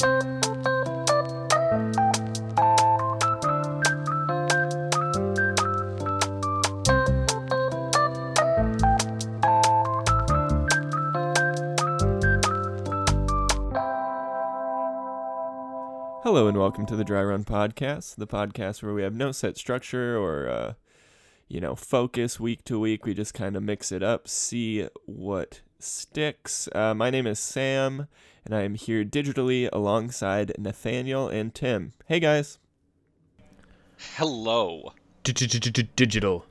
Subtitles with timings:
[0.00, 0.14] Hello
[16.46, 20.16] and welcome to the Dry Run Podcast, the podcast where we have no set structure
[20.16, 20.74] or, uh,
[21.48, 23.04] you know, focus week to week.
[23.04, 26.68] We just kind of mix it up, see what sticks.
[26.74, 28.08] Uh, my name is Sam,
[28.44, 31.92] and I am here digitally alongside Nathaniel and Tim.
[32.06, 32.58] Hey guys.
[34.16, 34.92] Hello.
[35.22, 36.46] Digital.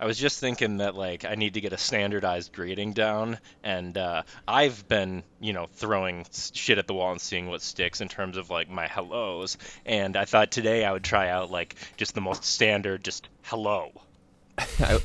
[0.00, 3.98] I was just thinking that like I need to get a standardized greeting down, and
[3.98, 8.08] uh, I've been you know throwing shit at the wall and seeing what sticks in
[8.08, 12.14] terms of like my hellos, and I thought today I would try out like just
[12.14, 13.90] the most standard, just hello.
[14.58, 15.00] I,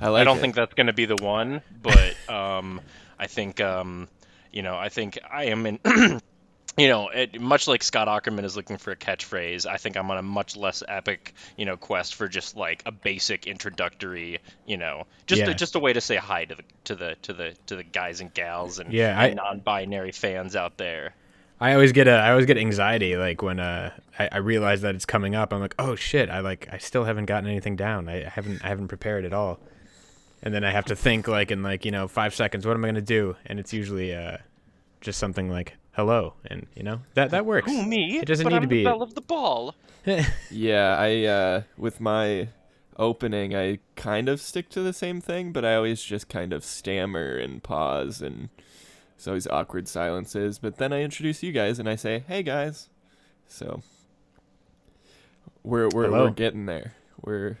[0.00, 0.40] I like I don't it.
[0.40, 2.80] think that's gonna be the one, but um,
[3.18, 4.08] I think um,
[4.52, 5.78] you know I think I am in.
[6.76, 10.08] You know, it, much like Scott Aukerman is looking for a catchphrase, I think I'm
[10.12, 14.76] on a much less epic, you know, quest for just like a basic introductory, you
[14.76, 15.50] know, just Yeah.
[15.50, 17.82] a, just a way to say hi to the to the to the to the
[17.82, 21.14] guys and gals and, Yeah, and I- non-binary fans out there.
[21.60, 24.94] I always get a I always get anxiety like when uh I, I realize that
[24.94, 25.52] it's coming up.
[25.52, 26.30] I'm like, oh shit!
[26.30, 28.08] I like I still haven't gotten anything down.
[28.08, 29.58] I haven't I haven't prepared at all.
[30.42, 32.66] And then I have to think like in like you know five seconds.
[32.66, 33.36] What am I gonna do?
[33.46, 34.38] And it's usually uh
[35.00, 37.70] just something like hello, and you know that that works.
[37.70, 38.18] Who me?
[38.18, 38.84] It doesn't but need I'm to the be.
[38.84, 39.74] belle of the ball.
[40.50, 42.48] Yeah, I uh with my
[42.96, 46.64] opening I kind of stick to the same thing, but I always just kind of
[46.64, 48.48] stammer and pause and
[49.16, 52.88] it's always awkward silences, but then I introduce you guys and I say, "Hey guys."
[53.48, 53.82] So
[55.64, 56.24] we're we're Hello.
[56.24, 56.94] we're getting there.
[57.22, 57.58] We're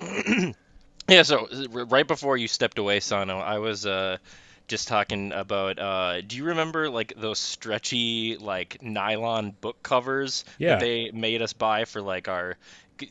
[1.08, 4.18] Yeah, so right before you stepped away, Sano, I was uh
[4.68, 10.66] just talking about uh do you remember like those stretchy like nylon book covers Yeah.
[10.66, 12.56] that they made us buy for like our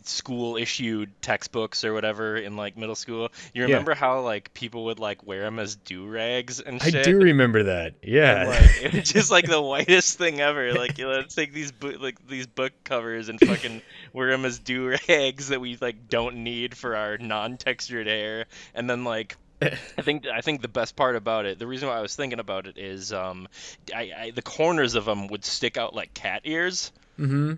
[0.04, 3.30] school issued textbooks or whatever in like middle school?
[3.54, 3.68] You Yeah.
[3.68, 6.96] remember how like people would like wear them as do-rags and stuff?
[6.96, 7.96] I do remember that.
[8.02, 8.46] Yeah.
[8.48, 10.74] like, it was just like the whitest thing ever.
[10.74, 13.82] Like, you know, let's take these book like these book covers and fucking
[14.14, 18.90] wear them as do rags that we like don't need for our non-textured hair, and
[18.90, 19.38] then like.
[19.62, 22.40] I think I think the best part about it, the reason why I was thinking
[22.40, 23.48] about it is, um,
[23.96, 27.54] I, I the corners of them would stick out like cat ears, mm-hmm.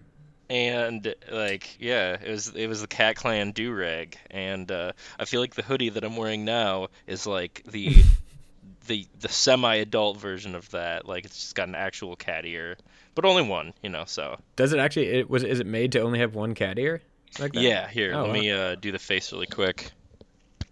[0.50, 5.26] And like yeah, it was it was the Cat Clan do rag, and uh, I
[5.26, 7.96] feel like the hoodie that I'm wearing now is like the
[8.88, 11.06] the the semi-adult version of that.
[11.08, 12.78] Like it's just got an actual cat ear,
[13.16, 14.06] but only one, you know.
[14.06, 15.08] So Does it actually?
[15.08, 15.44] It was.
[15.44, 17.02] Is it made to only have one cat ear?
[17.40, 17.62] Like that?
[17.62, 18.34] yeah, here, Oh, let wow.
[18.34, 19.92] me uh, do the face really quick.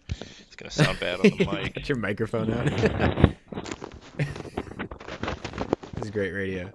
[0.10, 1.74] It's gonna sound bad on the mic.
[1.74, 2.66] Get your microphone out.
[4.18, 6.72] this is great radio.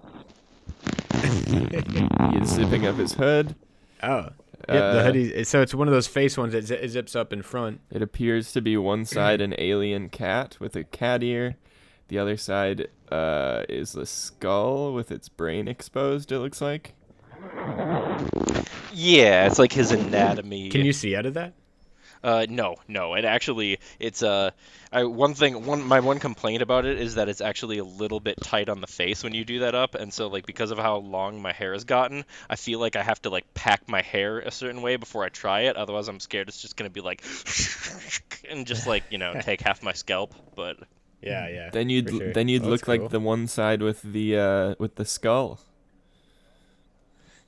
[2.31, 3.55] he is zipping up his hood.
[4.03, 4.29] Oh.
[4.69, 5.43] Yep, Uh, the hoodie.
[5.43, 7.81] So it's one of those face ones that zi- it zips up in front.
[7.89, 11.55] It appears to be one side an alien cat with a cat ear.
[12.09, 16.93] The other side uh, is the skull with its brain exposed, it looks like.
[18.93, 20.69] Yeah, it's like his anatomy.
[20.69, 21.53] Can you see out of that?
[22.23, 23.15] Uh, no, no.
[23.15, 24.51] It actually, it's uh,
[24.91, 28.19] I, one thing, one my one complaint about it is that it's actually a little
[28.19, 30.77] bit tight on the face when you do that up, and so like because of
[30.77, 34.01] how long my hair has gotten, I feel like I have to like pack my
[34.01, 35.75] hair a certain way before I try it.
[35.77, 37.21] Otherwise, I'm scared it's just gonna be like,
[38.49, 40.33] and just like you know take half my scalp.
[40.55, 40.77] But
[41.21, 41.69] Yeah, yeah.
[41.71, 42.33] Then you'd sure.
[42.33, 45.59] then you'd Oh, that's look like the one side with the uh, with the skull.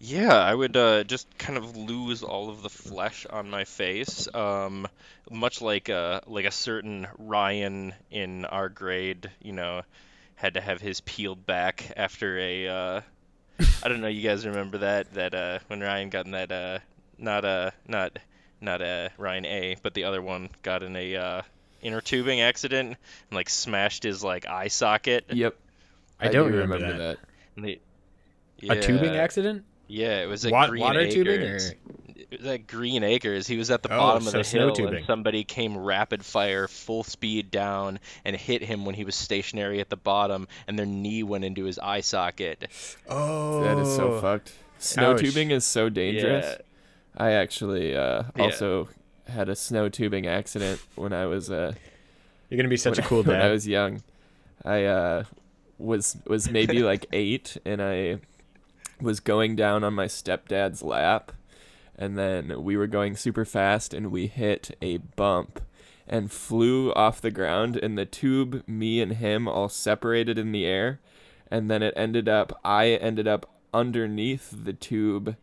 [0.05, 4.27] Yeah, I would uh, just kind of lose all of the flesh on my face,
[4.35, 4.85] um,
[5.31, 9.83] much like a like a certain Ryan in our grade, you know,
[10.35, 12.67] had to have his peeled back after a.
[12.67, 13.01] Uh,
[13.81, 16.79] I don't know, you guys remember that that uh, when Ryan got in that uh,
[17.17, 18.19] not uh, not
[18.59, 21.41] not uh, Ryan A, but the other one got in a uh,
[21.81, 22.97] inner tubing accident and
[23.31, 25.27] like smashed his like eye socket.
[25.29, 25.55] Yep.
[26.19, 27.19] I don't do remember, that.
[27.55, 27.79] And they-
[28.69, 29.63] A tubing accident?
[29.87, 31.71] Yeah, it was at Wa- Green water tubing Acres.
[31.71, 31.75] or
[32.31, 33.45] It was at Green Acres.
[33.47, 34.95] He was at the Oh, bottom of the snow hill, tubing.
[34.97, 39.79] and somebody came rapid fire, full speed down, and hit him when he was stationary
[39.79, 42.67] at the bottom, and their knee went into his eye socket.
[43.09, 44.53] Oh, That is so fucked.
[44.79, 45.19] Snow Ouch.
[45.19, 46.45] tubing is so dangerous.
[46.45, 46.57] Yeah.
[47.15, 48.43] I actually uh, Yeah.
[48.43, 48.89] also
[49.27, 51.73] had a snow tubing accident when I was uh,
[52.49, 54.01] You're gonna be such a when, cool when I was young.
[54.65, 55.23] I uh,
[55.77, 58.19] was was maybe like eight, and I
[59.03, 61.31] was going down on my stepdad's lap,
[61.95, 65.61] and then we were going super fast, and we hit a bump,
[66.07, 70.65] and flew off the ground, and the tube, me and him, all separated in the
[70.65, 70.99] air,
[71.51, 75.35] and then it ended up I ended up underneath the tube,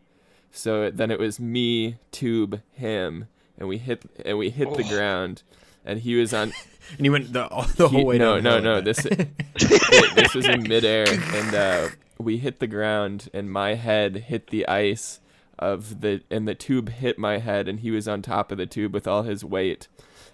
[0.51, 4.83] so it, then it was me, tube, him, and we hit and we hit the
[4.83, 4.89] Oh.
[4.89, 5.43] ground,
[5.85, 6.51] and he was on.
[6.97, 7.47] And he went the
[7.77, 8.63] the whole he- way no, down.
[8.63, 8.81] no, no.
[8.81, 9.03] This
[10.15, 11.87] this was in midair, and uh,
[12.21, 15.19] we hit the ground, and my head hit the ice
[15.59, 18.65] of the, and the tube hit my head, and he was on top of the
[18.65, 19.87] tube with all his weight,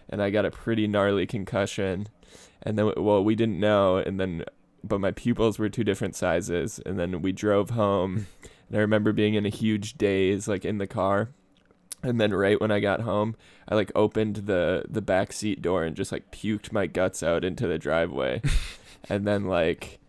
[0.10, 2.08] and I got a pretty gnarly concussion,
[2.62, 4.44] and then well, we didn't know, and then,
[4.84, 8.28] but my pupils were two different sizes, and then we drove home,
[8.70, 11.30] and I remember being in a huge daze, like in the car.
[12.04, 13.36] And then right when I got home,
[13.68, 17.44] I like opened the the back seat door and just like puked my guts out
[17.44, 18.42] into the driveway.
[19.10, 20.00] and then like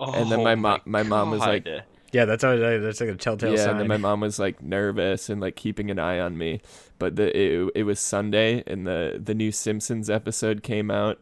[0.00, 1.66] And then Oh my mo- my mom was like-
[2.12, 3.70] Yeah, that's always that's like a telltale yeah, sign.
[3.72, 6.60] and then my mom was like nervous and like keeping an eye on me.
[6.98, 11.20] But the it, it was Sunday and the the new Simpsons episode came out,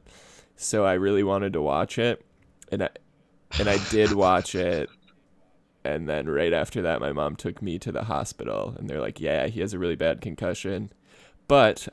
[0.54, 2.24] so I really wanted to watch it,
[2.70, 2.88] and I
[3.58, 4.88] and I did watch it.
[5.84, 9.20] And then right after that, my mom took me to the hospital, and they're like,
[9.20, 10.90] "Yeah, he has a really bad concussion."
[11.48, 11.88] But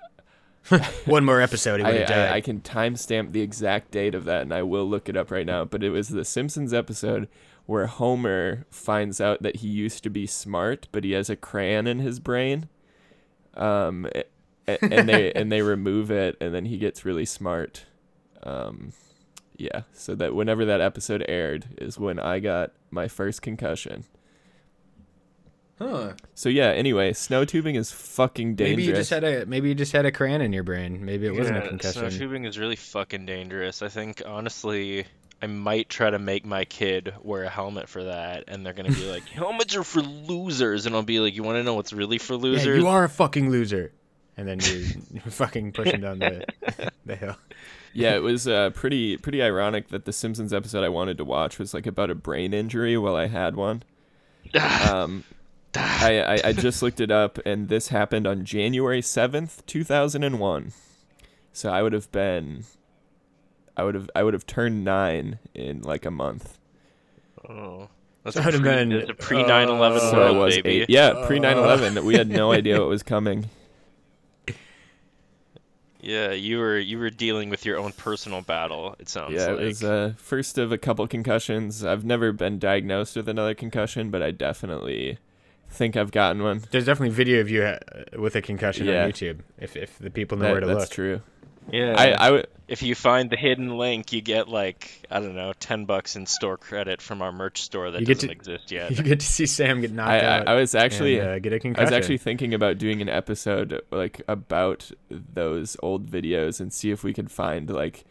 [1.05, 2.29] One more episode, he would have died.
[2.29, 5.29] I, I can timestamp the exact date of that, and I will look it up
[5.29, 5.65] right now.
[5.65, 7.27] But it was the Simpsons episode
[7.65, 11.87] where Homer finds out that he used to be smart, but he has a crayon
[11.87, 12.69] in his brain.
[13.55, 14.07] Um,
[14.67, 17.85] and they and they remove it, and then he gets really smart.
[18.43, 18.93] Um,
[19.57, 19.81] yeah.
[19.93, 24.05] So that whenever that episode aired is when I got my first concussion.
[25.87, 26.13] Huh.
[26.35, 26.67] So yeah.
[26.69, 28.77] Anyway, snow tubing is fucking dangerous.
[28.77, 31.03] Maybe you just had a maybe you just had a crayon in your brain.
[31.05, 32.09] Maybe it wasn't a concussion.
[32.09, 33.81] Snow tubing is really fucking dangerous.
[33.81, 35.05] I think honestly,
[35.41, 38.89] I might try to make my kid wear a helmet for that, and they're gonna
[38.91, 41.93] be like, "Helmets are for losers," and I'll be like, "You want to know what's
[41.93, 43.91] really for Yeah, losers?" you are a fucking loser.
[44.35, 46.45] And then you you're fucking pushing down the
[47.05, 47.35] the hill.
[47.93, 51.59] yeah, it was uh, pretty pretty ironic that the Simpsons episode I wanted to watch
[51.59, 53.83] was like about a brain injury while I had one.
[54.89, 55.23] Um,
[56.01, 60.23] I, I I just looked it up, and this happened on January seventh, two thousand
[60.23, 60.73] and one.
[61.53, 62.65] So I would have been,
[63.77, 66.57] I would have I would have turned nine in like a month.
[67.47, 67.89] Oh,
[68.23, 70.81] that's So a would've pre, been, a pre 9/11 uh, So world, I was baby.
[70.83, 70.89] eight.
[70.89, 72.03] Yeah, pre 9/11.
[72.03, 73.49] We had no idea what was coming.
[75.99, 78.95] Yeah, you were you were dealing with your own personal battle.
[78.99, 79.59] It sounds Yeah, like.
[79.61, 81.83] it was uh, first of a couple concussions.
[81.83, 85.17] I've never been diagnosed with another concussion, but I definitely
[85.73, 86.61] think I've gotten one.
[86.71, 87.77] There's definitely video of you uh,
[88.17, 89.03] with a concussion Yeah.
[89.05, 89.39] on YouTube.
[89.59, 90.83] If if the people know That- where to that's look.
[90.89, 91.21] That's true.
[91.71, 91.95] yeah.
[91.97, 92.47] I I would.
[92.67, 96.25] if you find the hidden link, you get like I don't know, ten bucks in
[96.25, 98.91] store credit from our merch store that You get doesn't to- exist yet.
[98.91, 100.47] You get to see Sam get knocked I, I, out.
[100.47, 101.87] I was actually and, uh, get a I concussion.
[101.87, 106.91] I was actually thinking about doing an episode like about those old videos and see
[106.91, 108.03] if we could find like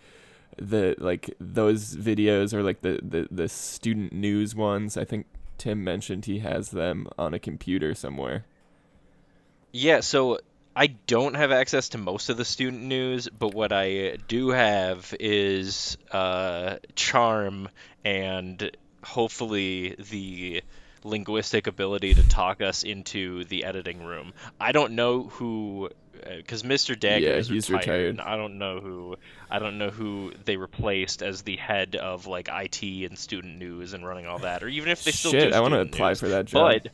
[0.58, 4.96] the like those videos or like the the, the student news ones.
[4.96, 5.26] I think
[5.62, 8.44] Tim mentioned he has them on a computer somewhere.
[9.70, 10.40] Yeah, so
[10.74, 15.14] I don't have access to most of the student news, but what I do have
[15.20, 17.68] is uh, charm
[18.04, 20.64] and hopefully the
[21.04, 24.32] linguistic ability to talk us into the editing room.
[24.60, 25.90] I don't know who,
[26.36, 26.98] because Mr.
[26.98, 28.16] Dagger Yeah, is he's retired.
[28.16, 28.20] retired.
[28.20, 29.16] I don't know who.
[29.50, 33.92] I don't know who they replaced as the head of like IT and student news
[33.92, 36.20] and running all that, or even if they still Shit, I want to apply news.
[36.20, 36.82] for that job.
[36.82, 36.92] But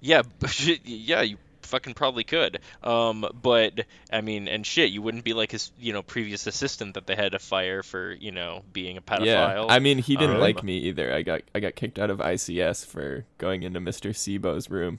[0.00, 0.22] yeah,
[0.84, 2.58] yeah, you fucking probably could.
[2.82, 6.94] Um, but I mean, and shit, you wouldn't be like his, you know, previous assistant
[6.94, 9.24] that they had to fire for, you know, being a pedophile.
[9.26, 11.12] Yeah, I mean he didn't Um, like me either.
[11.12, 14.10] I got I got kicked out of ICS for going into Mr.
[14.10, 14.98] Sebo's room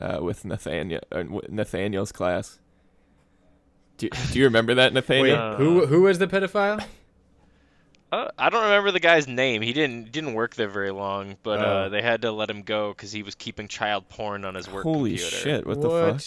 [0.00, 2.58] uh, with Nathaniel uh, Nathaniel's class.
[3.98, 5.36] Do, do you remember that Wait, Nathaniel?
[5.36, 6.82] Uh, who who was the pedophile?
[8.12, 9.62] Uh, I don't remember the guy's name.
[9.62, 11.88] He didn't didn't work there very long, but uh, Oh.
[11.90, 14.82] they had to let him go because he was keeping child porn on his work
[14.82, 15.36] Holy computer.
[15.36, 15.66] shit!
[15.66, 16.22] What, the fuck?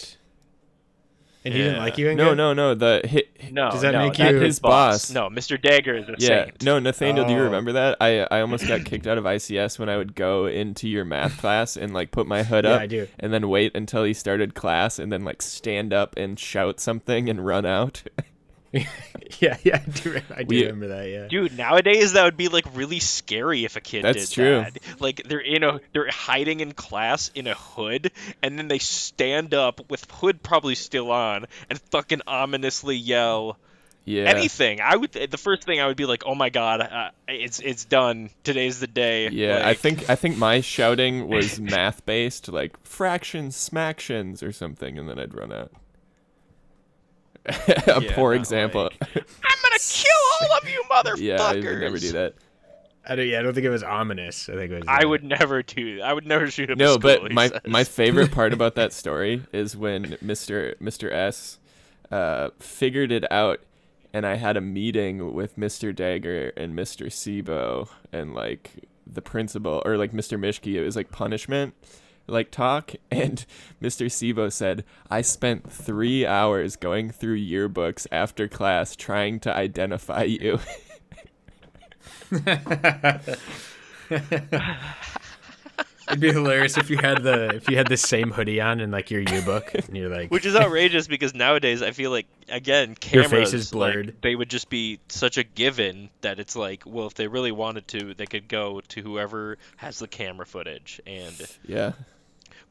[1.44, 2.08] And he didn't like you?
[2.08, 2.36] in No, good?
[2.38, 2.74] no, no.
[2.74, 3.52] The hit.
[3.52, 5.10] No, Does that no, make you- His boss.
[5.10, 5.60] No, Mr.
[5.60, 6.62] Dagger is a Yeah, saint.
[6.62, 7.26] no, Nathaniel.
[7.26, 7.44] Do you Oh.
[7.44, 7.98] remember that?
[8.00, 11.36] I I almost got kicked out of ICS when I would go into your math
[11.38, 12.70] class and like put my hood up.
[12.70, 13.08] Yeah, up I do.
[13.20, 17.28] and then wait until he started class and then like stand up and shout something
[17.28, 18.02] and run out.
[19.40, 20.20] yeah, yeah, I do.
[20.34, 21.08] I do We- remember that.
[21.08, 21.28] Yeah.
[21.28, 24.60] Dude, nowadays that would be like really scary if a kid That's did true.
[24.60, 25.00] that.
[25.00, 28.10] Like they're in a they're hiding in class in a hood,
[28.42, 33.58] and then they stand up with hood probably still on and fucking ominously yell
[34.04, 34.24] yeah.
[34.24, 34.80] anything.
[34.80, 37.84] I would the first thing I would be like, oh my god, uh, it's it's
[37.84, 38.30] done.
[38.42, 39.28] Today's the day.
[39.30, 44.98] Yeah, I think I think my shouting was math based, like fractions, smacktions, or something,
[44.98, 45.72] and then I'd run out.
[47.46, 48.90] a Yeah, poor not example.
[49.00, 51.20] I'm gonna kill all of you motherfuckers.
[51.20, 52.34] yeah, I would never do that.
[53.06, 54.48] I don't, yeah, I don't think it was ominous.
[54.48, 54.84] I think it was.
[54.88, 56.00] I would never do.
[56.00, 56.78] I would never shoot up.
[56.78, 57.60] No, school, but my says.
[57.66, 60.74] my favorite part about that story is when Mr.
[60.78, 61.12] Mr.
[61.12, 61.58] S
[62.10, 63.60] uh, figured it out,
[64.14, 65.94] and I had a meeting with Mr.
[65.94, 67.06] Dagger and Mr.
[67.06, 68.70] Sibo and like
[69.06, 70.38] the principal or like Mr.
[70.38, 70.74] Mishki.
[70.74, 71.74] It was like punishment,
[72.26, 73.44] like talk, and
[73.82, 74.06] Mr.
[74.06, 80.58] Sibo said I spent three hours going through yearbooks after class trying to identify you.
[86.06, 88.90] It'd be hilarious if you had the if you had the same hoodie on in
[88.90, 92.90] like your yearbook, and you're like, Which is outrageous because nowadays I feel like again
[93.10, 94.16] Your cameras face is like, blurred.
[94.20, 97.88] they would just be such a given that it's like well if they really wanted
[97.88, 101.34] to they could go to whoever has the camera footage and
[101.66, 101.92] yeah.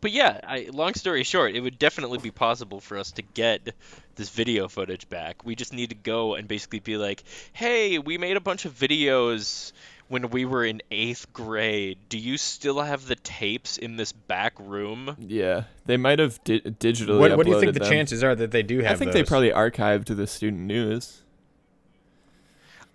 [0.03, 3.73] But yeah I, long story short it would definitely be possible for us to get
[4.15, 8.17] this video footage back we just need to go and basically be like hey we
[8.19, 9.71] made a bunch of videos
[10.09, 14.53] when we were in eighth grade do you still have the tapes in this back
[14.59, 17.17] room Yeah, they might have di- digitally.
[17.17, 17.89] what, what do you think the them.
[17.89, 18.91] chances are that they do have?
[18.91, 21.22] I think they probably archived the student news.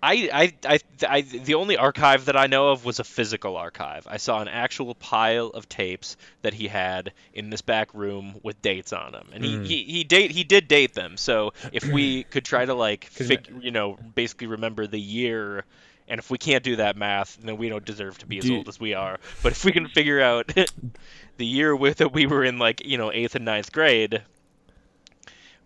[0.01, 4.07] I, I, I, I, the only archive that I know of was a physical archive.
[4.09, 8.63] I saw an actual pile of tapes that he had in this back room with
[8.63, 9.67] dates on them, and he, Mm.
[9.67, 11.17] he, he date he did date them.
[11.17, 15.65] So if we could try to like fig, you know, basically remember the year,
[16.07, 18.69] and if we can't do that math, then we don't deserve to be as old
[18.69, 19.19] as we are.
[19.43, 20.47] But if we can figure out
[21.37, 24.23] the year with that we were in like you know eighth and ninth grade,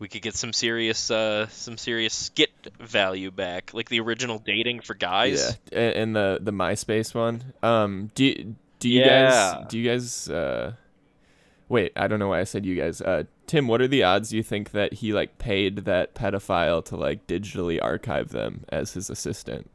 [0.03, 4.81] we could get some serious uh some serious skit value back, like the original dating
[4.81, 5.57] for guys.
[5.71, 7.55] Yeah, and the the MySpace one.
[7.63, 9.55] Um, do you, do you Yeah.
[9.61, 10.73] guys do you guys uh,
[11.69, 11.93] wait?
[11.95, 13.01] I don't know why I said you guys.
[13.01, 16.97] Uh, Tim, what are the odds you think that he like paid that pedophile to
[16.97, 19.71] like digitally archive them as his assistant?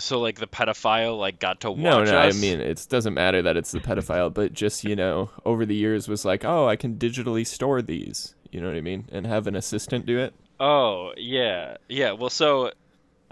[0.00, 2.36] So like the pedophile like got to watch No, no, us.
[2.36, 5.74] I mean it doesn't matter that it's the pedophile, but just you know, over the
[5.76, 8.34] years was like, oh, I can digitally store these.
[8.50, 9.08] You know what I mean?
[9.12, 10.34] And have an assistant do it.
[10.58, 12.12] Oh yeah, yeah.
[12.12, 12.72] Well, so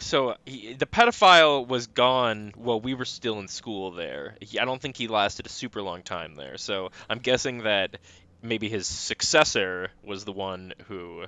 [0.01, 4.37] so he, the pedophile was gone while we were still in school there.
[4.41, 6.57] He, I don't think he lasted a super long time there.
[6.57, 7.97] So I'm guessing that
[8.41, 11.25] maybe his successor was the one who,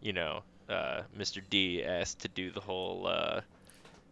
[0.00, 1.42] you know, uh, Mr.
[1.48, 3.06] D asked to do the whole.
[3.06, 3.40] Uh,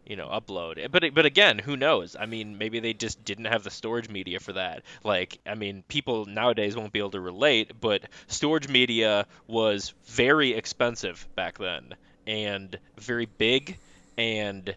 [0.05, 0.91] you know, upload.
[0.91, 2.15] But but again, who knows?
[2.19, 4.83] I mean, maybe they just didn't have the storage media for that.
[5.03, 10.53] Like, I mean, people nowadays won't be able to relate, but storage media was very
[10.53, 11.95] expensive back then
[12.27, 13.77] and very big
[14.17, 14.75] and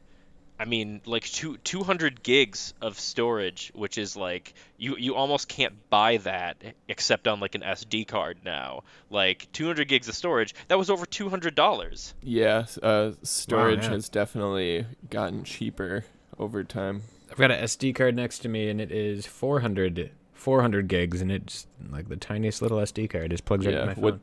[0.60, 5.74] I mean, like two 200 gigs of storage, which is like you you almost can't
[5.88, 6.56] buy that
[6.88, 8.82] except on like an SD card now.
[9.08, 12.12] Like 200 gigs of storage, that was over $200.
[12.22, 13.90] Yeah, uh, storage yeah.
[13.90, 16.04] has definitely gotten cheaper
[16.38, 17.02] over time.
[17.30, 21.30] I've got an SD card next to me, and it is 400, 400 gigs, and
[21.30, 23.24] it's like the tiniest little SD card.
[23.26, 24.02] It just plugs right Yeah, into my phone.
[24.04, 24.20] what-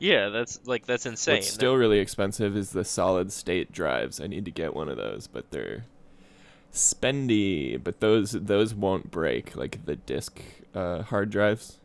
[0.00, 1.36] Yeah, that's like that's insane.
[1.36, 4.18] What's still really expensive is the solid state drives.
[4.18, 5.84] I need to get one of those, but they're
[6.72, 7.78] spendy.
[7.82, 10.40] But those those won't break like the disk
[10.74, 11.78] uh, hard drives.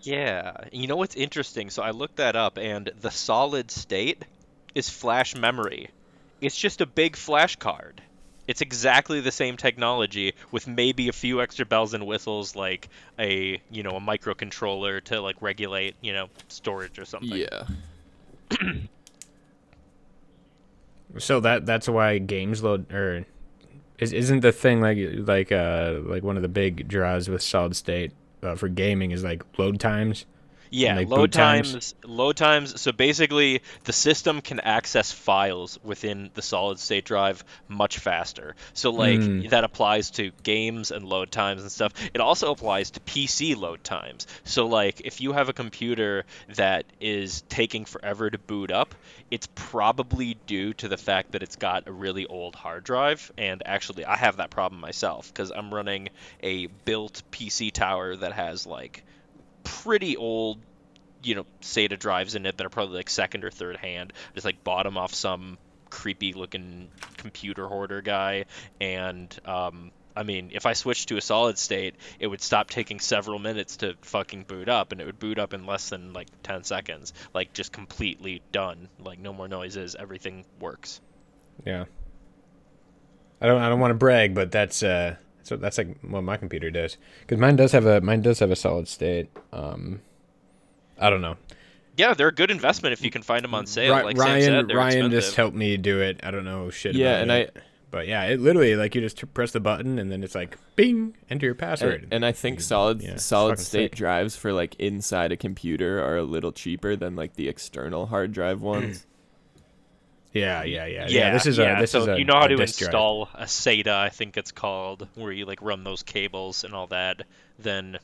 [0.00, 0.52] Yeah.
[0.72, 1.70] You know what's interesting?
[1.70, 4.24] So I looked that up, and the solid state
[4.74, 5.90] is flash memory.
[6.40, 8.02] It's just a big flash card.
[8.48, 13.60] It's exactly the same technology with maybe a few extra bells and whistles, like a
[13.70, 17.38] you know a microcontroller to like regulate you know storage or something.
[17.38, 17.66] Yeah,
[21.18, 23.26] So that that's why games load or
[23.98, 27.76] is isn't the thing like like uh like one of the big draws with solid
[27.76, 30.24] state uh, for gaming is like load times.
[30.72, 31.72] Yeah, load times?
[31.72, 32.80] times, load times.
[32.80, 38.56] So basically, the system can access files within the solid state drive much faster.
[38.72, 39.50] So like Mm.
[39.50, 41.92] that applies to games and load times and stuff.
[42.14, 44.26] It also applies to PC load times.
[44.44, 46.24] So like if you have a computer
[46.56, 48.94] that is taking forever to boot up,
[49.30, 53.30] it's probably due to the fact that it's got a really old hard drive.
[53.38, 56.08] And actually, I have that problem myself because I'm running
[56.42, 59.04] a built PC tower that has like
[59.64, 60.58] pretty old,
[61.22, 64.12] you know, SATA drives in it that are probably like second or third hand.
[64.34, 65.58] Just like bought 'em off some
[65.90, 68.46] creepy looking computer hoarder guy.
[68.80, 73.00] And, um, I mean, if I switched to a solid state, it would stop taking
[73.00, 76.28] several minutes to fucking boot up, and it would boot up in less than like
[76.42, 77.14] 10 seconds.
[77.32, 78.88] Like, just completely done.
[78.98, 79.94] Like, no more noises.
[79.94, 81.00] Everything works.
[81.64, 81.84] Yeah.
[83.40, 86.36] I don't I don't want to brag, but that's uh so that's like what my
[86.36, 89.28] computer does because mine does have a mine does have a solid state.
[89.52, 90.00] Um,
[90.98, 91.36] I don't know.
[91.96, 93.92] Yeah, they're a good investment if you can find them on sale.
[93.92, 95.10] Ry- like Sam Ryan said, Ryan expensive.
[95.12, 96.20] just helped me do it.
[96.22, 96.94] I don't know shit.
[96.94, 97.52] yeah, about and it.
[97.56, 100.56] I But yeah, it literally like you just press the button and then it's like
[100.76, 102.04] bing, enter your password.
[102.04, 103.96] And, and I think solid yeah, solid state sick.
[103.96, 108.32] drives for like inside a computer are a little cheaper than like the external hard
[108.32, 109.06] drive ones.
[110.32, 111.76] Yeah, yeah, yeah, Yeah, This is yeah.
[111.76, 112.60] a this so is a, you know how to drive.
[112.60, 116.86] install a SATA, I think it's called, where you like run those cables and all
[116.88, 117.22] that,
[117.58, 117.98] then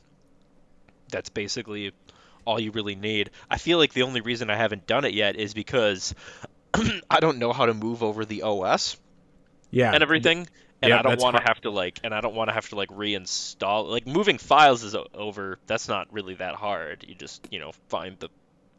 [1.11, 1.91] that's basically
[2.45, 3.31] all you really need.
[3.49, 6.13] I feel like the only reason I haven't done it yet is because
[7.09, 8.97] I don't know how to move over the OS
[9.71, 10.47] Yeah, and everything.
[10.81, 12.69] And Yep, I don't want to have to like, and I don't want to have
[12.69, 13.89] to like reinstall.
[13.89, 15.59] Like moving files is over.
[15.67, 17.03] That's not really that hard.
[17.07, 18.29] You just you know find the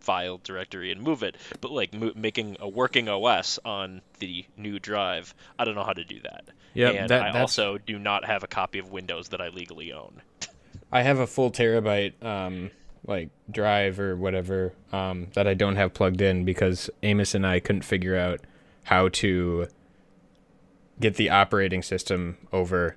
[0.00, 1.37] file directory and move it.
[1.61, 5.92] But like mo- making a working OS on the new drive, I don't know how
[5.92, 6.45] to do that.
[6.75, 9.49] Yeah, and that- I that's- also do not have a copy of Windows that I
[9.49, 10.23] legally own.
[10.92, 12.71] I have a full terabyte um
[13.07, 17.59] like drive or whatever um that I don't have plugged in because Amos and I
[17.61, 18.40] couldn't figure out
[18.85, 19.69] how to
[21.00, 22.97] get the operating system over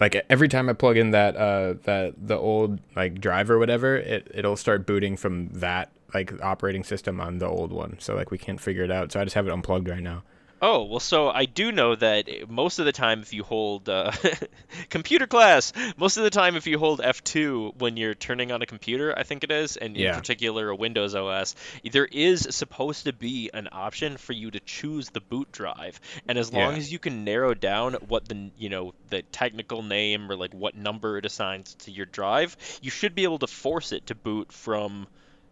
[0.00, 3.96] like every time I plug in that uh that the old like drive or whatever
[3.96, 7.96] it it'll start booting from that like operating system on the old one.
[7.98, 9.12] So like we can't figure it out.
[9.12, 10.22] So I just have it unplugged right now
[10.60, 14.10] Oh, well, so I do know that most of the time, if you hold uh,
[14.90, 18.66] computer class, most of the time, if you hold F2 when you're turning on a
[18.66, 21.54] computer, I think it is, and in particular a Windows OS,
[21.92, 26.00] there is supposed to be an option for you to choose the boot drive.
[26.26, 26.76] And as long Yeah.
[26.76, 30.74] as you can narrow down what the, you know, the technical name or like what
[30.74, 34.50] number it assigns to your drive, you should be able to force it to boot
[34.52, 35.06] from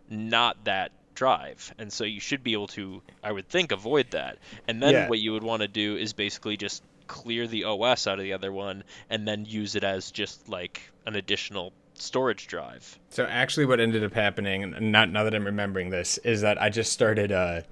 [0.08, 4.38] not that drive and so you should be able to i would think avoid that
[4.68, 5.08] and then Yeah.
[5.08, 8.32] what you would want to do is basically just clear the os out of the
[8.32, 13.64] other one and then use it as just like an additional storage drive So actually,
[13.66, 16.92] what ended up happening, and not now that I'm remembering this, is that I just
[16.92, 17.62] started uh,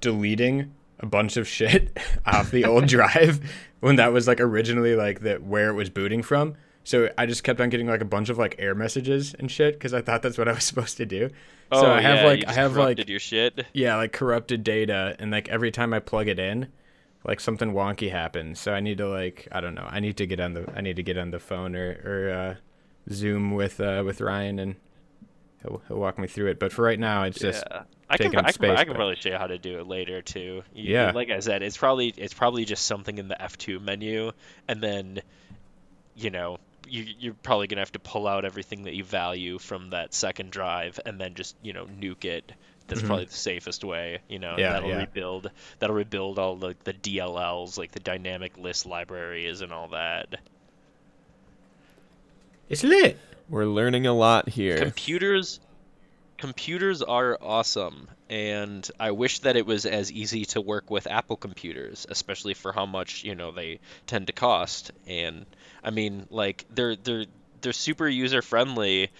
[0.00, 3.40] deleting a bunch of shit off the old drive
[3.80, 6.54] when that was like originally like the where it was booting from.
[6.84, 9.74] So I just kept on getting like a bunch of like error messages and shit
[9.74, 11.30] because I thought that's what I was supposed to do.
[11.72, 14.62] so I have Oh, yeah, like I have corrupted like your shit yeah like corrupted
[14.64, 16.68] data and like every time I plug it in,
[17.24, 18.60] like something wonky happens.
[18.60, 20.82] So I need to like I don't know I need to get on the I
[20.82, 22.54] need to get on the phone or or uh,
[23.12, 24.76] Zoom with uh, with Ryan and
[25.62, 26.58] he'll he'll walk me through it.
[26.58, 27.82] But for right now, it's just yeah.
[28.10, 30.20] I can, I, can, space, I can probably show you how to do it later
[30.20, 30.62] too.
[30.74, 31.12] You- Yeah.
[31.14, 34.32] like I said, it's probably it's probably just something in the F2 menu,
[34.68, 35.22] and then,
[36.14, 39.90] you know, you, you're probably gonna have to pull out everything that you value from
[39.90, 42.52] that second drive, and then just you know nuke it.
[42.86, 43.06] That's Mhm.
[43.06, 44.18] probably the safest way.
[44.28, 44.98] You know, Yeah, that'll yeah.
[44.98, 45.50] rebuild.
[45.78, 50.40] That'll rebuild all the the DLLs, like the dynamic list libraries and all that.
[52.68, 53.18] it's lit.
[53.48, 54.78] We're learning a lot here.
[54.78, 55.60] computers
[56.36, 61.36] computers are awesome and i wish that it was as easy to work with apple
[61.36, 65.46] computers especially for how much you know they tend to cost and
[65.84, 67.26] i mean like they're they're
[67.60, 69.10] they're super user friendly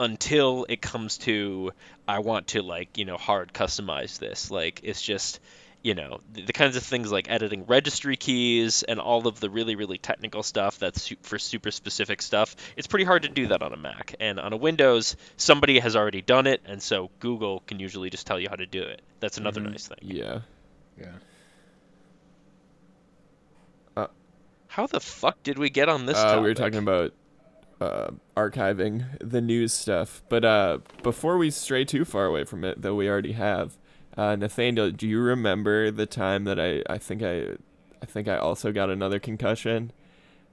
[0.00, 1.72] until it comes to
[2.08, 5.38] i want to like you know hard customize this like it's just
[5.82, 9.50] you know the, the kinds of things like editing registry keys and all of the
[9.50, 13.48] really really technical stuff that's su- for super specific stuff it's pretty hard to do
[13.48, 17.10] that on a mac and on a windows somebody has already done it and so
[17.20, 19.70] google can usually just tell you how to do it that's another Mhm.
[19.72, 20.40] nice thing Yeah.
[20.98, 21.06] Yeah.
[24.72, 27.12] How the fuck did we get on this Uh, we were talking about
[27.78, 32.80] uh, archiving the news stuff, but uh, before we stray too far away from it,
[32.80, 33.76] though we already have,
[34.16, 37.56] uh, Nathaniel, do you remember the time that I, I think I,
[38.00, 39.92] I think I also got another concussion,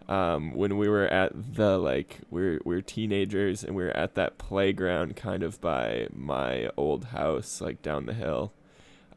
[0.10, 3.96] um, when we were at the like we we're we we're teenagers and we were
[3.96, 8.52] at that playground kind of by my old house, like down the hill,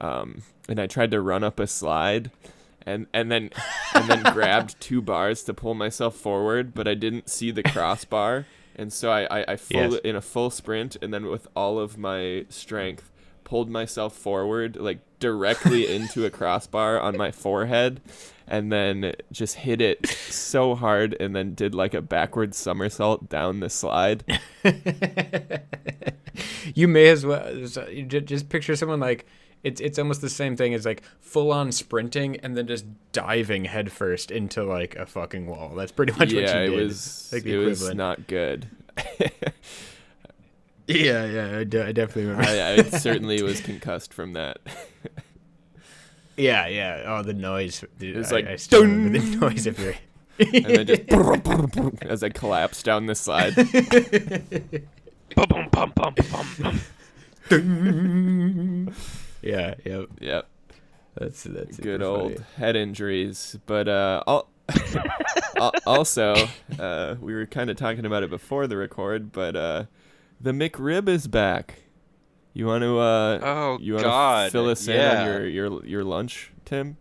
[0.01, 2.31] um, and I tried to run up a slide.
[2.85, 3.51] And, and then
[3.95, 8.47] and then grabbed two bars to pull myself forward, but I didn't see the crossbar,
[8.75, 10.01] and so I I, I full Yes.
[10.03, 13.09] in a full sprint, and then with all of my strength,
[13.45, 18.01] pulled myself forward like directly into a crossbar on my forehead,
[18.49, 23.61] and then just hit it so hard, and then did like a backward somersault down
[23.61, 24.25] the slide.
[26.75, 27.55] you may as well
[28.25, 29.27] just picture someone like
[29.63, 33.65] it's it's almost the same thing as like full on sprinting and then just diving
[33.67, 35.73] headfirst into like a fucking wall.
[35.77, 36.85] That's pretty much what yeah, you it did.
[36.87, 38.67] was like the it was not good.
[40.89, 42.51] Yeah, yeah, I, de- I definitely remember.
[42.51, 44.59] I, I certainly was concussed from that.
[46.37, 47.05] yeah, yeah.
[47.07, 47.85] Oh, the noise.
[47.99, 49.95] Dude, It was I, like, I still remember the noise of your.
[50.41, 53.55] and then just as I collapsed down the slide.
[55.37, 56.81] Bum, bum, bum.
[59.43, 60.07] Yeah, yep.
[60.21, 60.49] Yep.
[61.15, 62.45] That's that's good old funny.
[62.57, 63.59] head injuries.
[63.67, 64.49] But uh, al-
[65.57, 66.35] al- also,
[66.79, 69.85] uh, we were kind of talking about it before the record, but uh,
[70.41, 71.83] the McRib is back.
[72.55, 74.53] You want to uh, Oh you want to God!
[74.53, 76.97] fill us in on your your your lunch, Tim?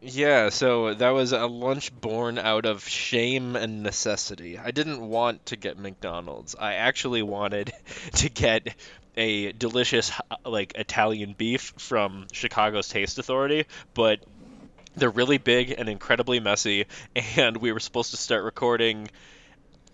[0.00, 4.56] Yeah, so that was a lunch born out of shame and necessity.
[4.56, 6.54] I didn't want to get McDonald's.
[6.54, 7.72] I actually wanted
[8.14, 8.76] to get
[9.18, 14.20] a delicious uh, like Italian beef from Chicago's Taste Authority, but
[14.96, 16.86] they're really big and incredibly messy
[17.36, 19.08] and we were supposed to start recording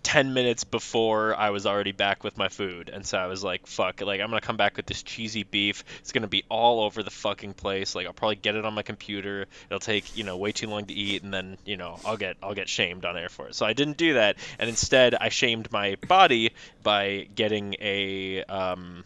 [0.05, 2.91] 10 minutes before I was already back with my food.
[2.93, 5.41] And so I was like, fuck, like I'm going to come back with this cheesy
[5.41, 5.83] beef.
[5.99, 7.95] It's going to be all over the fucking place.
[7.95, 9.47] Like I'll probably get it on my computer.
[9.67, 12.37] It'll take, you know, way too long to eat and then, you know, I'll get
[12.43, 13.55] I'll get shamed on air for it.
[13.55, 14.37] So I didn't do that.
[14.59, 19.05] And instead I shamed my body by getting a um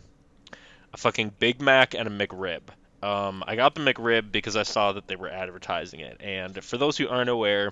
[0.94, 2.62] a fucking Big Mac and a McRib.
[3.02, 6.18] Um, I got the McRib because I saw that they were advertising it.
[6.20, 7.72] And for those who aren't aware,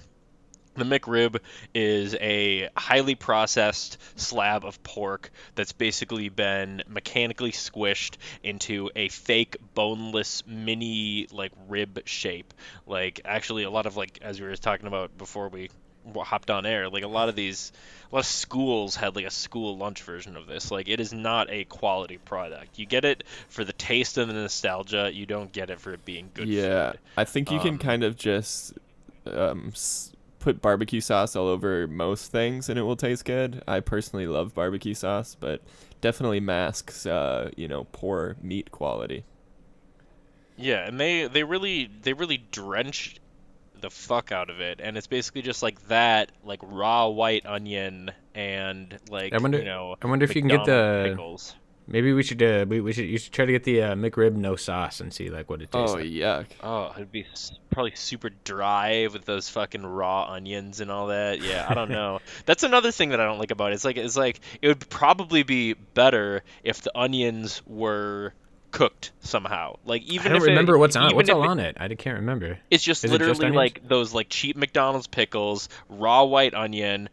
[0.77, 1.39] the McRib
[1.73, 9.57] is a highly processed slab of pork that's basically been mechanically squished into a fake
[9.73, 12.53] boneless mini like rib shape.
[12.85, 15.69] Like actually a lot of like as we were talking about before we
[16.15, 17.71] hopped on air, like a lot of these
[18.11, 20.71] a lot of schools had like a school lunch version of this.
[20.71, 22.77] Like it is not a quality product.
[22.79, 25.11] You get it for the taste and the nostalgia.
[25.13, 26.99] You don't get it for it being good yeah, food.
[27.15, 28.73] I think you can Um, kind of just
[29.25, 33.63] um, s- put barbecue sauce all over most things and it will taste good.
[33.67, 35.61] I personally love barbecue sauce, but
[36.01, 39.25] definitely masks, uh, you know, poor meat quality.
[40.55, 43.17] Yeah, and they they really they really drench
[43.81, 48.11] the fuck out of it, and it's basically just like that, like raw white onion
[48.35, 49.95] and like I wonder- you know.
[50.01, 51.55] I wonder if you can get the- pickles.
[51.89, 54.35] Maybe we should uh, we, we should you should try to get the uh, McRib
[54.35, 56.03] no sauce and see like what it tastes Oh, like.
[56.07, 56.45] yuck.
[56.61, 57.25] Oh, it'd be
[57.69, 61.41] probably super dry with those fucking raw onions and all that.
[61.41, 62.19] Yeah, I don't know.
[62.45, 63.75] That's another thing that I don't like about it.
[63.75, 68.33] It's like it's like it would probably be better if the onions were
[68.71, 69.77] cooked somehow.
[69.85, 71.77] Like even I don't if it- remember what's on even what's all it- on it.
[71.79, 72.59] I can't remember.
[72.69, 77.09] It's just Is it just literally like those like cheap McDonald's pickles, raw white onion,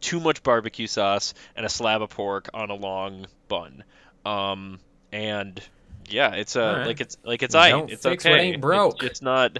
[0.00, 3.84] too much barbecue sauce, and a slab of pork on a long bun.
[4.26, 4.78] Um,
[5.12, 5.60] and
[6.08, 6.86] yeah, it's uh, Alright.
[6.86, 7.90] like it's like it's Don't.
[7.90, 8.32] It's fix okay.
[8.32, 8.96] what ain't broke.
[9.02, 9.58] It's, it's not.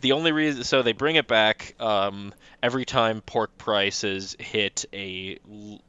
[0.00, 2.32] The only reason, so they bring it back um,
[2.62, 5.38] every time pork prices hit a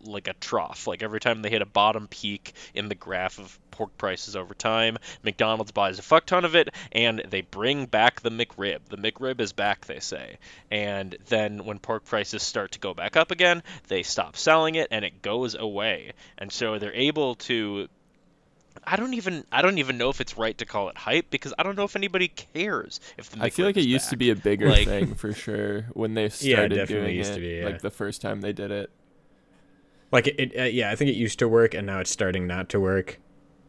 [0.01, 3.57] like a trough, like every time they hit a bottom peak in the graph of
[3.71, 4.97] pork prices over time.
[5.23, 8.79] McDonald's buys a fuck ton of it, and they bring back the McRib.
[8.89, 10.37] The McRib is back, they say.
[10.69, 14.89] And then when pork prices start to go back up again, they stop selling it,
[14.91, 16.13] and it goes away.
[16.37, 17.87] And so they're able to
[18.83, 21.53] I don't even I don't even know if it's right to call it hype because
[21.57, 24.09] I don't know if anybody cares if the I feel like it it is used
[24.09, 27.15] to be a bigger Like- thing for sure when they Yeah, it started definitely doing
[27.17, 27.35] used it.
[27.35, 27.65] to be, yeah.
[27.65, 28.89] Like the first time they did it.
[30.11, 32.47] Like it, it uh, yeah, I think it used to work and now it's starting
[32.47, 33.19] not to work.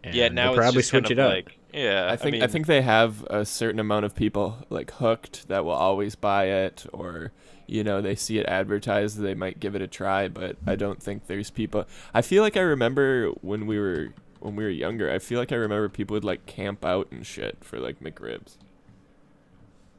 [0.03, 1.31] And yeah, now they'll it's probably just switch kind it up.
[1.33, 2.09] like yeah.
[2.11, 5.65] I think I, mean, think they have a certain amount of people like hooked that
[5.65, 7.33] will always buy it or
[7.67, 11.01] you know they see it advertised they might give it a try but I don't
[11.03, 14.13] think there's people I feel like I remember when we were
[14.45, 17.27] when we were younger I feel like I remember people would like camp out and
[17.27, 18.57] shit for like McRibs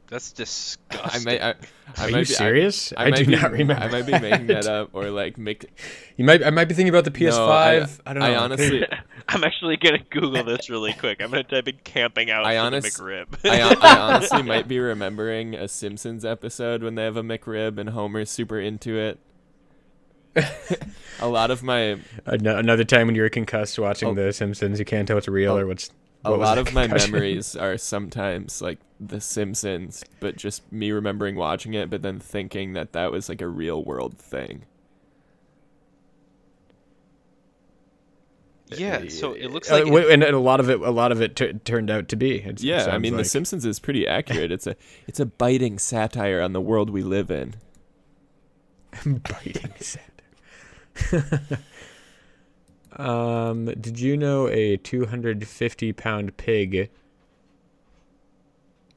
[0.08, 1.28] that's I disgusting.
[1.28, 1.54] I, I Are
[1.98, 2.92] might you be, serious?
[2.96, 3.82] I, I, might do be, not remember.
[3.82, 5.66] I might be making that up or like Mc
[6.16, 7.30] You might I might be thinking about the PS5.
[7.30, 8.26] No, I- I, don't know.
[8.26, 8.86] I honestly
[9.28, 11.20] I'm actually gonna Google this really quick.
[11.22, 13.26] I'm gonna type in camping out I for honest- the McRib.
[13.50, 17.90] I, I honestly might be remembering a Simpsons episode when they have a McRib and
[17.90, 19.18] Homer's super into it.
[21.20, 24.14] a lot of my An- another time when you were concussed watching Oh.
[24.14, 25.58] The Simpsons, you can't tell what's real Oh.
[25.58, 25.90] or what's.
[26.24, 30.70] a what was lot the of my memories are sometimes like The Simpsons, but just
[30.72, 34.64] me remembering watching it, but then thinking that that was like a real world thing.
[38.76, 41.36] yeah, so it looks Uh, like and a lot of it, a lot of it
[41.36, 42.38] tu- turned out to be.
[42.40, 43.24] It's, it Yeah, I sounds mean, The.
[43.24, 44.50] Simpsons is pretty accurate.
[44.54, 44.74] It's a
[45.06, 47.54] it's a biting satire on the world we live in.
[49.04, 50.00] biting sad.
[52.96, 56.90] um, did you know a 250 pound pig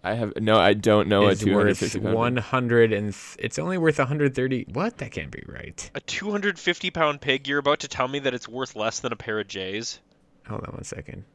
[0.08, 3.60] I have no, I don't know is a worth 250 pound- 100 and th- it's
[3.60, 4.68] only worth 130?
[4.72, 4.98] What?
[5.00, 5.92] That can't be right.
[5.96, 7.48] a 250 pound pig.
[7.48, 10.00] You're about to tell me that it's worth less than a pair of J's.
[10.48, 11.26] Hold on one second.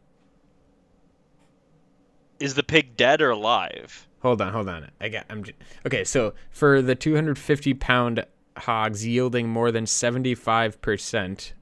[2.41, 4.09] Is the pig dead or alive?
[4.21, 4.91] Hold on, hold on.
[5.01, 5.27] I got.
[5.29, 5.55] I'm j-
[5.87, 6.05] okay.
[6.05, 8.25] So for the 250 pound
[8.57, 11.55] hogs yielding more than 75 percent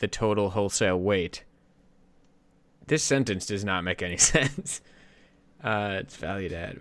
[0.00, 1.44] the total wholesale weight,
[2.86, 4.80] this sentence does not make any sense.
[5.62, 6.76] Uh, it's valued at.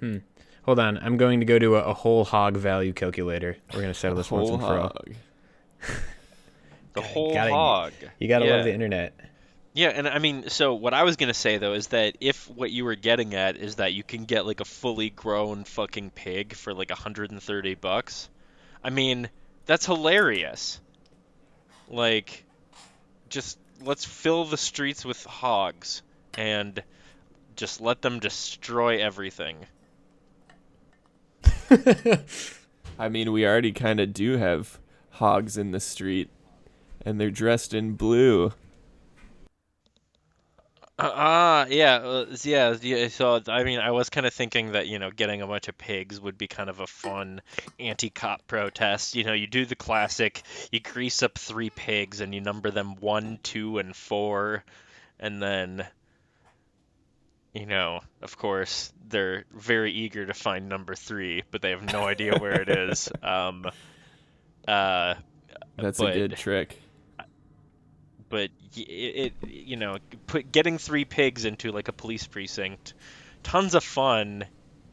[0.00, 0.18] Hmm.
[0.64, 0.98] Hold on.
[0.98, 3.56] I'm going to go to a, a whole hog value calculator.
[3.74, 4.92] We're gonna settle this once and for all.
[6.92, 7.92] The whole gotta- hog.
[8.18, 8.56] You gotta yeah.
[8.56, 9.14] love the internet.
[9.80, 12.70] Yeah, and I mean, so what I was gonna say though is that if what
[12.70, 16.52] you were getting at is that you can get like a fully grown fucking pig
[16.52, 18.28] for like 130 bucks,
[18.84, 19.30] I mean,
[19.64, 20.82] that's hilarious.
[21.88, 22.44] Like,
[23.30, 26.02] just let's fill the streets with hogs
[26.34, 26.82] and
[27.56, 29.56] just let them destroy everything.
[32.98, 34.78] I mean, we already kind of do have
[35.12, 36.28] hogs in the street,
[37.00, 38.52] and they're dressed in blue.
[41.02, 43.08] Ah, yeah, uh, yeah, yeah.
[43.08, 45.78] So I mean, I was kind of thinking that you know, getting a bunch of
[45.78, 47.40] pigs would be kind of a fun
[47.78, 49.14] anti-cop protest.
[49.14, 52.96] You know, you do the classic: you grease up three pigs and you number them
[52.96, 54.64] one, two, and four,
[55.18, 55.86] and then,
[57.54, 62.04] you know, of course, they're very eager to find number three, but they have no
[62.06, 63.10] idea where it is.
[63.22, 63.66] Um,
[64.68, 65.14] uh,
[65.76, 66.80] That's but- a good trick.
[68.30, 72.94] But it, it you know put getting three pigs into like a police precinct
[73.42, 74.44] tons of fun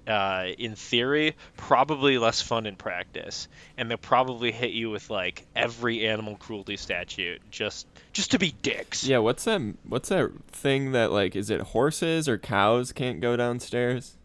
[0.07, 3.47] uh, in theory probably less fun in practice
[3.77, 8.53] and they'll probably hit you with like every animal cruelty statute just just to be
[8.61, 9.61] dicks Yeah, what's that?
[9.87, 11.35] What's that thing that like?
[11.35, 14.15] Is it horses or cows can't go downstairs?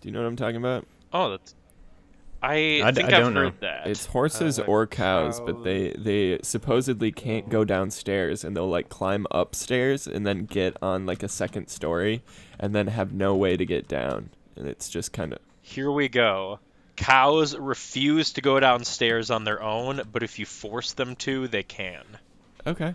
[0.00, 0.86] Do you know what I'm talking about?
[1.12, 1.54] oh that's
[2.48, 3.50] i, I d- think I have don't know.
[3.50, 8.56] heard that It's horses Uh, or cows, but they they supposedly can't go downstairs, and
[8.56, 12.22] they'll like climb upstairs and then get on like a second story,
[12.58, 16.08] and then have no way to get down, and it's just kind of here we
[16.08, 16.58] go
[16.96, 21.62] cows refuse to go downstairs on their own but if you force them to they
[21.62, 22.04] can
[22.66, 22.94] okay.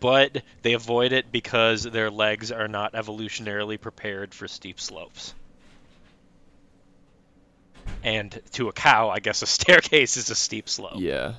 [0.00, 5.34] but they avoid it because their legs are not evolutionarily prepared for steep slopes.
[8.04, 10.98] And to a cow, I guess a staircase is a steep slope.
[10.98, 11.34] Yeah.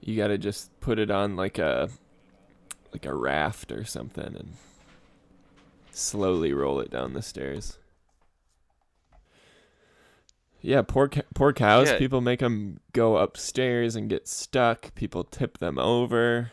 [0.00, 1.90] You gotta just put it on like a
[2.92, 4.54] like a raft or something and
[5.90, 7.78] slowly roll it down the stairs.
[10.60, 11.92] Yeah, poor poor cows.
[11.94, 14.94] People make them go upstairs and get stuck.
[14.94, 16.52] People tip them over.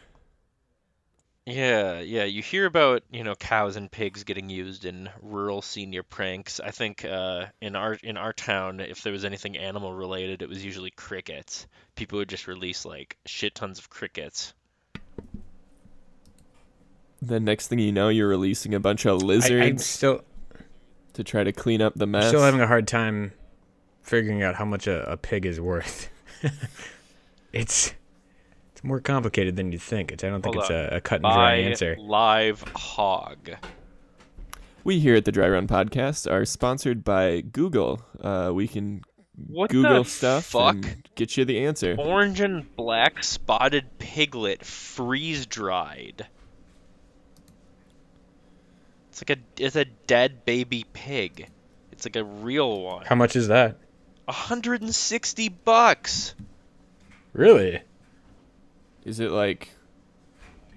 [1.46, 2.26] Yeah, yeah.
[2.26, 6.60] You hear about, you know, cows and pigs getting used in rural senior pranks.
[6.60, 10.50] I think uh, in our in our town, if there was anything animal related, it
[10.50, 11.66] was usually crickets.
[11.96, 14.54] People would just release like shit tons of crickets.
[17.24, 20.24] The next thing you know, you're releasing a bunch of I, I'm lizards still
[21.14, 22.28] to try to clean up the mess.
[22.28, 23.34] still having a hard time
[24.04, 26.10] figuring out how much a, a pig is worth.
[27.54, 27.94] it's
[28.82, 30.12] it's more complicated than you think.
[30.12, 31.96] It's, I don't think Hold it's a, a cut and dry Buy answer.
[32.00, 33.52] live hog.
[34.84, 38.02] we here at the Dry Run Podcast are sponsored by Google.
[38.20, 39.04] Uh, we can
[39.48, 40.76] What Google stuff fuck?
[40.76, 41.96] and get you the answer.
[42.00, 46.26] Orange and black spotted piglet freeze dried.
[49.12, 51.50] It's like a it's a dead baby pig.
[51.92, 53.06] It's like a real one.
[53.06, 53.78] How much is that?
[54.26, 56.34] 160 bucks.
[57.34, 57.82] Really?
[59.06, 59.70] Is it like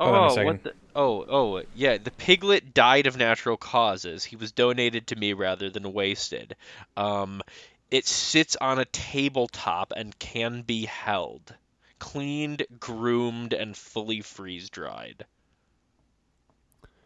[0.00, 0.46] Hold on a oh, second.
[0.46, 4.22] what the Oh, oh, yeah, the piglet died of natural causes.
[4.24, 6.56] He was donated to me rather than wasted.
[6.96, 7.42] Um
[7.90, 11.54] it sits on a tabletop and can be held.
[12.00, 15.24] Cleaned, groomed, and fully freeze dried.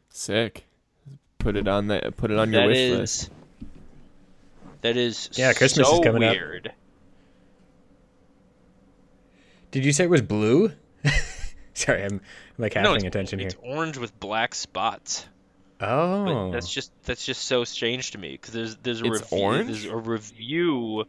[0.08, 0.64] sick?
[1.38, 2.98] Put it on the put it on your That wish is.
[2.98, 3.30] list.
[4.80, 6.32] That is Yeah, Christmas so is coming up.
[6.32, 6.72] weird.
[9.70, 10.72] Did you say it was blue?
[11.74, 12.20] Sorry, I'm
[12.58, 13.48] like half no, paying it's, attention here.
[13.48, 15.26] it's orange with black spots.
[15.80, 19.20] Oh, But that's just that's just so strange to me because there's there's a It's
[19.30, 19.66] review orange?
[19.68, 21.04] there's a review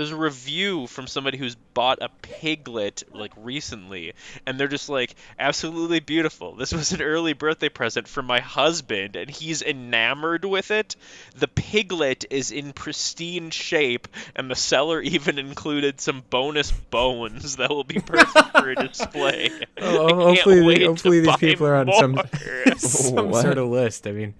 [0.00, 4.14] there's a review from somebody who's bought a piglet like recently
[4.46, 9.14] and they're just like absolutely beautiful this was an early birthday present from my husband
[9.14, 10.96] and he's enamored with it
[11.36, 17.68] the piglet is in pristine shape and the seller even included some bonus bones that
[17.68, 19.50] will be perfect for a display
[19.82, 22.24] Oh, hopefully, wait hopefully these people are on some more.
[22.78, 23.42] some What?
[23.42, 24.06] sort of list.
[24.06, 24.34] I mean,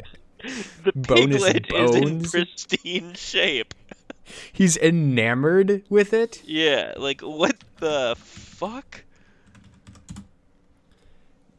[0.85, 3.75] The Bonus piglet is in pristine shape.
[4.53, 6.43] He's enamored with it.
[6.45, 9.05] Yeah, like what the fuck?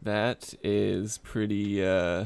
[0.04, 2.26] That is pretty uh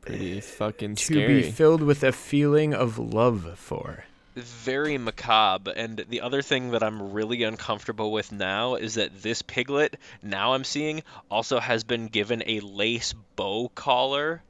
[0.00, 1.42] pretty fucking To scary.
[1.42, 4.04] be filled with a feeling of love for.
[4.34, 5.72] very macabre.
[5.76, 10.54] And the other thing that I'm really uncomfortable with now is that this piglet, now
[10.54, 14.42] I'm seeing, also has been given a lace bow collar.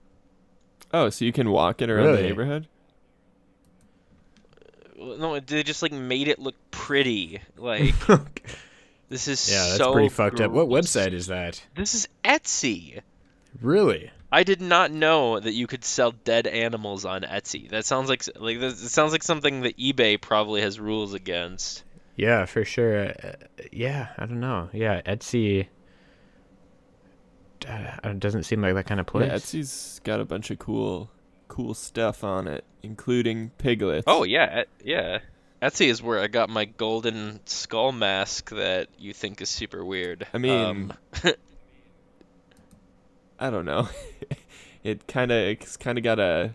[0.92, 2.68] Oh, so you can walk it around the neighborhood?
[5.00, 7.40] No, they just like made it look pretty.
[7.56, 7.94] Like
[9.08, 10.52] this is yeah, that's so pretty fucked up.
[10.52, 11.62] What website is that?
[11.74, 13.00] This is Etsy.
[13.60, 14.10] Really?
[14.32, 17.68] I did not know that you could sell dead animals on Etsy.
[17.70, 21.82] That sounds like like this, it sounds like something that eBay probably has rules against.
[22.16, 23.08] Yeah, for sure.
[23.08, 23.32] Uh,
[23.72, 24.68] yeah, I don't know.
[24.72, 25.66] Yeah, Etsy
[27.66, 29.28] uh, doesn't seem like that kind of place.
[29.28, 31.10] Yeah, Etsy's got a bunch of cool,
[31.60, 34.04] cool stuff on it, including piglets.
[34.06, 35.18] Oh yeah, yeah.
[35.62, 40.26] Etsy is where I got my golden skull mask that you think is super weird.
[40.32, 40.92] I mean, Um,
[43.38, 43.88] I don't know.
[44.84, 46.54] it kind of it's kind of got a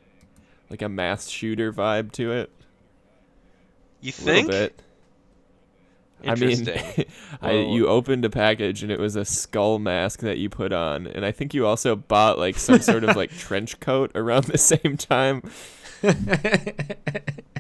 [0.69, 2.49] like a mass shooter vibe to it.
[4.01, 4.47] you A think?
[4.47, 4.81] little bit.
[6.25, 6.67] I mean,
[7.41, 11.07] I, you opened a package and it was a skull mask that you put on,
[11.07, 14.57] and I think you also bought like some sort of like trench coat around the
[14.57, 15.43] same time.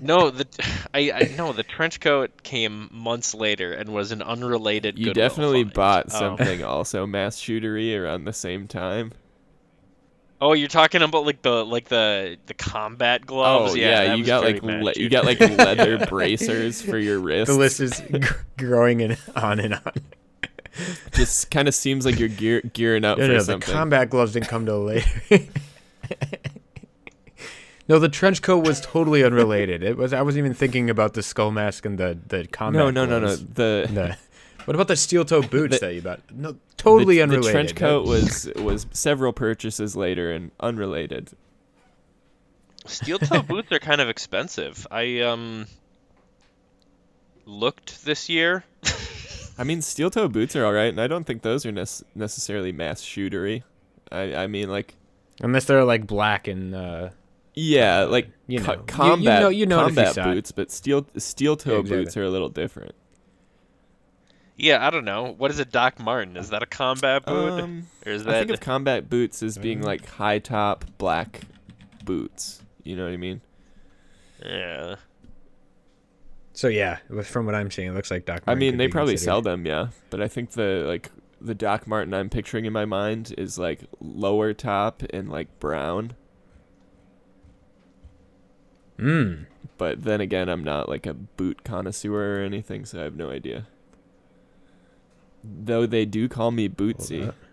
[0.01, 0.45] No, the
[0.93, 4.99] I, I no the trench coat came months later and was an unrelated.
[4.99, 5.73] You definitely find.
[5.73, 6.19] bought Oh.
[6.19, 9.13] something also mass shootery around the same time.
[10.41, 13.71] Oh, you're talking about like the like the the combat gloves.
[13.71, 17.47] oh yeah, yeah, you got like le- you got like leather bracers for your wrists.
[17.53, 18.19] the list is g-
[18.57, 19.93] growing and on and on.
[21.13, 24.33] just kind of seems like you're gear- gearing up No, for no, the combat gloves
[24.33, 25.07] didn't come till later.
[27.87, 29.83] no, the trench coat was totally unrelated.
[29.83, 32.79] It was I wasn't even thinking about the skull mask and the the combat.
[32.79, 33.27] no, no, no, no.
[33.27, 33.45] gloves.
[33.45, 34.17] The The-
[34.65, 36.19] what about the steel toe boots The- that you bought?
[36.31, 37.45] No, totally the, unrelated.
[37.47, 41.29] The trench coat was was several purchases later and unrelated.
[42.85, 44.85] Steel toe boots are kind of expensive.
[44.91, 45.65] I um
[47.45, 48.63] looked this year.
[49.57, 52.03] I mean, steel toe boots are all right, and I don't think those are nec-
[52.13, 53.63] necessarily mass shootery.
[54.11, 54.95] I I mean, like
[55.41, 57.09] unless they're like black and uh,
[57.53, 58.71] yeah, like you co- know.
[58.73, 61.75] You- you combat know- you know it if you combat boots, but steel steel toe
[61.75, 62.03] Yeah, exactly.
[62.03, 62.95] boots are a little different.
[64.57, 65.33] Yeah, I don't know.
[65.37, 66.37] What is a Doc Martin?
[66.37, 69.57] Is that a combat boot, Um, or is I that think of combat boots as
[69.57, 69.85] being Mm.
[69.85, 71.41] like high top black
[72.05, 72.61] boots.
[72.83, 73.41] You know what I mean?
[74.45, 74.95] yeah?
[76.53, 78.45] So yeah, from what I'm seeing, it looks like Doc.
[78.45, 79.25] Martin I mean, could they be probably considered.
[79.29, 79.87] sell them, yeah.
[80.09, 83.81] But I think the like the Doc Martin I'm picturing in my mind is like
[83.99, 86.13] lower top and like brown.
[88.97, 89.47] Mm.
[89.77, 93.29] But then again, I'm not like a boot connoisseur or anything, so I have no
[93.29, 93.67] idea.
[95.47, 97.23] Though they do call me Bootsy.
[97.23, 97.33] Hold.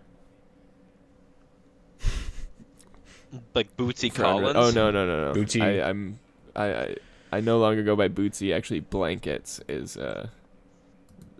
[3.55, 4.55] Like Bootsy for Collins.
[4.55, 5.33] Oh no no no no!
[5.33, 5.59] Bootsy.
[5.59, 6.19] I, I'm
[6.55, 6.95] I, I
[7.31, 8.55] I no longer go by Bootsy.
[8.55, 10.27] Actually, blankets is uh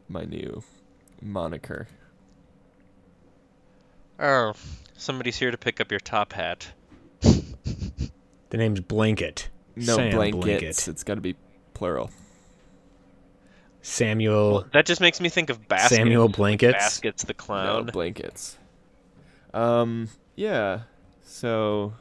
[0.10, 0.63] my new
[1.22, 1.88] moniker.
[4.20, 4.54] Oh,
[4.98, 6.72] somebody's here to pick up your top hat.
[7.22, 9.50] The name's Blanket.
[9.76, 10.46] No Sam blankets.
[10.46, 10.88] Blanket.
[10.88, 11.36] It's got to be
[11.74, 12.12] plural.
[13.84, 15.98] Samuel That just makes me think of Basket.
[15.98, 16.74] Samuel Blankets.
[16.74, 17.86] Baskets the clown.
[17.86, 18.58] No blankets.
[19.54, 20.10] Um.
[20.36, 20.84] Yeah.
[21.24, 21.93] So.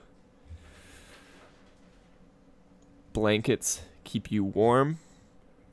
[3.13, 4.99] Blankets keep you warm.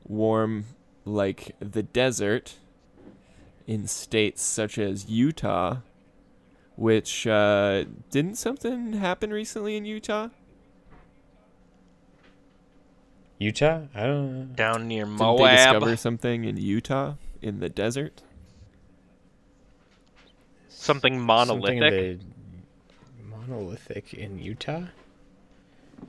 [0.08, 0.66] Warm
[1.06, 2.56] like the desert.
[3.68, 5.78] In states such as Utah.
[6.76, 10.30] Which uh, didn't something happen recently in Utah?
[13.40, 13.84] Utah?
[13.96, 14.56] I don't know.
[14.56, 15.18] Down near Moab.
[15.18, 15.58] Didn't they Moab.
[15.74, 18.22] discover something in Utah in the desert?
[20.68, 21.82] Something Something monolithic.
[21.82, 22.20] in
[23.18, 24.84] the monolithic in Utah?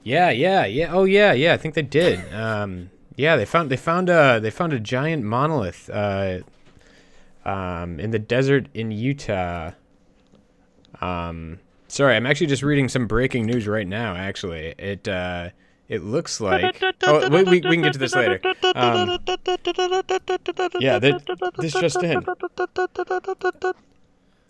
[0.02, 0.92] Yeah, yeah, yeah.
[0.92, 2.32] Oh yeah, yeah, I think they did.
[2.32, 6.40] Um yeah, they found they found a they found a giant monolith uh
[7.44, 9.72] um in the desert in Utah.
[11.00, 14.74] Um sorry, I'm actually just reading some breaking news right now actually.
[14.78, 15.50] It uh
[15.90, 18.40] it looks like Oh, we, we, we can get to this later.
[18.76, 19.18] Um,
[20.78, 22.24] yeah, that, this just in.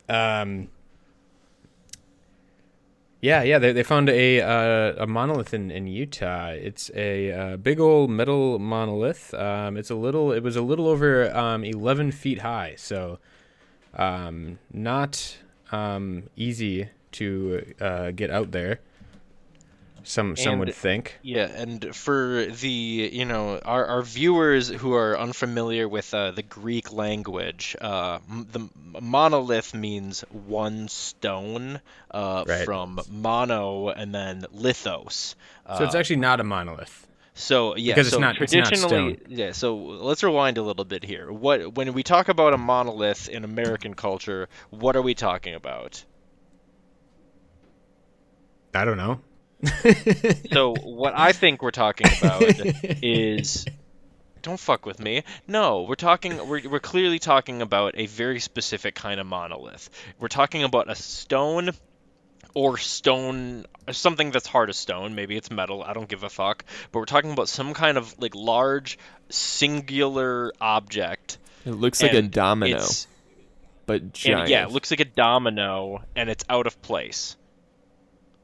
[0.06, 0.68] Um,
[3.22, 6.48] yeah, yeah, they, they found a uh, a monolith in, in Utah.
[6.48, 9.32] It's a uh, big old metal monolith.
[9.32, 10.32] Um, it's a little.
[10.32, 13.18] It was a little over um, eleven feet high, so
[13.94, 15.38] um, not
[15.72, 18.80] um, easy to uh, get out there.
[20.04, 21.18] Some some would think.
[21.22, 22.68] Yeah, and for the
[23.12, 28.46] you know our, our viewers who are unfamiliar with uh, the Greek language, uh, m-
[28.50, 28.68] the
[29.00, 31.80] monolith means one stone
[32.10, 32.64] uh, Right.
[32.64, 35.34] from mono and then lithos.
[35.76, 37.06] So it's actually not a monolith.
[37.34, 39.26] So yeah, Because it's so not- it's not traditionally, stone.
[39.28, 39.52] yeah.
[39.52, 41.30] So let's rewind a little bit here.
[41.32, 46.04] What when we talk about a monolith in American culture, what are we talking about?
[48.74, 49.20] I don't know.
[50.52, 52.42] So what I think we're talking about
[53.02, 53.66] is
[54.42, 55.24] don't fuck with me.
[55.46, 59.90] No, we're talking we're we're clearly talking about a very specific kind of monolith.
[60.18, 61.70] We're talking about a stone
[62.54, 66.64] or stone something that's hard as stone, maybe it's metal, I don't give a fuck,
[66.90, 68.98] but we're talking about some kind of like large
[69.28, 71.38] singular object.
[71.64, 72.84] It looks like a domino,
[73.86, 74.40] but giant.
[74.40, 77.36] and yeah, it looks like a domino and it's out of place.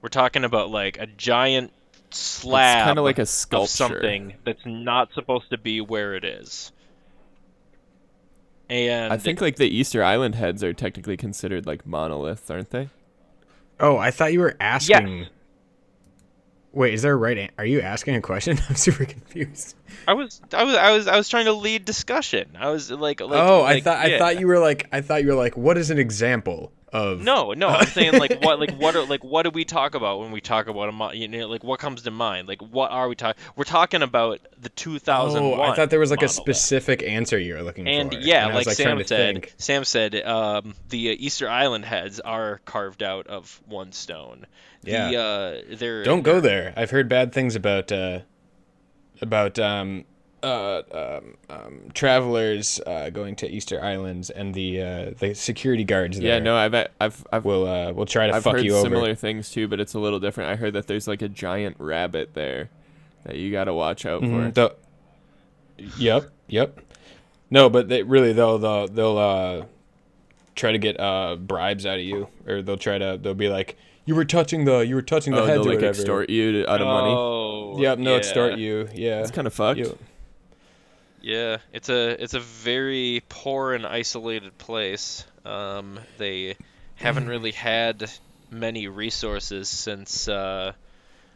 [0.07, 1.72] We're talking about like a giant
[2.11, 3.76] slab kind of like a of sculpture.
[3.76, 6.70] something that's not supposed to be where it is.
[8.70, 12.88] And I think like the Easter Island heads are technically considered like monoliths, aren't they?
[13.80, 15.26] Oh, I thought you were asking.
[16.70, 17.36] Wait, is there a right?
[17.36, 18.61] An- are you asking a question?
[18.68, 19.74] I'm super confused.
[20.07, 22.50] I was I was I was I was trying to lead discussion.
[22.57, 25.24] I was like, like oh, I like, thought I thought you were like I thought
[25.24, 28.72] you were like what is an example of No, no, I'm saying like what like
[28.78, 31.28] what are like what do we talk about when we talk about a mo- you
[31.28, 32.49] know like what comes to mind?
[32.49, 33.43] Like what are we talking?
[33.57, 35.59] We're talking about the 2001.
[35.59, 37.91] Oh, I thought there was like a specific answer you were looking for.
[37.91, 38.18] And for.
[38.18, 39.53] yeah, I was, like, trying Sam said.
[39.59, 44.47] Sam said um, the uh, Easter Island heads are carved out of one stone.
[44.82, 45.11] Yeah.
[45.11, 46.72] The, uh, they're Don't go there.
[46.76, 48.20] I've heard bad things about uh,
[49.20, 50.05] about um,
[50.47, 50.82] uh,
[51.20, 56.28] um, um, travelers uh, going to Easter Islands and the uh, the security guards there.
[56.34, 58.82] Yeah, no, I've I've I've will uh, will try to I've fuck heard you over.
[58.84, 60.51] similar things too, but it's a little different.
[60.51, 62.70] I heard that there's like a giant rabbit there
[63.24, 64.51] that you got to watch out Mhm, for.
[64.53, 64.74] the-
[65.99, 66.78] yep, yep.
[67.51, 69.64] No, but they really they'll they'll they'll uh,
[70.55, 73.76] try to get uh, bribes out of you, or they'll try to they'll be like,
[74.05, 75.99] you were touching the you were touching the Oh, heads they'll or like whatever.
[76.01, 77.11] extort you to, out of money.
[77.11, 78.16] Oh, Yep, no, yeah.
[78.16, 78.88] extort you.
[78.94, 79.78] Yeah, It's kind of fucked.
[79.78, 79.99] You-
[81.27, 85.24] Yeah, it's a it's a very poor and isolated place.
[85.45, 86.55] Um, they
[86.95, 88.09] haven't really had
[88.49, 90.72] many resources since uh,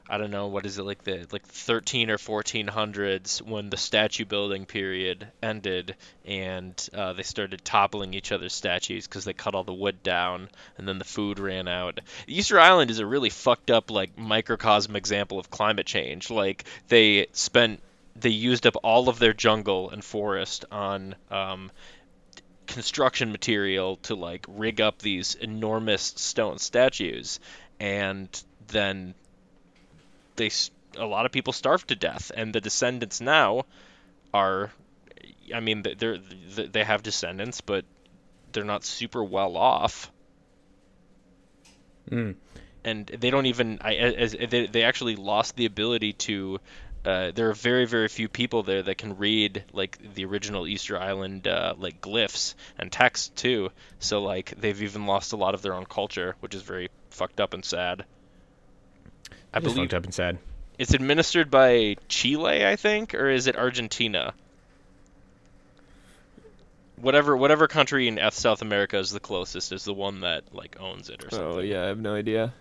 [0.09, 4.25] I don't know what is it like the like 13 or 1400s when the statue
[4.25, 9.65] building period ended and uh, they started toppling each other's statues because they cut all
[9.65, 11.99] the wood down and then the food ran out.
[12.29, 16.31] Easter Island is a really fucked up like microcosm example of climate change.
[16.31, 17.81] Like they spent
[18.17, 21.71] they used up all of their jungle and forest on um,
[22.67, 27.41] construction material to like rig up these enormous stone statues,
[27.79, 28.29] and
[28.69, 29.15] then
[30.37, 30.51] they
[30.97, 33.65] a lot of people starved to death, and the descendants now
[34.35, 34.71] are,
[35.55, 37.85] I mean, they're they have descendants, but
[38.53, 40.11] they're not super well off.
[42.11, 42.35] Mm.
[42.83, 46.59] and they don't even I, as, they, they actually lost the ability to
[47.05, 50.99] uh, there are very very few people there that can read like the original Easter
[50.99, 55.63] Island uh, like glyphs and text too so like they've even lost a lot of
[55.63, 58.05] their own culture which is very fucked up and sad
[59.53, 60.39] I Just believe fucked up and sad.
[60.79, 64.35] it's administered by Chile I think or is it Argentina
[66.97, 70.77] whatever whatever country in F- South America is the closest is the one that like
[70.79, 72.53] owns it or something Oh yeah, I have no idea.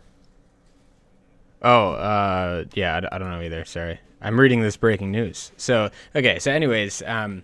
[1.62, 3.66] Oh, uh, yeah, I don't know either.
[3.66, 5.52] Sorry, I'm reading this breaking news.
[5.58, 7.44] So, okay, so anyways, um,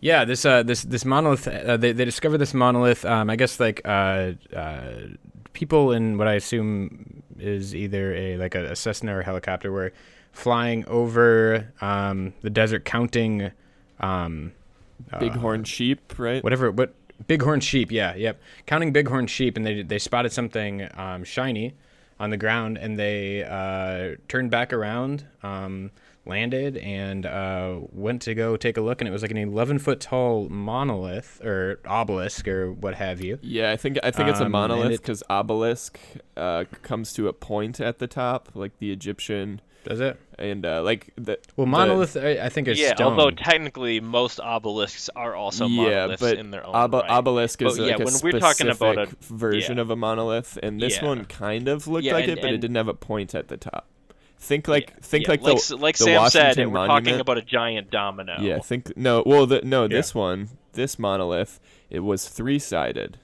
[0.00, 3.04] yeah, this uh, this this monolith, uh, they they discovered this monolith.
[3.04, 4.90] Um, I guess like uh, uh,
[5.52, 9.70] people in what I assume is either a like a, a Cessna or a helicopter
[9.70, 9.92] were
[10.32, 13.50] flying over um the desert, counting
[14.00, 14.52] um
[15.18, 16.42] Bighorn sheep, right?
[16.42, 16.94] whatever what
[17.28, 21.74] bighorn sheep yeah yep counting bighorn sheep and they they spotted something um, shiny
[22.22, 25.90] on the ground and they uh, turned back around um,
[26.24, 29.80] landed and uh, went to go take a look and it was like an 11
[29.80, 33.38] foot tall monolith or obelisk or what have you.
[33.42, 35.98] Yeah, I think I think it's a Um, monolith it- because obelisk
[36.36, 40.82] uh, comes to a point at the top, like the Egyptian, does it and uh,
[40.82, 45.34] like the well monolith I, I think is yeah, stone although technically most obelisks are
[45.34, 47.08] also yeah, monoliths but in their own ob- right.
[47.10, 49.82] obelisk is But yeah, like a when we're talking about a- specific version yeah.
[49.82, 51.06] of a monolith, and this Yeah.
[51.06, 53.48] one kind of looked Yeah, like and- it, but it didn't have a point at
[53.48, 53.86] the top.
[54.38, 56.86] Think like Yeah, think yeah, like like, the s- like the Sam said, Washington we're
[56.88, 58.36] talking about a giant domino.
[58.40, 59.22] Yeah, think no.
[59.24, 59.88] Well, the, no, Yeah.
[59.88, 63.18] this one, this monolith, it was three sided.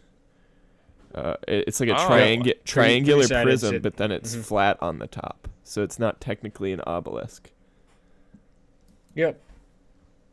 [1.14, 2.08] Uh, it- it's like a Oh.
[2.08, 4.44] triangu- triangular prism, so- but then it's Mhm.
[4.44, 7.50] flat on the top, so it's not technically an obelisk.
[9.14, 9.40] Yep.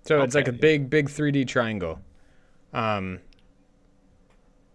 [0.04, 2.00] So it's like a big, big 3D triangle.
[2.74, 3.20] Um.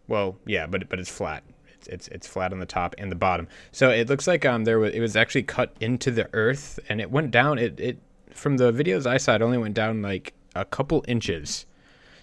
[0.08, 1.44] Well, yeah, but but it's flat.
[1.74, 3.46] It's it's it's flat on the top and the bottom.
[3.70, 7.00] So it looks like um there was it was actually cut into the earth and
[7.00, 7.58] it went down.
[7.58, 7.98] It it
[8.32, 11.66] from the videos I saw, it only went down like a couple inches.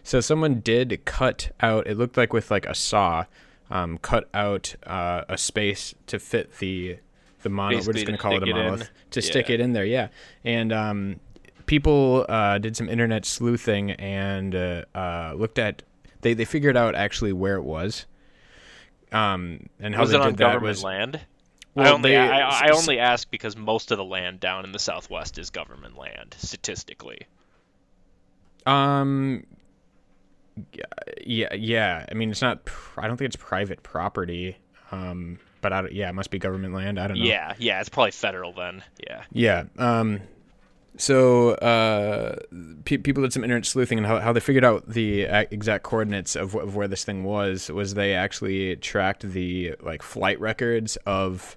[0.03, 1.87] So someone did cut out.
[1.87, 3.25] It looked like with like a saw,
[3.69, 6.97] um, cut out uh, a space to fit the
[7.49, 7.87] the monolith.
[7.87, 9.85] We're just gonna call it a stick it monolith to stick it in there.
[9.85, 10.07] Yeah,
[10.43, 11.19] and um,
[11.65, 15.83] people uh, did some internet sleuthing and uh, uh, looked at.
[16.21, 18.05] They they figured out actually where it was.
[19.11, 21.21] Um, and how was they it did on that government was land?
[21.75, 24.79] I only they- I, I only ask because most of the land down in the
[24.79, 27.19] southwest is government land statistically.
[28.65, 29.45] Um.
[30.73, 30.83] Yeah,
[31.23, 32.05] yeah, yeah.
[32.11, 32.67] I mean, it's not.
[32.97, 34.57] I don't think it's private property.
[34.91, 35.37] Um,
[35.69, 36.97] but I don't, yeah, it must be government land.
[36.99, 37.25] I don't know.
[37.25, 38.83] Yeah, yeah, it's probably federal then.
[39.05, 39.23] Yeah.
[39.31, 39.63] Yeah.
[39.77, 40.21] Um.
[40.99, 42.37] So, uh,
[42.85, 46.35] pe- people did some internet sleuthing and how, how they figured out the exact coordinates
[46.35, 47.69] of, wh- of where this thing was.
[47.69, 51.55] Was they actually tracked the like flight records of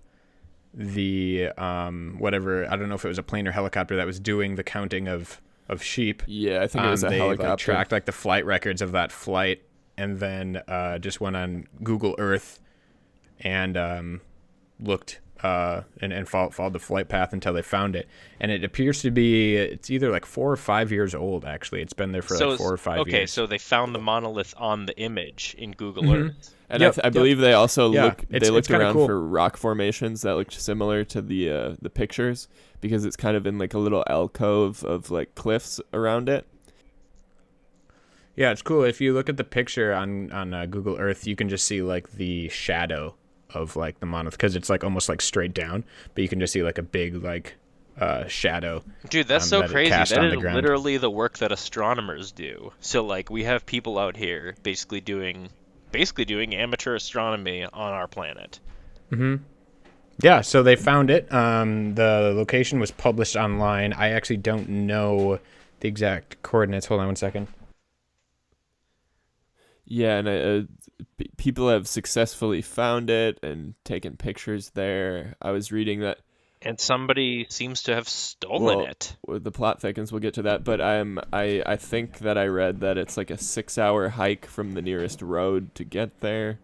[0.75, 4.21] the um whatever I don't know if it was a plane or helicopter that was
[4.21, 6.23] doing the counting of of sheep.
[6.27, 7.49] Yeah, I think it was Um, a they helicopter.
[7.49, 9.63] like tracked like the flight records of that flight,
[9.97, 12.61] and then uh, just went on Google Earth
[13.41, 14.21] and um,
[14.79, 18.07] looked uh, and and followed, followed the flight path until they found it.
[18.41, 21.45] And it appears to be it's either like four or five years old.
[21.45, 23.33] Actually, it's been there for so like four or five okay, years.
[23.33, 26.29] so they found the monolith on the image in Google Mhm.
[26.31, 26.55] Earth.
[26.69, 27.13] And Yep, I, th- I yep.
[27.15, 28.23] believe they also Yeah, look.
[28.31, 29.07] it's- they looked around cool.
[29.07, 32.47] for rock formations that looked similar to the uh, the pictures
[32.81, 36.47] because it's kind of in like a little alcove of like cliffs around it.
[38.37, 38.85] Yeah, it's cool.
[38.85, 41.83] If you look at the picture on on uh, Google Earth, you can just see
[41.83, 43.15] like the shadow
[43.55, 45.85] of like the monolith because it's like almost like straight down,
[46.15, 47.57] but you can just see like a big like
[47.99, 48.83] uh, shadow.
[49.09, 49.91] Dude, that's um, so that crazy.
[49.91, 52.73] cast That on is the literally the work that astronomers do.
[52.81, 55.51] So like we have people out here basically doing
[55.93, 58.61] basically doing amateur astronomy on our planet.
[59.11, 59.43] Mm-hmm.
[60.23, 61.33] Yeah, so they found it.
[61.33, 63.93] Um, the location was published online.
[63.93, 65.39] I actually don't know
[65.81, 66.87] the exact coordinates.
[66.87, 67.49] Hold on one second.
[69.87, 70.69] Yeah, and uh,
[71.19, 75.37] p- people have successfully found it and taken pictures there.
[75.43, 76.19] I was reading that
[76.63, 79.17] And somebody seems to have stolen Well, it.
[79.27, 80.13] well, the plot thickens.
[80.13, 83.31] We'll get to that, but I'm I I think that I read that it's like
[83.31, 86.59] a six-hour hike from the nearest road to get there.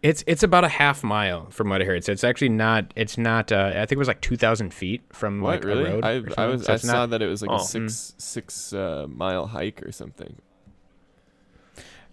[0.00, 2.04] It's it's about a half mile from what I heard.
[2.04, 2.92] So it's actually not.
[2.94, 3.50] It's not.
[3.50, 5.90] Uh, I think it was like two thousand feet from What like really?
[5.90, 6.32] a road.
[6.36, 7.56] I I was So I saw not- that it was like Oh.
[7.56, 10.36] a six six uh, mile hike or something.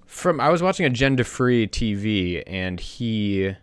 [0.05, 3.55] From I was watching Agenda Free TV and he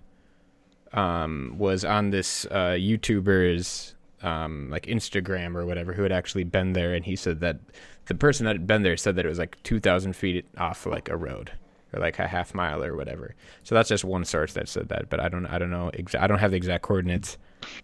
[0.92, 6.74] um was on this uh YouTuber's um like Instagram or whatever who had actually been
[6.74, 7.58] there and he said that
[8.06, 11.08] the person that had been there said that it was like 2000 feet off like
[11.08, 11.52] a road
[11.92, 13.34] or like a half mile or whatever.
[13.62, 16.20] So that's just one source that said that, but I don't I don't know exa-
[16.20, 17.38] I don't have the exact coordinates.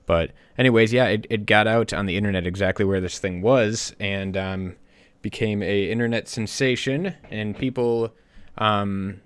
[0.06, 3.94] But anyways, yeah, it, it got out on the internet exactly where this thing was
[4.00, 4.76] and um
[5.22, 8.12] became a internet sensation and people
[8.58, 9.20] um,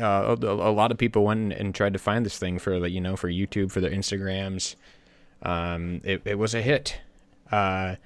[0.00, 2.92] uh, a, a lot of people went and tried to find this thing for like
[2.92, 4.76] you know for YouTube for their Instagrams.
[5.42, 6.98] Um, it it was a hit.
[7.50, 7.96] Uh,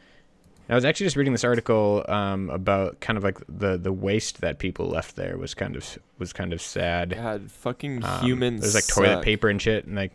[0.68, 4.41] I was actually just reading this article um, about kind of like the the waste
[4.41, 7.14] that people left there was kind of was kind of sad.
[7.14, 8.62] God, fucking Um, humans.
[8.62, 9.24] There's like toilet suck.
[9.24, 10.12] paper and shit, and like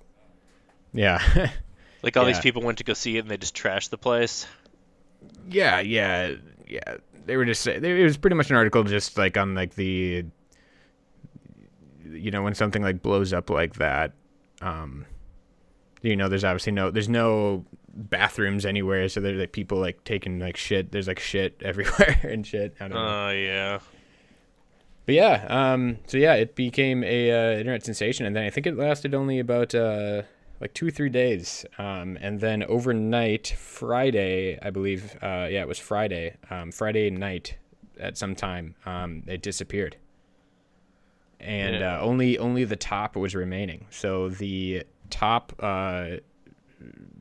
[0.93, 1.49] yeah,
[2.03, 4.45] Like all these people went to go see it and they just trashed the place.
[5.49, 6.33] yeah, yeah,
[6.71, 6.97] yeah.
[7.25, 10.25] They were just it was pretty much an article just like on like the
[12.09, 14.13] you know when something like blows up like that
[14.61, 15.05] um
[16.01, 17.63] you know there's obviously no there's no
[17.93, 22.45] bathrooms anywhere so there's like people like taking like shit there's like shit everywhere and
[22.47, 23.27] shit I don't know.
[23.27, 23.79] Oh yeah.
[25.05, 28.67] But yeah, um, so yeah, it became a uh, internet sensation, and then I think
[28.67, 30.21] it lasted only about uh,
[30.61, 35.67] like two or three days, um, and then overnight, Friday, I believe, uh, yeah, it
[35.67, 37.55] was Friday, um, Friday night,
[37.99, 39.97] at some time, um, it disappeared,
[41.39, 41.97] and Yeah.
[41.97, 43.87] uh, only only the top was remaining.
[43.89, 46.17] So the top, uh,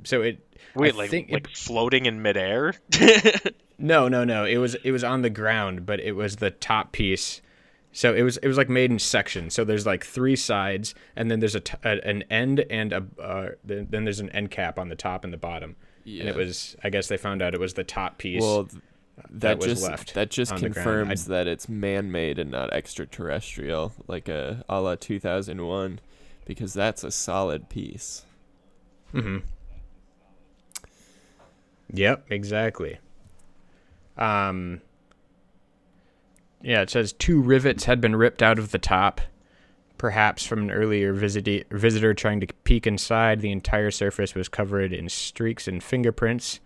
[0.05, 0.47] so it.
[0.75, 2.75] Wait, I like think it- like floating in midair?
[3.79, 4.45] no, no, no.
[4.45, 7.41] It was it was on the ground, but it was the top piece.
[7.93, 9.55] So it was it was like made in sections.
[9.55, 13.05] So there's like three sides, and then there's a, t- a an end and a
[13.21, 15.77] uh, then, then there's an end cap on the top and the bottom.
[16.07, 18.43] And it was I guess they found out it was the top piece.
[18.43, 18.83] Well, th-
[19.17, 20.85] that, that was just left that just on the ground.
[20.87, 26.01] confirms that it's man-made and not extraterrestrial, like a a la 2001,
[26.47, 28.25] because that's a solid piece.
[29.13, 29.39] mm-hmm.
[31.93, 32.99] Yep, exactly.
[34.17, 34.81] Um.
[36.63, 39.21] Yeah, it says two rivets had been ripped out of the top,
[39.99, 43.41] perhaps from an earlier visiti- visitor trying to peek inside.
[43.41, 46.61] The entire surface was covered in streaks and fingerprints,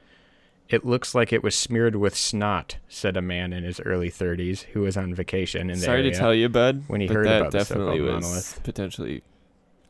[0.69, 4.63] It looks like it was smeared with snot, said a man in his early 30s
[4.73, 6.11] who was on vacation in the Sorry area.
[6.13, 6.85] to tell you, bud.
[6.89, 8.61] when he but heard that about the definitely so-called was monolith.
[8.65, 9.23] potentially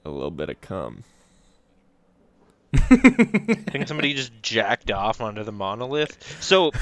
[0.05, 1.05] a little bit of cum.
[2.74, 2.76] I
[3.70, 6.42] think somebody just jacked off onto the monolith.
[6.42, 6.72] So,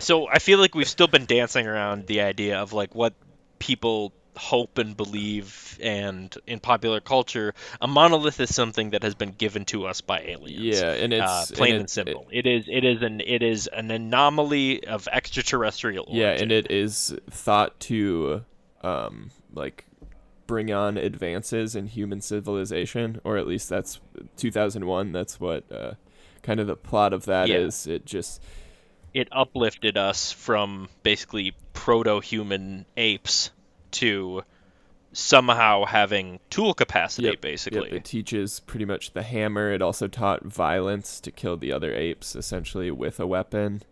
[0.00, 3.14] so I feel like we've still been dancing around the idea of like what
[3.58, 9.30] people hope and believe, and in popular culture, a monolith is something that has been
[9.30, 10.78] given to us by aliens.
[10.80, 12.26] Yeah, and it's uh, and plain it- and simple.
[12.30, 16.70] it is it is an it is an anomaly of extraterrestrial it- yeah, and it
[16.70, 18.44] is thought to
[18.82, 19.86] um like
[20.46, 24.00] bring on advances in human civilization, or at least that's
[24.36, 25.10] 2001.
[25.12, 25.94] That's what uh,
[26.42, 27.86] kind of the plot of that is.
[27.86, 27.94] Yeah.
[27.96, 28.40] It just
[29.16, 33.50] it uplifted us from basically proto-human apes
[33.90, 34.42] to
[35.14, 39.72] somehow having tool capacity Yep, basically Yep, it teaches pretty much the hammer.
[39.72, 43.82] It also taught violence to kill the other apes, essentially with a weapon.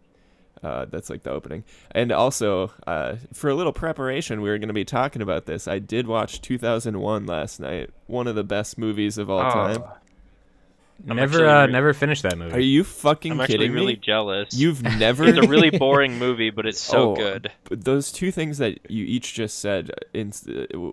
[0.63, 1.65] Uh, that's like the opening.
[1.91, 5.67] And also, uh, for a little preparation, we were going to be talking about this.
[5.67, 7.91] I did watch 2001 last night.
[8.07, 9.83] One of the best movies of all Oh, time.
[11.09, 12.55] I'm never, actually uh, re- never finished that movie.
[12.55, 13.39] Are you fucking kidding me?
[13.39, 14.49] I'm actually kidding really jealous.
[14.55, 15.25] You've never.
[15.25, 17.51] It's a really boring movie, but it's so Oh, good.
[17.65, 20.91] But those two things that you each just said in uh,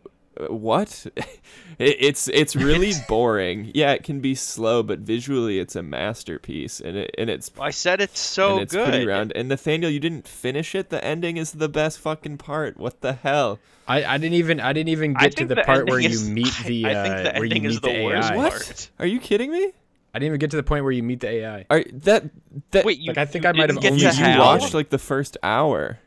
[0.48, 5.84] what it, it's it's really boring yeah it can be slow but visually it's a
[5.84, 8.88] masterpiece and it and it's I said it's so and it's good.
[8.88, 12.78] pretty round and nathaniel you didn't finish it the ending is the best fucking part
[12.78, 15.64] what the hell I, I didn't even I didn't even I get to the, the
[15.64, 17.82] part where you meet I- the I uh, think the where you ending is meet
[17.84, 18.36] the the worst AI.
[18.38, 18.52] part.
[18.54, 19.74] what are you kidding me
[20.14, 21.66] I didn't even get to the point where you meet the AI.
[21.70, 22.30] are that
[22.72, 24.40] that Wait, you, Like, I think you I might have you, only you Hal?
[24.40, 26.00] watched like the first hour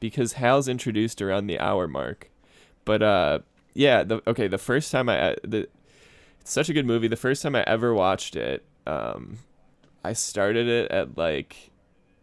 [0.00, 2.30] because Hal's introduced around the hour mark.
[2.84, 3.38] But uh
[3.74, 5.68] yeah, the okay, the first time I uh, the
[6.40, 7.08] it's such a good movie.
[7.08, 9.38] The first time I ever watched it, um
[10.04, 11.70] I started it at like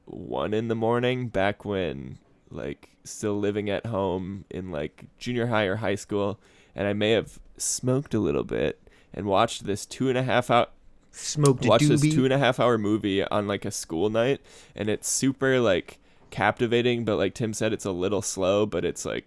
[0.05, 2.19] 1 in the morning back when
[2.51, 6.39] like still living at home in like junior high or high school
[6.75, 8.79] and I may have smoked a little bit
[9.13, 10.67] and watched this two and a half hour
[11.11, 14.41] Smoked a watch this two and a half hour movie on like a school night
[14.75, 15.99] and it's super like
[16.29, 19.25] captivating but like tim said it's a little slow but it's like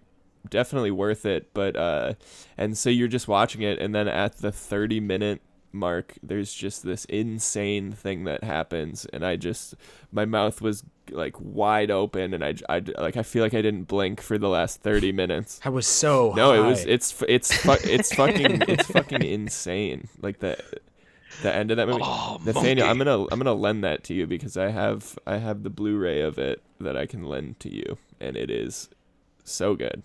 [0.48, 2.14] definitely worth it but uh
[2.56, 5.40] and so you're just watching it and then at the 30 minute
[5.72, 9.74] mark there's just this insane thing that happens and i just
[10.12, 13.84] my mouth was like wide open and i, I like i feel like i didn't
[13.84, 16.90] blink for the last 30 minutes I was so no, it was high.
[16.90, 20.08] it's it's fu- it's fucking it's fucking insane.
[20.20, 20.62] Like the
[21.42, 22.00] the end of that movie.
[22.02, 25.62] Oh, Nathaniel, I'm gonna I'm gonna lend that to you because I have I have
[25.62, 28.90] the Blu-ray of it that I can lend to you, and it is
[29.44, 30.02] so good.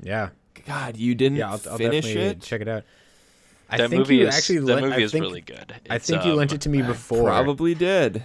[0.00, 0.30] yeah
[0.66, 1.52] God, you didn't yeah.
[1.52, 2.42] I'll, I'll finish it.
[2.42, 2.84] check it out.
[3.70, 5.74] I that think movie you is actually that lent, movie is think, really good.
[5.90, 7.24] I think you lent um, it to me I before.
[7.24, 8.24] Probably did,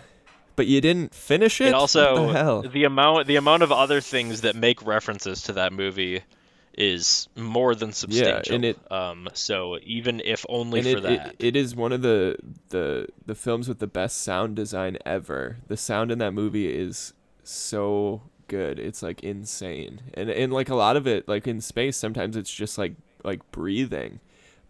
[0.56, 1.68] but you didn't finish it.
[1.68, 2.62] It also what the hell?
[2.62, 6.22] the amount the amount of other things that make references to that movie
[6.78, 8.52] is more than substantial.
[8.52, 11.28] Yeah, and it- um so even if only for it, that.
[11.28, 12.38] it, it is one of the,
[12.70, 15.58] the the films with the best sound design ever.
[15.68, 17.14] The sound in that movie is
[17.44, 18.80] so good.
[18.80, 20.02] It's like insane.
[20.14, 22.94] And and like a lot of it like in space sometimes it's just like
[23.24, 24.20] like breathing.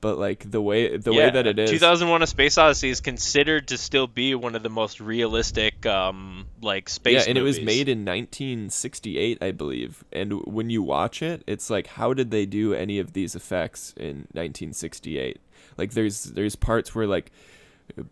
[0.03, 3.69] But like the way the way that it is 2001: A Space Odyssey is considered
[3.69, 7.23] to still be one of the most realistic, um, like space.
[7.23, 10.03] Yeah, and it was made in 1968, I believe.
[10.11, 13.93] And when you watch it, it's like how did they do any of these effects
[13.95, 15.39] in 1968?
[15.77, 17.31] Like there's there's parts where like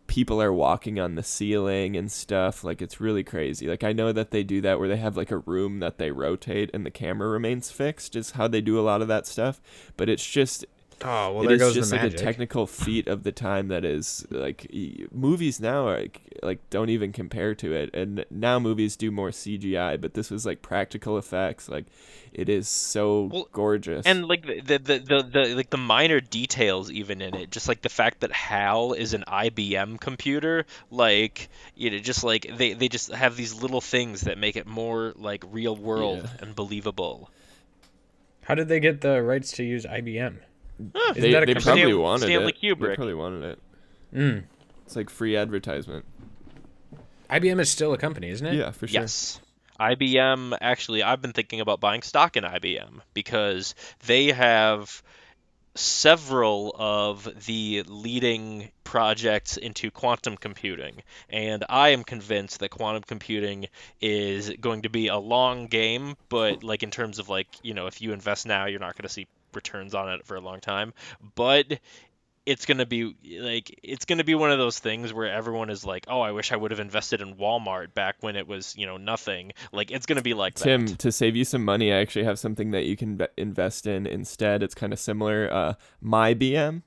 [0.08, 4.12] people are walking on the ceiling and stuff like it's really crazy like i know
[4.12, 6.92] that they do that where they have like a room that they rotate and the
[6.92, 9.62] camera remains fixed is how they do a lot of that stuff
[9.96, 10.66] but it's just
[11.04, 12.20] oh well, it there is goes just the like magic.
[12.20, 14.68] a technical feat of the time that is like
[15.12, 19.30] movies now are like, like don't even compare to it and now movies do more
[19.30, 21.86] cgi but this was like practical effects like
[22.34, 26.20] it is so Well, gorgeous and like the, the the, the the like the minor
[26.22, 31.50] details even in it just like the fact that hal is an ibm computer like
[31.76, 35.14] you know just like they they just have these little things that make it more
[35.16, 36.46] like real world Yeah.
[36.46, 37.30] and believable
[38.44, 40.38] How did they get the rights to use IBM?
[41.12, 42.80] Isn't they, that a they probably Stan- wanted Stanley it.
[42.80, 43.60] They probably wanted it.
[44.14, 44.44] Mm.
[44.86, 46.06] it's like free advertisement.
[47.30, 48.56] IBM is still a company, isn't it?
[48.56, 49.02] yeah for sure.
[49.02, 49.40] Yes.
[49.80, 53.74] IBM actually I've been thinking about buying stock in IBM because
[54.06, 55.02] they have
[55.76, 61.02] several of the leading projects into quantum computing.
[61.30, 63.68] And I am convinced that quantum computing
[64.02, 67.88] is going to be a long game but like in terms of like you know
[67.88, 70.60] if you invest now you're not going to see returns on it for a long
[70.60, 70.94] time
[71.36, 71.80] but
[72.46, 76.06] it's gonna be like it's gonna be one of those things where everyone is like,
[76.08, 78.98] "Oh, I wish I would have invested in Walmart back when it was, you know,
[78.98, 81.00] nothing." Like it's gonna be like Tim, that.
[81.00, 84.08] to save you some money, I actually have something that you can be- invest in
[84.08, 84.64] instead.
[84.64, 85.52] It's kind of similar.
[85.52, 86.82] Uh, My BM.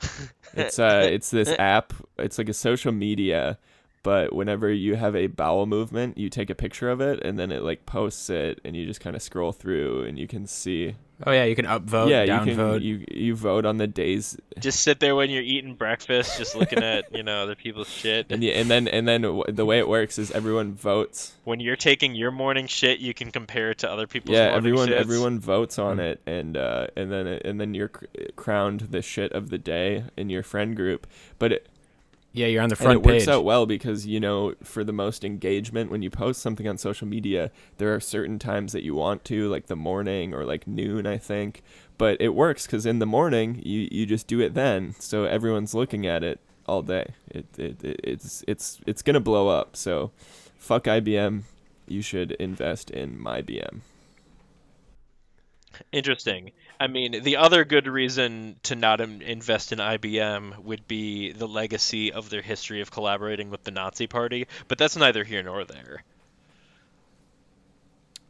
[0.54, 1.94] It's uh, it's this app.
[2.18, 3.58] It's like a social media,
[4.02, 7.50] but whenever you have a bowel movement, you take a picture of it, and then
[7.50, 10.96] it like posts it, and you just kind of scroll through, and you can see.
[11.26, 12.74] Oh yeah, you can upvote, yeah, you downvote.
[12.78, 16.54] can you you vote on the days, Just sit there when you're eating breakfast, just
[16.56, 18.26] looking at, you know, other people's shit.
[18.30, 21.32] and you, and then and then w- the way it works is everyone votes.
[21.44, 24.56] When you're taking your morning shit, you can compare it to other people's yeah, morning
[24.58, 25.00] everyone shits.
[25.00, 26.00] everyone votes on Hmm.
[26.00, 28.06] it, and uh, and then and then you're cr-
[28.36, 31.06] crowned the shit of the day in your friend group.
[31.38, 31.66] But it,
[32.32, 34.92] yeah, you're on the and front it works out well because you know for the
[34.92, 38.94] most engagement when you post something on social media, there are certain times that you
[38.94, 41.62] want to, like the morning or like noon, I think.
[41.98, 45.74] But it works because in the morning you you just do it then, so everyone's
[45.74, 47.14] looking at it all day.
[47.28, 49.76] It, it, it it's it's it's gonna blow up.
[49.76, 50.10] So,
[50.56, 51.42] fuck IBM.
[51.86, 53.80] You should invest in my BM.
[55.90, 56.52] Interesting.
[56.82, 62.12] I mean, the other good reason to not invest in IBM would be the legacy
[62.12, 66.02] of their history of collaborating with the Nazi Party, but that's neither here nor there.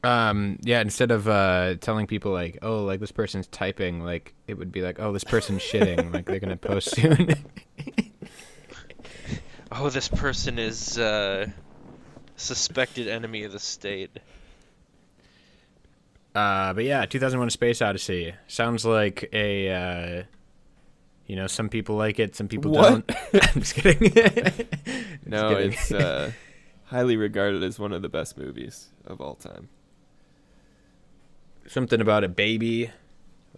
[0.05, 4.59] Um, yeah, instead of uh, telling people like, oh, like this person's typing, like it
[4.59, 7.35] would be like, oh, this person's shitting, like they're gonna post soon.
[9.75, 11.47] Oh, this person is uh,
[12.37, 14.11] suspected enemy of the state.
[16.35, 20.23] Uh, but yeah, 2001: Space Odyssey sounds like a, uh,
[21.27, 23.07] you know, some people like it, some people What?
[23.07, 23.13] don't.
[23.55, 24.13] I'm just kidding.
[25.27, 25.73] No, kidding.
[25.73, 26.33] it's uh,
[26.85, 29.69] highly regarded as one of the best movies of all time.
[31.67, 32.91] something about a baby, a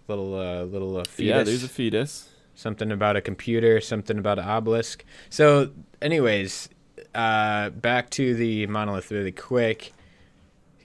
[0.07, 1.19] little, uh, little uh, fetus.
[1.37, 2.29] Yeah, there's a fetus.
[2.53, 5.03] something about a computer, something about an obelisk.
[5.29, 5.71] So,
[6.01, 6.69] anyways,
[7.13, 9.91] uh, back to the monolith really quick.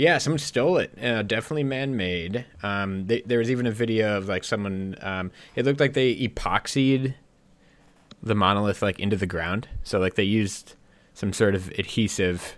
[0.00, 0.96] Yeah, someone stole it.
[0.98, 2.46] Uh, definitely man-made.
[2.62, 4.96] Um, they, there was even a video of like someone.
[5.02, 7.14] Um, it looked like they epoxied
[8.22, 9.68] the monolith like into the ground.
[9.82, 10.74] So like they used
[11.12, 12.56] some sort of adhesive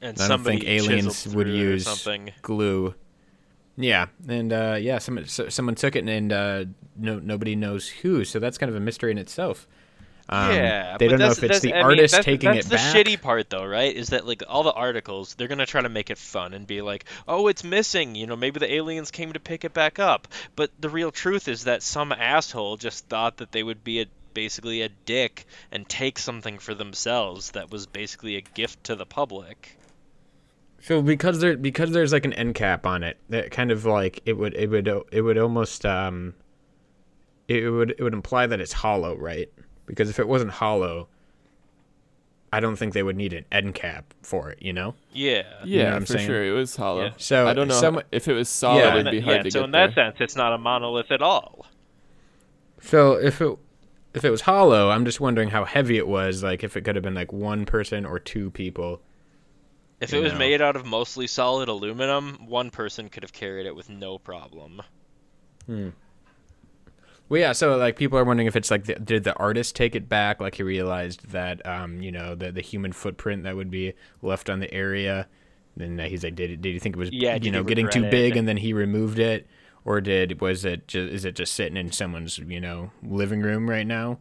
[0.00, 2.32] And I don't somebody think aliens would use something.
[2.40, 2.94] glue.
[3.76, 6.64] Yeah, and uh, yeah, someone so, someone took it, and uh,
[6.96, 8.24] no nobody knows who.
[8.24, 9.66] So that's kind of a mystery in itself.
[10.32, 12.70] Um, yeah, they don't know if it's the I mean, artist that's, taking that's it
[12.70, 13.94] the shitty part, though, right?
[13.94, 16.80] Is that like all the articles, they're gonna try to make it fun and be
[16.80, 20.28] like, "Oh, it's missing." You know, maybe the aliens came to pick it back up.
[20.56, 24.06] But the real truth is that some asshole just thought that they would be a
[24.32, 29.04] basically a dick and take something for themselves that was basically a gift to the
[29.04, 29.76] public.
[30.80, 34.22] So because there because there's like an end cap on it, that kind of like
[34.24, 36.32] it would it would it would almost um
[37.48, 39.50] it would it would imply that it's hollow, right?
[39.86, 41.08] Because if it wasn't hollow,
[42.52, 44.94] I don't think they would need an end cap for it, you know?
[45.12, 45.42] Yeah.
[45.64, 46.26] Yeah, what I'm for saying?
[46.26, 46.44] sure.
[46.44, 47.04] It was hollow.
[47.04, 47.12] Yeah.
[47.16, 48.78] So I don't know some- if it was solid.
[48.80, 48.96] Yeah.
[48.98, 50.06] it'd be hard yeah, to so get in that there.
[50.06, 51.66] sense, it's not a monolith at all.
[52.80, 53.58] So if it
[54.14, 56.42] if it was hollow, I'm just wondering how heavy it was.
[56.42, 59.00] Like if it could have been like one person or two people.
[60.00, 60.38] If You it was know.
[60.40, 64.82] made out of mostly solid aluminum, one person could have carried it with no problem.
[65.66, 65.90] Hmm.
[67.32, 67.52] Well, yeah.
[67.52, 70.38] So like people are wondering if it's like the, did the artist take it back?
[70.38, 74.50] Like he realized that um you know the the human footprint that would be left
[74.50, 75.28] on the area.
[75.74, 78.04] Then he's like, did did he think it was Yeah, you know getting too regret
[78.04, 78.10] it?
[78.10, 79.46] big and then he removed it,
[79.84, 83.70] or did was it just is it just sitting in someone's you know living room
[83.70, 84.18] right now?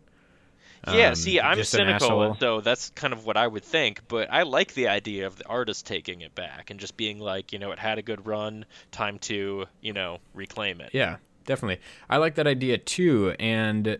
[0.86, 4.08] Yeah, Um, see, I'm cynical, so that's kind of what I would think.
[4.08, 7.52] But I like the idea of the artist taking it back and just being like,
[7.54, 10.94] you know, it had a good run, time to, you know, reclaim it.
[10.94, 11.80] Yeah, definitely.
[12.10, 14.00] I like that idea too, and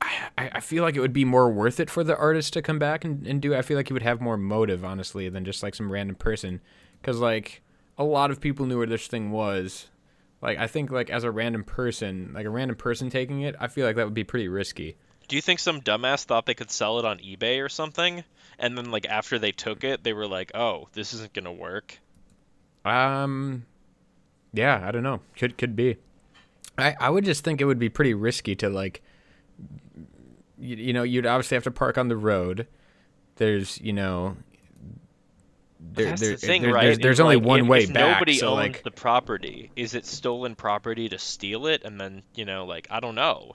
[0.00, 2.78] I, I feel like it would be more worth it for the artist to come
[2.78, 3.52] back and, and do.
[3.52, 3.58] it.
[3.58, 6.60] I feel like he would have more motive, honestly, than just like some random person,
[7.00, 7.62] because like
[7.98, 9.88] a lot of people knew where this thing was.
[10.42, 13.68] Like I think like as a random person, like a random person taking it, I
[13.68, 14.96] feel like that would be pretty risky.
[15.30, 18.24] Do you think some dumbass thought they could sell it on eBay or something?
[18.58, 21.52] And then, like, after they took it, they were like, oh, this isn't going to
[21.52, 21.96] work?
[22.84, 23.64] Um,
[24.52, 25.20] yeah, I don't know.
[25.36, 25.96] Could could be.
[26.78, 29.02] I I would just think it would be pretty risky to like.
[30.58, 32.66] You, you know, you'd obviously have to park on the road.
[33.36, 34.36] There's, you know.
[35.80, 36.84] There, That's there- the thing, there- right?
[36.84, 38.16] There's, there's only like, one if, way if back.
[38.16, 41.82] nobody so owns like, the property, is it stolen property to steal it?
[41.84, 43.54] And then, you know, like, I don't know.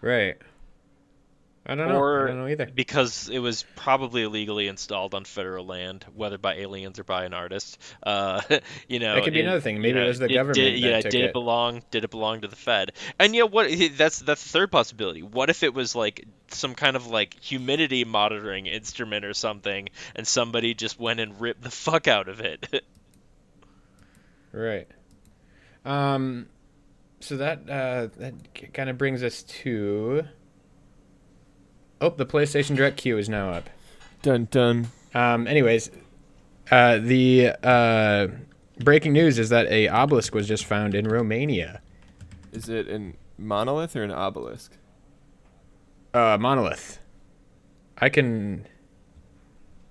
[0.00, 0.36] right.
[1.66, 1.98] I don't know.
[2.00, 2.66] Or- I don't know either.
[2.74, 7.34] because it was probably illegally installed on federal land, whether by aliens or by an
[7.34, 7.78] artist.
[8.02, 8.40] Uh,
[8.88, 9.76] you know, it could be it- another thing.
[9.76, 11.20] you Maybe it was the did- government Did, that yeah, did it.
[11.26, 11.32] it.
[11.34, 11.82] belong?
[11.90, 12.92] Did it belong to the Fed?
[13.18, 13.70] And yeah, what?
[13.96, 15.22] That's that's the third possibility.
[15.22, 20.26] What if it was like some kind of like humidity monitoring instrument or something, and
[20.26, 22.84] somebody just went and ripped the fuck out of it?
[24.52, 24.88] Right.
[25.84, 26.48] Um,
[27.20, 30.24] so that uh, that kind of brings us to.
[32.00, 33.68] Oh, the PlayStation Direct queue is now up.
[34.22, 34.88] Dun dun.
[35.14, 35.90] Um, anyways,
[36.70, 38.28] uh, the uh,
[38.78, 41.80] breaking news is that a obelisk was just found in Romania.
[42.52, 44.72] Is it a monolith or an obelisk?
[46.14, 46.98] Uh, monolith.
[47.98, 48.66] I can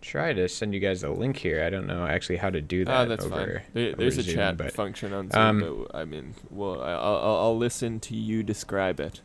[0.01, 1.63] try to send you guys a link here.
[1.63, 2.91] I don't know actually how to do that.
[2.93, 3.61] Ah, that's over, fine.
[3.73, 6.33] There, there's over a Zoom, chat but function on Zoom, um, but w- I mean,
[6.49, 9.21] well, I- I'll, I'll, I'll listen to you describe it.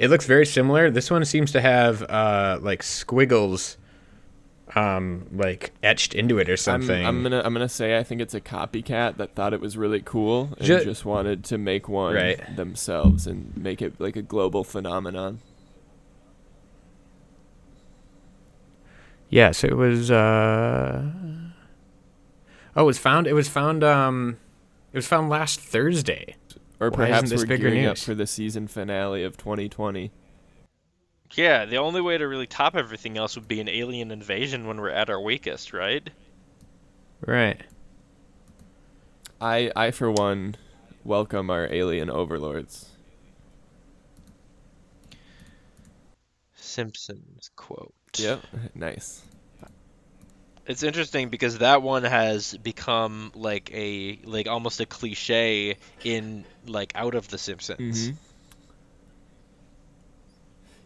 [0.00, 0.90] It looks very similar.
[0.90, 3.76] This one seems to have uh like squiggles
[4.74, 7.04] um like etched into it or I'm, something.
[7.04, 10.00] I'm gonna I'm gonna say I think it's a copycat that thought it was really
[10.00, 12.56] cool and Ju- just wanted to make one Right.
[12.56, 15.40] themselves and make it like a global phenomenon.
[19.28, 21.02] Yes, it was uh
[22.74, 24.38] Oh, it was found it was found um
[24.94, 26.36] it was found last Thursday.
[26.80, 30.10] Or Why perhaps this we're bigger gearing up for the season finale of 2020.
[31.34, 34.80] yeah, the only way to really top everything else would be an alien invasion when
[34.80, 36.08] we're at our weakest, right?
[37.26, 37.62] Right.
[39.40, 40.56] I I for one
[41.04, 42.90] welcome our alien overlords.
[46.54, 47.94] Simpsons quote.
[48.16, 49.22] Yep, nice.
[50.66, 56.92] It's interesting because that one has become like a like almost a cliche in like
[56.94, 58.10] out of the Simpsons.
[58.10, 58.16] Mhm.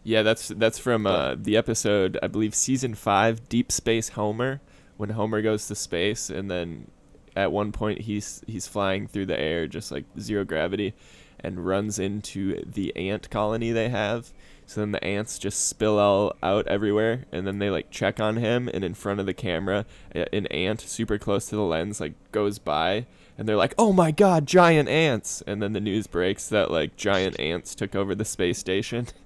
[0.03, 4.61] Yeah, that's that's from uh, the episode I believe season five, Deep Space Homer,
[4.97, 6.91] when Homer goes to space and then
[7.35, 10.93] at one point he's he's flying through the air just like zero gravity
[11.39, 14.31] and runs into the ant colony they have.
[14.67, 18.37] So then the ants just spill all out everywhere and then they like check on
[18.37, 22.13] him and in front of the camera an ant super close to the lens like
[22.31, 23.05] goes by
[23.37, 26.95] and they're like, "Oh my god, giant ants." And then the news breaks that like
[26.95, 29.07] giant ants took over the space station.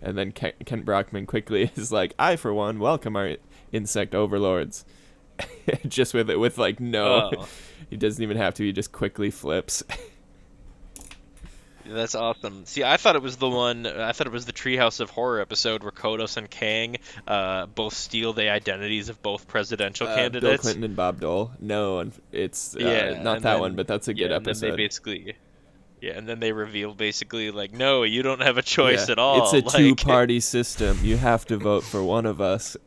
[0.00, 3.34] And then Ken, Kent Brockman quickly is like, "I for one welcome our
[3.72, 4.84] insect overlords."
[5.88, 7.48] just with it with like no Oh.
[7.90, 9.82] he doesn't even have to he just quickly flips
[11.88, 12.64] That's awesome.
[12.66, 13.86] See, I thought it was the one.
[13.86, 17.94] I thought it was the Treehouse of Horror episode where Kodos and Kang uh, both
[17.94, 20.58] steal the identities of both presidential Uh, Bill.
[20.58, 21.50] Clinton and Bob Dole.
[21.60, 24.44] No, and it's uh, Yeah, not that then- one, but that's a good yeah, and
[24.44, 24.70] then episode.
[24.72, 25.36] they basically,
[26.00, 29.18] yeah, and then they reveal basically like, no, you don't have a choice Yeah, at
[29.18, 29.42] all.
[29.44, 30.98] It's a like, two-party system.
[31.02, 32.76] You have to vote for one of us.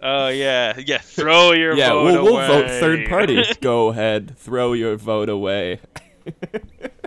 [0.00, 0.98] Oh yeah, yeah.
[0.98, 3.42] Throw your yeah, vote we'll, we'll vote third party.
[3.60, 5.80] Go ahead, throw your vote away.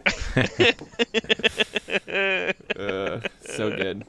[2.76, 4.06] uh, so good.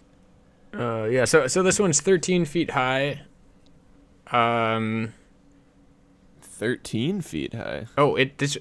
[0.74, 3.20] Uh yeah, so so this one's 13 feet high.
[4.30, 5.12] Um
[6.40, 7.86] Thirteen feet high.
[7.98, 8.56] oh, it this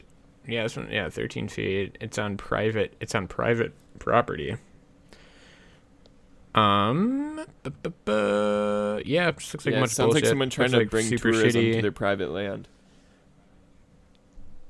[0.48, 1.98] yeah, this one yeah, 13 feet.
[2.02, 4.58] It's on private it's on private property.
[6.54, 10.50] Um, bu- bu- bu- yeah, looks like yeah, a it bunch of sounds like someone
[10.50, 11.76] trying Looks to like bring tourism shitty.
[11.76, 12.68] to their private land.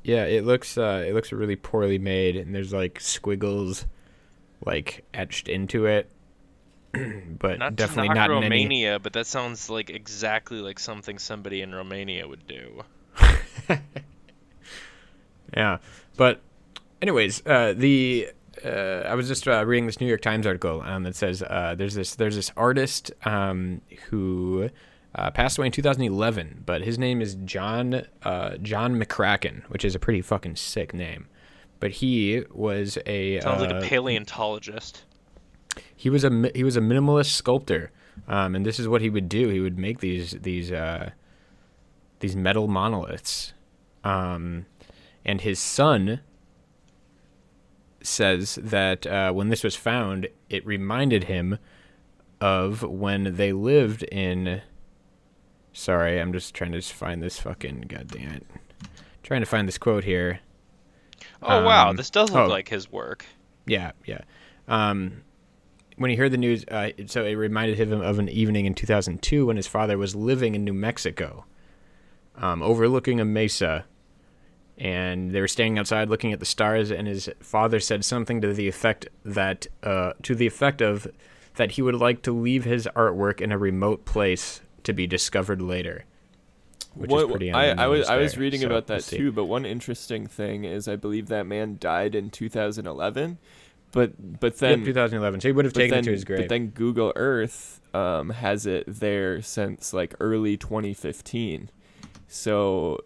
[0.04, 3.86] Yeah, it looks uh it looks really poorly made and there's like squiggles
[4.66, 6.10] like etched into it.
[7.40, 11.62] but Not definitely not in any Romania, but that sounds like exactly like something somebody
[11.62, 12.84] in Romania would do.
[15.56, 15.80] Yeah.
[16.18, 16.40] But
[17.02, 18.30] anyways, uh the
[18.64, 21.74] uh, I was just uh, reading this New York Times article um, that says uh,
[21.76, 24.70] there's this there's this artist um, who
[25.14, 29.96] uh, passed away in 2011, but his name is John uh, John McCracken, which is
[29.96, 31.28] a pretty fucking sick name.
[31.80, 35.04] But he was a Sounds like uh, a paleontologist.
[35.96, 37.92] he was a he was a minimalist sculptor,
[38.28, 39.50] um, and this is what he would do.
[39.50, 41.12] He would make these these uh,
[42.20, 43.54] these metal monoliths,
[44.04, 44.66] um,
[45.26, 46.22] and his son
[48.04, 51.58] says that uh, when this was found, it reminded him
[52.40, 54.62] of when they lived in.
[55.74, 58.48] Sorry, I'm just trying to just find this fucking goddamn it.
[59.24, 60.40] Trying to find this quote here.
[61.42, 62.48] Oh wow, um, this does look oh.
[62.48, 63.26] like his work.
[63.66, 64.22] Yeah, yeah.
[64.68, 65.24] Um,
[65.98, 69.46] when he heard the news, uh, so it reminded him of an evening in 2002
[69.46, 71.46] when his father was living in New Mexico,
[72.36, 73.86] um, overlooking a mesa,
[74.78, 76.92] and they were standing outside looking at the stars.
[76.92, 81.08] And his father said something to the effect that, uh, to the effect of,
[81.56, 85.62] that he would like to leave his artwork in a remote place to be discovered
[85.62, 86.06] later.
[86.94, 89.04] Which What- is pretty I, I was nose I was reading so about we'll that
[89.06, 93.38] too, but one interesting thing is I believe that man died in 2011,
[93.92, 95.40] but but then Yep, 2011.
[95.42, 96.40] So he would have taken then, it to his grave.
[96.42, 101.70] But then Google Earth um, has it there since like early 2015.
[102.28, 103.00] So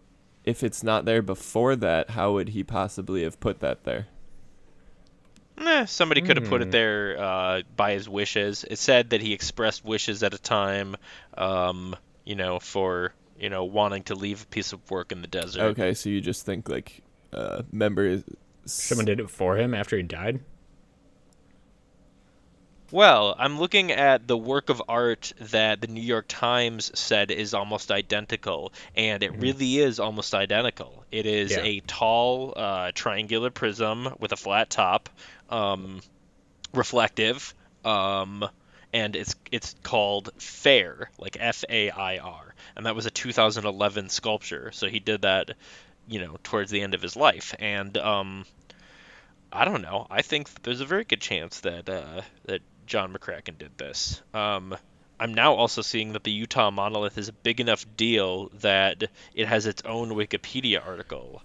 [0.44, 4.06] if it's not there before that, how would he possibly have put that there?
[5.58, 6.68] Eh, somebody could have put Hmm.
[6.68, 8.64] it there uh, by his wishes.
[8.64, 10.96] It said that he expressed wishes at a time,
[11.36, 15.28] um, you know, for you know wanting to leave a piece of work in the
[15.28, 15.62] desert.
[15.62, 17.02] Okay, so you just think like
[17.32, 18.22] uh, member
[18.64, 20.40] Someone did it for him after he died.
[22.90, 27.52] Well, I'm looking at the work of art that the New York Times said is
[27.54, 31.04] almost identical, and it really is almost identical.
[31.10, 31.62] It is Yeah.
[31.62, 35.08] a tall, uh, triangular prism with a flat top,
[35.48, 36.00] um,
[36.74, 38.48] reflective, um,
[38.92, 44.08] and it's it's called Fair, like F A I R, and that was a 2011
[44.10, 44.72] sculpture.
[44.72, 45.50] So he did that,
[46.06, 48.46] you know, towards the end of his life, and um,
[49.52, 50.06] I don't know.
[50.10, 54.22] I think there's a very good chance that uh, that John McCracken did this.
[54.34, 54.76] Um,
[55.18, 59.48] I'm now also seeing that the Utah monolith is a big enough deal that it
[59.48, 61.42] has its own Wikipedia article.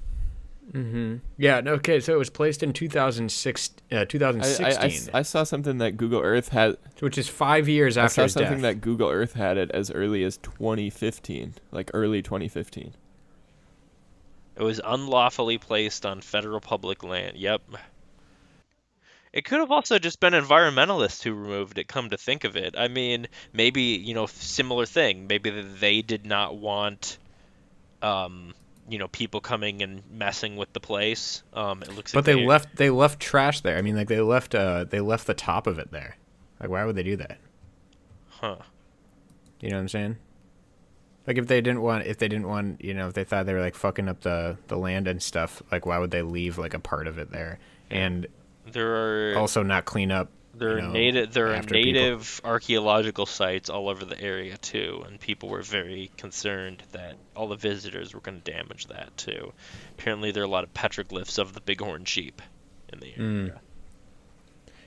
[0.74, 1.18] Mm-hmm.
[1.38, 1.60] Yeah.
[1.62, 2.00] no, Okay.
[2.00, 5.80] So it was placed in 2006, uh, I, I, 2016, I s- I saw something
[5.80, 6.78] that Google Earth had.
[7.00, 8.02] which is five years after.
[8.02, 8.76] I after saw his something death.
[8.76, 12.94] that Google Earth had it as early as 2015, like early 2015.
[14.58, 17.38] It was unlawfully placed on federal public land.
[17.38, 17.62] Yep.
[19.34, 22.76] It could have also just been environmentalists who removed it, come to think of it.
[22.78, 25.28] I mean, maybe, you know, similar thing.
[25.28, 27.18] Maybe they did not want,
[28.02, 28.54] um,
[28.90, 31.44] you know, people coming and messing with the place.
[31.54, 33.78] Um, it looks but they left they left trash there.
[33.78, 36.18] I mean, like they left uh they left the top of it there.
[36.60, 37.38] Like, why would they do that?
[38.30, 38.58] Huh.
[39.62, 40.18] You know what I'm saying?
[41.26, 43.54] Like if they didn't want if they didn't want you know if they thought they
[43.54, 46.74] were like fucking up the the land and stuff like why would they leave like
[46.74, 47.60] a part of it there
[47.90, 48.28] and
[48.70, 51.93] There are also not clean up there are you know, native there are after people.
[51.93, 57.47] native archaeological sites all over the area too, and people were very concerned that all
[57.47, 59.53] the visitors were going to damage that too.
[59.97, 62.41] Apparently, there are a lot of petroglyphs of the bighorn sheep
[62.91, 63.39] in the Mm.
[63.47, 63.62] area.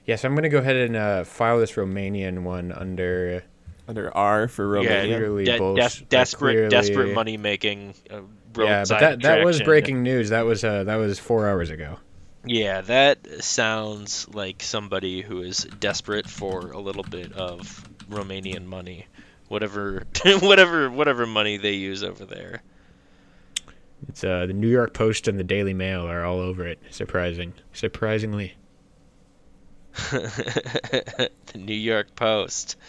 [0.07, 3.43] Yeah, so I'm gonna go ahead and uh, file this Romanian one under.
[3.89, 5.17] Under R for Romania.
[5.19, 7.95] clearly De- bulls- des- like, desperate, desperate money making.
[8.11, 8.21] Uh,
[8.57, 10.31] Yeah, but that that was breaking news.
[10.31, 11.99] That was uh that was four hours ago.
[12.45, 19.09] Yeah, that sounds like somebody who is desperate for a little bit of Romanian money,
[19.49, 20.05] whatever,
[20.41, 22.63] whatever, whatever money they use over there.
[24.09, 26.79] It's uh the New York Post and the Daily Mail are all over it.
[26.91, 28.55] Surprising, surprisingly.
[30.11, 32.77] the New York Post.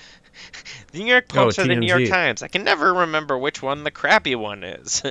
[0.91, 2.41] The New York Oh, Post or the New York Times.
[2.43, 5.01] I can never remember which one the crappy one is.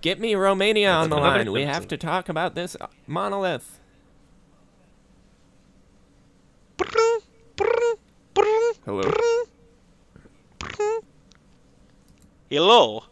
[0.00, 1.52] Get me Romania on the another line.
[1.52, 2.76] We have to talk about this
[3.06, 3.80] monolith.
[8.84, 9.02] Hello.
[12.50, 13.04] Hello.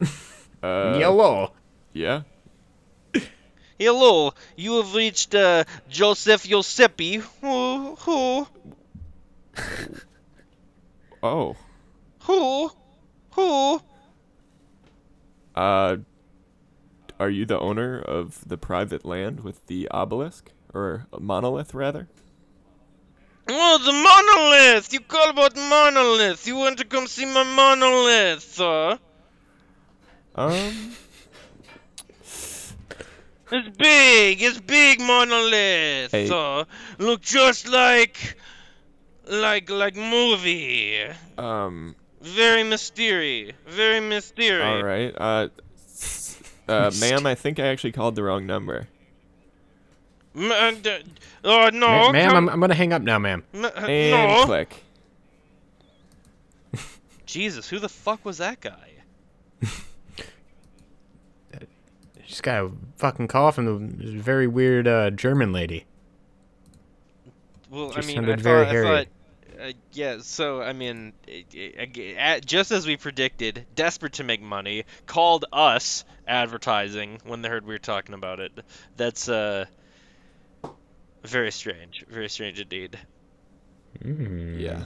[0.62, 1.54] Uh, Yellow.
[1.94, 2.20] Yeah.
[3.78, 4.34] Hello.
[4.56, 7.22] You have reached uh, Joseph Yosepi.
[7.40, 7.94] Who?
[7.96, 8.46] Who?
[11.22, 11.56] Oh.
[12.24, 12.70] Who?
[13.30, 13.80] Who?
[15.60, 15.98] Uh,
[17.18, 22.08] are you the owner of the private land with the obelisk or monolith rather?
[23.46, 24.90] Oh, the monolith!
[24.90, 26.46] You call about monolith!
[26.46, 28.58] You want to come see my monolith?
[28.58, 28.96] Uh?
[30.34, 30.94] Um.
[33.52, 34.40] It's big!
[34.40, 36.12] It's big monolith!
[36.12, 36.30] Hey.
[36.30, 36.64] Uh,
[36.98, 38.38] look just like.
[39.26, 39.68] like.
[39.68, 41.04] like movie.
[41.36, 41.96] Um.
[42.20, 43.54] Very mysterious.
[43.66, 44.64] Very mysterious.
[44.66, 45.14] All right.
[45.16, 45.48] Uh.
[46.68, 48.86] Uh, ma'am, I think I actually called the wrong number.
[50.36, 51.02] M- uh, d-
[51.42, 51.88] oh, no.
[51.88, 53.42] Ma- ma'am, come- I'm, I'm gonna hang up now, ma'am.
[53.52, 54.44] m- uh, And no.
[54.44, 54.84] click.
[57.26, 58.92] Jesus, who the fuck was that guy?
[62.24, 63.64] Just got a fucking call from
[63.98, 65.86] the very weird uh, German lady.
[67.68, 68.86] Well, Just I mean, I thought, hairy.
[68.88, 69.06] I thought,
[69.62, 70.18] uh, yeah.
[70.20, 75.44] So I mean, it, it, it- just as we predicted, desperate to make money, called
[75.52, 78.52] us advertising when they heard we were talking about it.
[78.96, 79.66] That's uh,
[81.24, 82.04] very strange.
[82.08, 82.98] Very strange indeed.
[84.02, 84.60] Mm.
[84.60, 84.84] Yeah.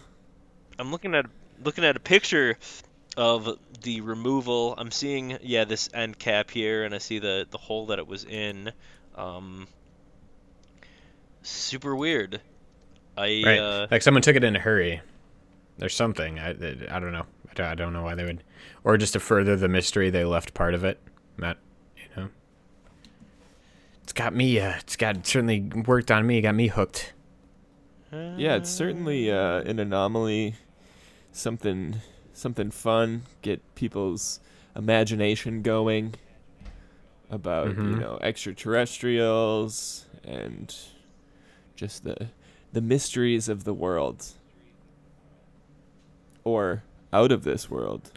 [0.78, 1.26] I'm looking at
[1.62, 2.58] looking at a picture
[3.16, 4.74] of the removal.
[4.76, 8.06] I'm seeing yeah this end cap here, and I see the the hole that it
[8.06, 8.72] was in.
[9.14, 9.68] Um,
[11.42, 12.40] super weird.
[13.16, 13.58] I Right.
[13.58, 15.00] uh, like someone took it in a hurry.
[15.78, 16.38] There's something.
[16.38, 17.26] I, I don't know.
[17.50, 18.42] I don't, I don't know why they would,
[18.84, 20.98] or just to further the mystery, they left part of it.
[21.36, 21.58] Matt,
[21.96, 22.28] you know,
[24.02, 24.58] it's got me.
[24.60, 26.40] Uh, it's got certainly worked on me.
[26.40, 27.12] Got me hooked.
[28.12, 30.54] Yeah, it's certainly uh, an anomaly.
[31.32, 31.96] Something,
[32.32, 33.22] something fun.
[33.42, 34.38] Get people's
[34.76, 36.14] imagination going
[37.30, 37.98] about you Mhm.
[38.00, 40.72] know extraterrestrials and
[41.74, 42.28] just the
[42.74, 44.26] the mysteries of the world
[46.42, 48.10] or out of this world.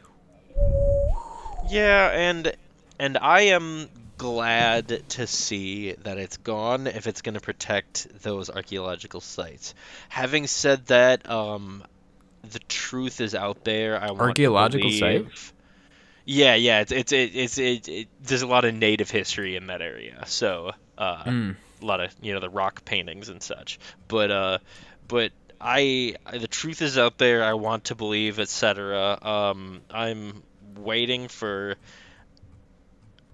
[1.70, 2.52] Yeah, and
[3.00, 3.88] and I am
[4.18, 9.76] glad to see that it's gone if it's going to protect those archaeological sites.
[10.10, 11.84] Having said that, um,
[12.50, 14.02] the truth is out there.
[14.02, 15.28] I want to Archaeological site?
[16.26, 19.68] Yeah, yeah, it's it's it, it's it, it, there's a lot of native history in
[19.68, 21.56] that area, so uh, Mm.
[21.82, 23.80] A lot of you know the rock paintings and such.
[24.08, 24.58] But uh,
[25.08, 27.44] but I the truth is out there.
[27.44, 29.18] I want to believe, etc.
[29.22, 30.44] Um, I'm
[30.76, 31.76] waiting for.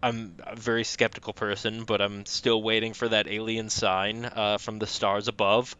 [0.01, 4.77] I'm a very skeptical person, but I'm still waiting for that alien sign uh, from
[4.77, 5.77] the stars above.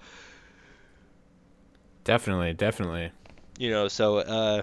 [2.06, 3.12] Definitely, definitely.
[3.58, 4.62] You know, so uh,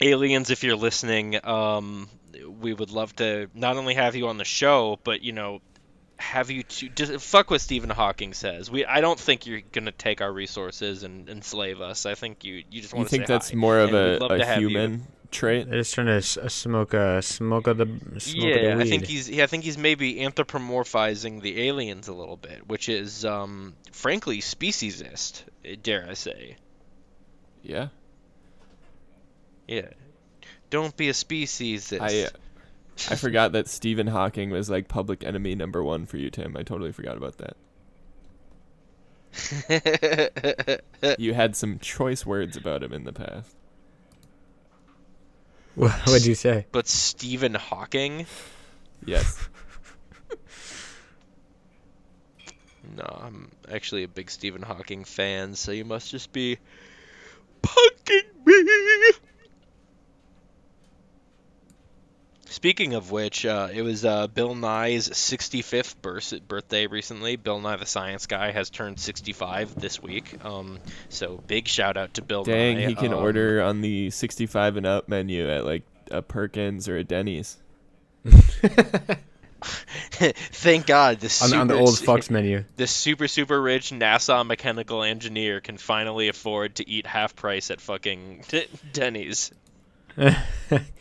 [0.00, 2.08] aliens, if you're listening, um,
[2.60, 5.60] we would love to not only have you on the show, but you know,
[6.18, 8.70] have you to just fuck what Stephen Hawking says.
[8.70, 12.06] We I don't think you're gonna take our resources and enslave us.
[12.06, 13.56] I think you you just want to think say that's hi.
[13.56, 14.68] more of and a, a have you.
[14.68, 15.68] human trait?
[15.68, 18.78] They're just trying to s- uh, smoke a smoke of the smoke of the Yeah,
[18.78, 22.88] I think he's yeah, I think he's maybe anthropomorphizing the aliens a little bit, which
[22.88, 25.44] is um, frankly speciesist,
[25.82, 26.56] dare I say.
[27.62, 27.88] Yeah.
[29.66, 29.88] Yeah.
[30.70, 32.00] Don't be a speciesist.
[32.00, 32.28] I uh,
[33.10, 36.56] I forgot that Stephen Hawking was like public enemy number one for you, Tim.
[36.56, 37.56] I totally forgot about that.
[41.18, 43.54] You had some choice words about him in the past.
[45.76, 46.66] What'd you say?
[46.72, 48.26] but Stephen Hawking?
[49.04, 49.48] Yes.
[52.96, 56.56] No, I'm actually a big Stephen Hawking fan, so you must just be
[57.62, 58.54] punking me.
[62.50, 67.36] Speaking of which, uh, it was uh, Bill Nye's 65th birth- birthday recently.
[67.36, 70.42] Bill Nye the Science Guy has turned 65 this week.
[70.44, 70.78] Um,
[71.10, 72.86] so big shout out to Bill Dang, Nye.
[72.86, 76.96] he can Um, order on the 65 and up menu at like a Perkins or
[76.96, 77.58] a Denny's.
[79.60, 82.64] Thank God, the on, super, on the old fucks menu.
[82.76, 87.80] the super super rich NASA mechanical engineer can finally afford to eat half price at
[87.80, 88.44] fucking
[88.92, 89.50] Denny's.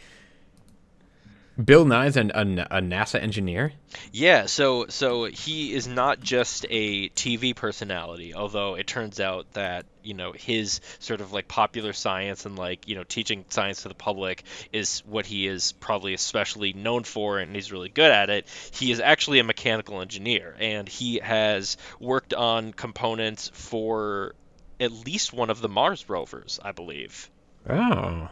[1.64, 3.74] Bill Nye's an, a, a NASA engineer.
[4.12, 9.86] Yeah, so so he is not just a TV personality, although it turns out that,
[10.03, 13.88] you know, his sort of like popular science and like, you know, teaching science to
[13.88, 18.30] the public is what he is probably especially known for and he's really good at
[18.30, 18.47] it.
[18.72, 24.36] He is actually a mechanical engineer and he has worked on components for
[24.80, 27.32] at least one of the Mars rovers, I believe.
[27.68, 28.30] Oh.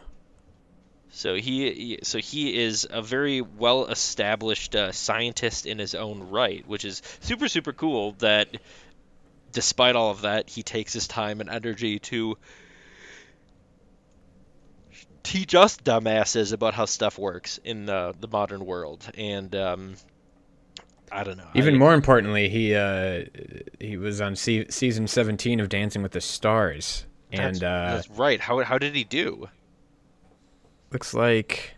[1.15, 6.67] So he, so he is a very well established uh, scientist in his own right,
[6.67, 8.11] which is super super cool.
[8.19, 8.49] That
[9.53, 12.37] despite all of that, he takes his time and energy to
[15.23, 19.09] teach us dumbasses about how stuff works in the the modern world.
[19.17, 19.95] And um,
[21.09, 21.47] I don't know.
[21.53, 23.23] Even I- more importantly, he uh,
[23.79, 28.09] he was on se- season 17 of Dancing with the Stars, That's, and uh, that's
[28.09, 28.41] right.
[28.41, 29.47] How how did he do?
[30.91, 31.75] Looks like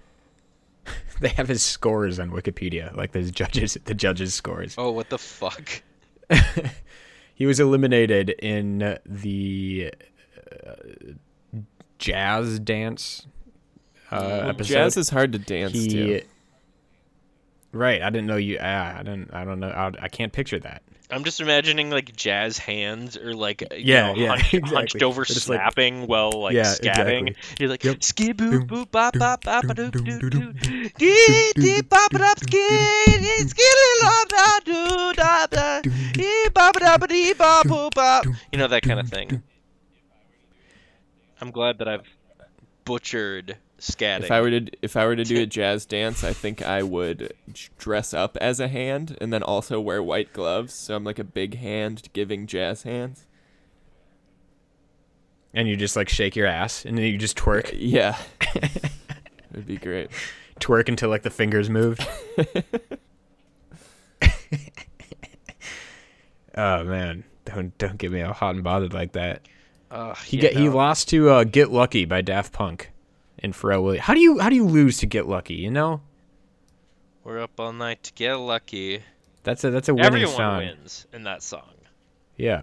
[1.20, 4.76] they have his scores on Wikipedia, like the judges the judges scores.
[4.78, 5.82] Oh, what the fuck?
[7.36, 9.94] he was eliminated in the
[10.66, 10.74] uh,
[11.98, 13.28] jazz dance
[14.12, 14.74] uh, Well, episode.
[14.74, 16.22] jazz is hard to dance he, to.
[17.72, 18.58] Right, I didn't know you.
[18.62, 19.34] Ah, I didn't.
[19.34, 19.70] I don't know.
[19.70, 20.82] I, I can't picture that.
[21.10, 24.76] I'm just imagining like jazz hands or like you Yeah, know, yeah, hunched, exactly.
[24.76, 25.76] hunched over They're just like-
[26.08, 27.28] while like Yeah, scatting.
[27.30, 27.56] exactly.
[27.60, 28.04] You're like Yep.
[28.04, 32.22] ski boo Doom, bop bop bop doom, doo doom, doo doo dee dee bop it
[32.22, 32.68] up ski
[33.48, 33.64] ski
[34.04, 38.26] la da doo da da dee bop it up dee bop boo bop.
[38.52, 39.42] You know that kind of thing.
[41.40, 42.08] I'm glad that I've
[42.84, 44.24] butchered scatting.
[44.24, 46.84] If I were to if I were to do a jazz dance, I think I
[46.84, 47.34] would
[47.78, 51.24] dress up as a hand and then also wear white gloves, so I'm like a
[51.24, 53.26] big hand giving jazz hands.
[55.54, 58.18] And you just like shake your ass, and then you just twerk, Yeah,
[58.56, 60.10] it'd be great.
[60.60, 62.06] twerk until like the fingers moved.
[66.56, 69.42] oh man, Don't don't get me all hot and bothered like that.
[69.90, 72.92] Uh, He yeah, get he lost to uh, Get Lucky by Daft Punk
[73.40, 74.06] and Pharrell Williams.
[74.06, 75.56] How do you how do you lose to Get Lucky?
[75.56, 76.02] You know
[77.24, 79.04] We're up all night to get lucky.
[79.44, 80.58] that's a that's a winning Everyone song.
[80.60, 81.70] wins in that song.
[82.36, 82.62] Yeah.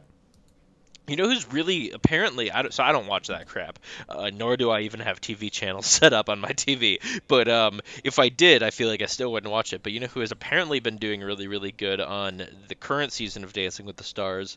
[1.07, 3.79] You know who's really apparently I don't, so I don't watch that crap,
[4.09, 6.99] uh, nor do I even have TV channels set up on my TV.
[7.29, 9.83] But um, if I did, I feel like I still wouldn't watch it.
[9.83, 13.45] But you know who has apparently been doing really really good on the current season
[13.45, 14.57] of Dancing with the Stars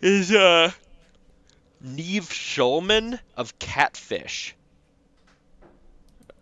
[0.00, 0.70] is uh
[1.80, 4.54] Nev Schulman of Catfish.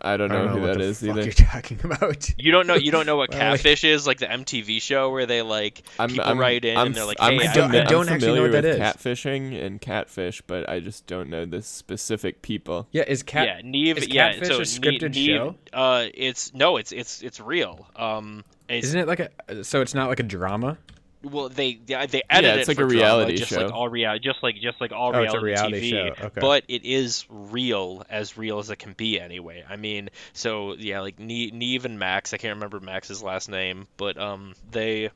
[0.05, 1.23] I don't know, who what that the is fuck either.
[1.23, 2.31] You're talking about.
[2.39, 5.11] You don't know you don't know what Well, like- Catfish is, like the MTV show
[5.11, 7.55] where they like I'm, people I'm, write in I'm, and they're like, I'm hey, I
[7.55, 8.81] don't- fami- I don't I'm actually know familiar what that with is.
[8.81, 12.87] catfishing and catfish, but I just don't know the specific people.
[12.93, 13.99] Yeah, is cat yeah, Nev.
[13.99, 15.55] is yeah, Catfish so a scripted Nev- show?
[15.73, 17.87] Uh, it's no, it's it's it's real.
[17.97, 20.79] Um, it's, Isn't it like a so it's not like a drama?
[21.25, 23.63] Well, they they, they edit it's it like for a drama, reality just show.
[23.63, 26.17] like all real, just like just like all Oh, it's a reality, reality TV.
[26.19, 26.41] show, okay.
[26.41, 29.65] But it is real, as real as it can be, anyway.
[29.69, 32.35] I mean, so yeah, like Ne- Nev and Max.
[32.35, 35.11] I can't remember Max's last name, but um, they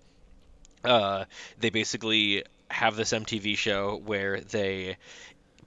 [0.85, 1.25] uh,
[1.59, 4.97] they basically have this MTV show where they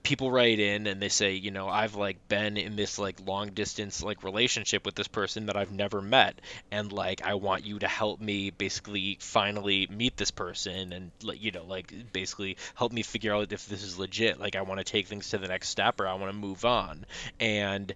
[0.02, 3.50] people write in and they say, you know, I've like been in this like long
[3.50, 7.78] distance like relationship with this person that I've never met and like I want you
[7.80, 12.92] to help me basically finally meet this person and like you know like basically help
[12.92, 14.40] me figure out if this is legit.
[14.40, 16.64] Like I want to take things to the next step or I want to move
[16.64, 17.06] on.
[17.38, 17.94] And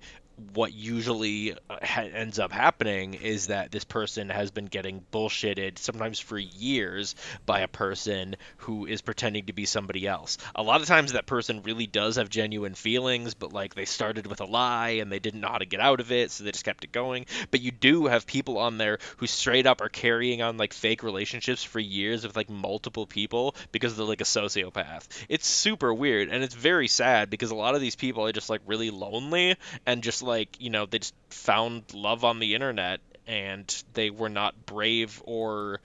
[0.55, 5.79] what usually uh, ha- ends up happening is that this person has been getting bullshitted
[5.79, 7.15] sometimes for years
[7.47, 10.37] by a person who is pretending to be somebody else.
[10.55, 14.27] A lot of times that person really does have genuine feelings, but like they started
[14.27, 16.53] with a lie and they didn't know how to get out of it, so they
[16.53, 17.27] just kept it going.
[17.51, 21.03] But you do have people on there who straight up are carrying on like fake
[21.03, 25.07] relationships for years with like multiple people because they're like a sociopath.
[25.29, 28.51] It's super weird and it's very sad because a lot of these people are just
[28.51, 29.57] like really lonely
[29.87, 34.29] and just like, you know, they just found love on the internet and they were
[34.29, 35.81] not brave or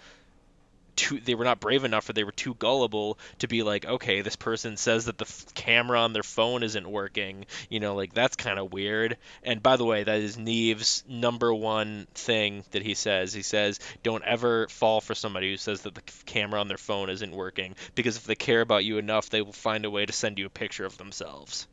[0.96, 4.22] too they were not brave enough or they were too gullible to be like okay
[4.22, 8.14] this person says that the f- camera on their phone isn't working you know like
[8.14, 9.18] that's kind of weird.
[9.44, 13.34] And by the way that is Nev's number one thing that he says.
[13.34, 17.10] He says don't ever fall for somebody who says that the camera on their phone
[17.10, 20.14] isn't working because if they care about you enough they will find a way to
[20.14, 21.68] send you a picture of themselves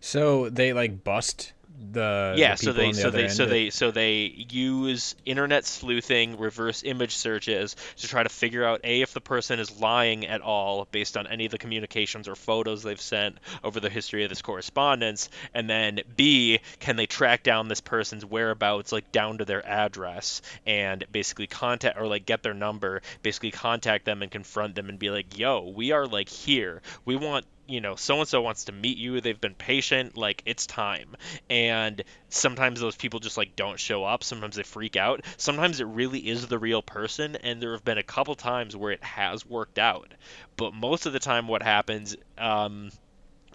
[0.00, 1.52] So they like bust
[1.92, 5.64] the yeah the so they the so they so of- they so they use internet
[5.64, 10.26] sleuthing reverse image searches to try to figure out a if the person is lying
[10.26, 14.24] at all based on any of the communications or photos they've sent over the history
[14.24, 19.38] of this correspondence and then b can they track down this person's whereabouts like down
[19.38, 24.32] to their address and basically contact or like get their number basically contact them and
[24.32, 26.82] confront them and be like yo we are like here.
[27.04, 29.20] We want you know, so and so wants to meet you.
[29.20, 30.16] They've been patient.
[30.16, 31.16] Like it's time.
[31.48, 34.24] And sometimes those people just like don't show up.
[34.24, 35.24] Sometimes they freak out.
[35.36, 37.36] Sometimes it really is the real person.
[37.36, 40.12] And there have been a couple times where it has worked out.
[40.56, 42.90] But most of the time, what happens um,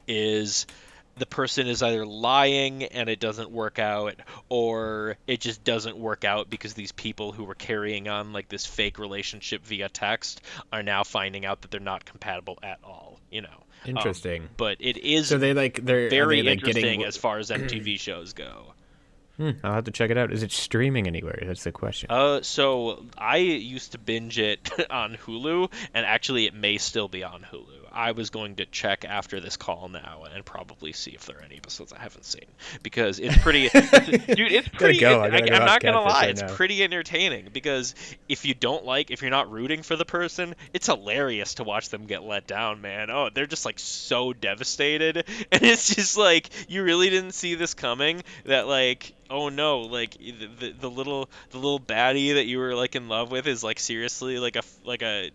[0.07, 0.67] is
[1.15, 4.15] the person is either lying and it doesn't work out
[4.49, 8.65] or it just doesn't work out because these people who were carrying on like this
[8.65, 10.41] fake relationship via text
[10.71, 14.49] are now finding out that they're not compatible at all you know Um, Interesting.
[14.57, 17.49] but it is so they like they're very they, like, interesting getting, as far as
[17.49, 18.73] MTV shows go.
[19.37, 20.31] Hmm, I'll have to check it out.
[20.31, 21.41] Is it streaming anywhere?
[21.45, 22.11] That's the question.
[22.11, 27.23] Uh, so I used to binge it on Hulu, and actually, it may still be
[27.23, 27.82] on Hulu.
[27.93, 31.43] I was going to check after this call now and probably see if there are
[31.43, 32.45] any episodes I haven't seen
[32.81, 34.51] because it's pretty, dude.
[34.51, 34.99] It's pretty.
[34.99, 35.23] go.
[35.23, 36.53] It, I, am not gonna lie, right it's now.
[36.53, 37.93] pretty entertaining because
[38.27, 41.89] if you don't like, if you're not rooting for the person, it's hilarious to watch
[41.89, 43.11] them get let down, man.
[43.11, 45.17] Oh, they're just like so devastated,
[45.51, 48.23] and it's just like you really didn't see this coming.
[48.45, 52.75] That like oh no like the, the, the little the little baddie that you were
[52.75, 55.31] like in love with is like seriously like a like a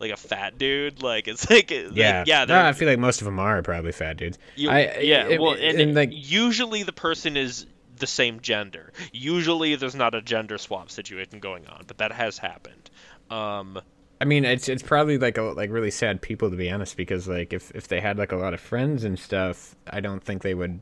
[0.00, 3.20] like a fat dude like it's like like, yeah, yeah No, I feel like most
[3.20, 4.38] of them are probably fat dudes.
[4.56, 7.66] you, I- yeah it- well and, and, like- usually the person is
[7.96, 8.92] the same gender.
[9.12, 12.90] Usually there's not a gender swap situation going on but that has happened.
[13.30, 13.78] Um
[14.22, 17.26] I mean, it's it's probably like a, like really sad people to be honest, because
[17.26, 20.42] like if if they had like a lot of friends and stuff, I don't think
[20.42, 20.80] they would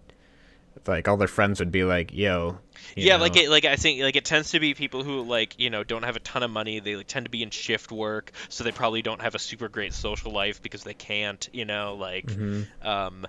[0.87, 2.59] like all their friends would be like, "Yo."
[2.95, 5.59] yeah know, like it like i think like it tends to be people who like
[5.59, 7.93] you know don't have a ton of money they like tend to be in shift
[7.93, 11.65] work so they probably don't have a super great social life because they can't you
[11.65, 12.67] know like mhm.
[12.85, 13.27] um,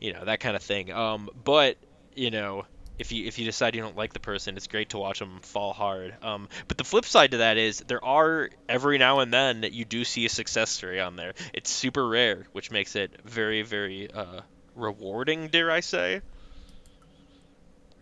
[0.00, 0.92] you know that kind of thing.
[0.92, 1.76] Um, but
[2.14, 2.64] you know,
[2.98, 5.40] if you if you decide you don't like the person, it's great to watch them
[5.42, 6.14] fall hard.
[6.22, 9.72] Um, but the flip side to that is there are every now and then that
[9.72, 11.34] you do see a success story on there.
[11.52, 14.42] It's super rare, which makes it very very uh,
[14.74, 16.22] rewarding, dare I say.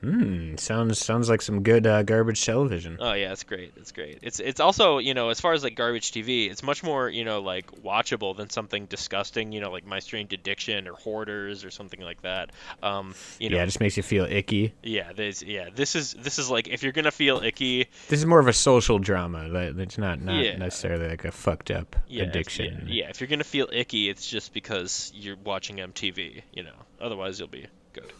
[0.04, 0.56] Hmm.
[0.56, 2.98] Sounds sounds like some good uh, garbage television.
[3.00, 3.72] Oh yeah, it's great.
[3.76, 4.18] It's great.
[4.22, 7.24] It's it's also you know as far as like garbage TV, it's much more you
[7.24, 9.52] know like watchable than something disgusting.
[9.52, 12.50] You know like My Strange Addiction or Hoarders or something like that.
[12.82, 14.74] Um, you know, yeah, it just makes you feel icky.
[14.82, 18.26] yeah, this yeah this is this is like if you're gonna feel icky, This is
[18.26, 19.48] more of a social drama.
[19.48, 20.56] Like, it's not not Yeah.
[20.56, 22.84] necessarily like a fucked up yeah, addiction.
[22.88, 26.42] Yeah, yeah, if you're gonna feel icky, it's just because you're watching MTV.
[26.52, 28.12] You know, otherwise you'll be good.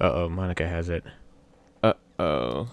[0.00, 1.04] Uh oh, Monica has it.
[1.82, 2.68] Uh oh.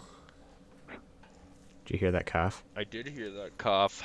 [1.85, 2.63] Did you hear that cough?
[2.75, 4.01] I did hear that cough.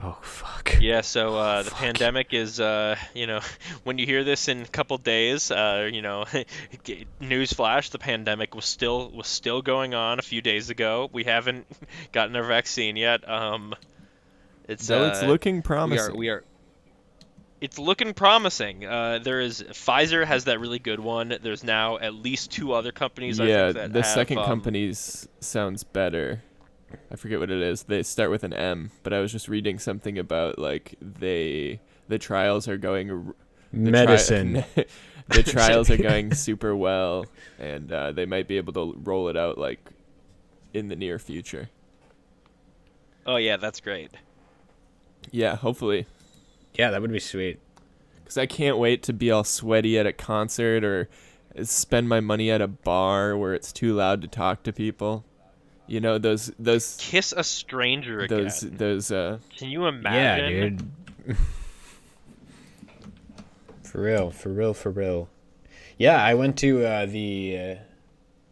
[0.00, 0.76] Oh fuck.
[0.80, 3.40] Yeah, so uh, the pandemic is, uh, you know,
[3.84, 6.24] when you hear this in a couple days, uh, you know,
[7.20, 11.10] newsflash: the pandemic was still was still going on a few days ago.
[11.12, 11.66] We haven't
[12.12, 13.28] gotten our vaccine yet.
[13.28, 13.74] Um,
[14.68, 16.16] it's So uh, it's looking we are promising.
[16.16, 16.44] we are.
[17.60, 18.86] It's looking promising.
[18.86, 21.36] Uh, there is Pfizer has that really good one.
[21.42, 23.40] There's now at least two other companies.
[23.40, 26.42] I yeah, think, that the have, second um, company's sounds better.
[27.10, 27.82] I forget what it is.
[27.82, 32.18] They start with an M, but I was just reading something about like they the
[32.18, 33.34] trials are going r-
[33.72, 34.64] the tri- Medicine.
[35.28, 37.26] the trials are going super well,
[37.58, 39.80] and uh, they might be able to roll it out like
[40.72, 41.68] in the near future.
[43.26, 44.12] Oh yeah, that's great.
[45.30, 46.06] Yeah, hopefully,
[46.74, 47.58] yeah, that would be sweet.
[48.22, 51.08] because I can't wait to be all sweaty at a concert or
[51.64, 55.24] spend my money at a bar where it's too loud to talk to people.
[55.86, 58.44] You know those those Kiss a stranger again.
[58.44, 60.14] those those uh Can you imagine?
[60.14, 60.92] Yeah, imagine?
[61.26, 61.36] dude.
[63.84, 65.28] for real, for real, for real.
[65.96, 67.78] Yeah, I went to uh, the.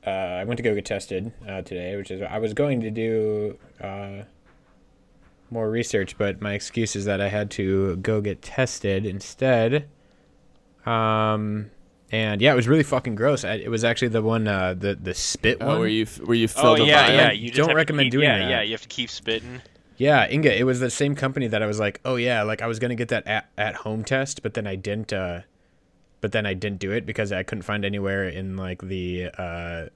[0.05, 0.10] Uh, uh,
[0.40, 3.59] I went to go get tested uh, today, which is I was going to do
[3.80, 4.22] uh,
[5.51, 9.89] more research, but my excuse is that I had to go get tested instead.
[10.85, 11.70] Um,
[12.12, 13.44] and yeah, it was really fucking gross.
[13.44, 15.78] I, it was actually the one, uh, the the spit oh, one.
[15.81, 17.16] where you f- where you Oh filled a yeah, vial?
[17.16, 17.32] yeah.
[17.32, 18.51] You Don't recommend keep- doing yeah, that.
[18.51, 19.60] Yeah, you have to keep spitting.
[19.98, 22.66] Yeah, Inga, it was the same company that I was like, oh yeah, like I
[22.66, 25.12] was gonna get that at, at home test, but then I didn't.
[25.12, 25.40] Uh,
[26.20, 29.86] but then I didn't do it because I couldn't find anywhere in like the uh,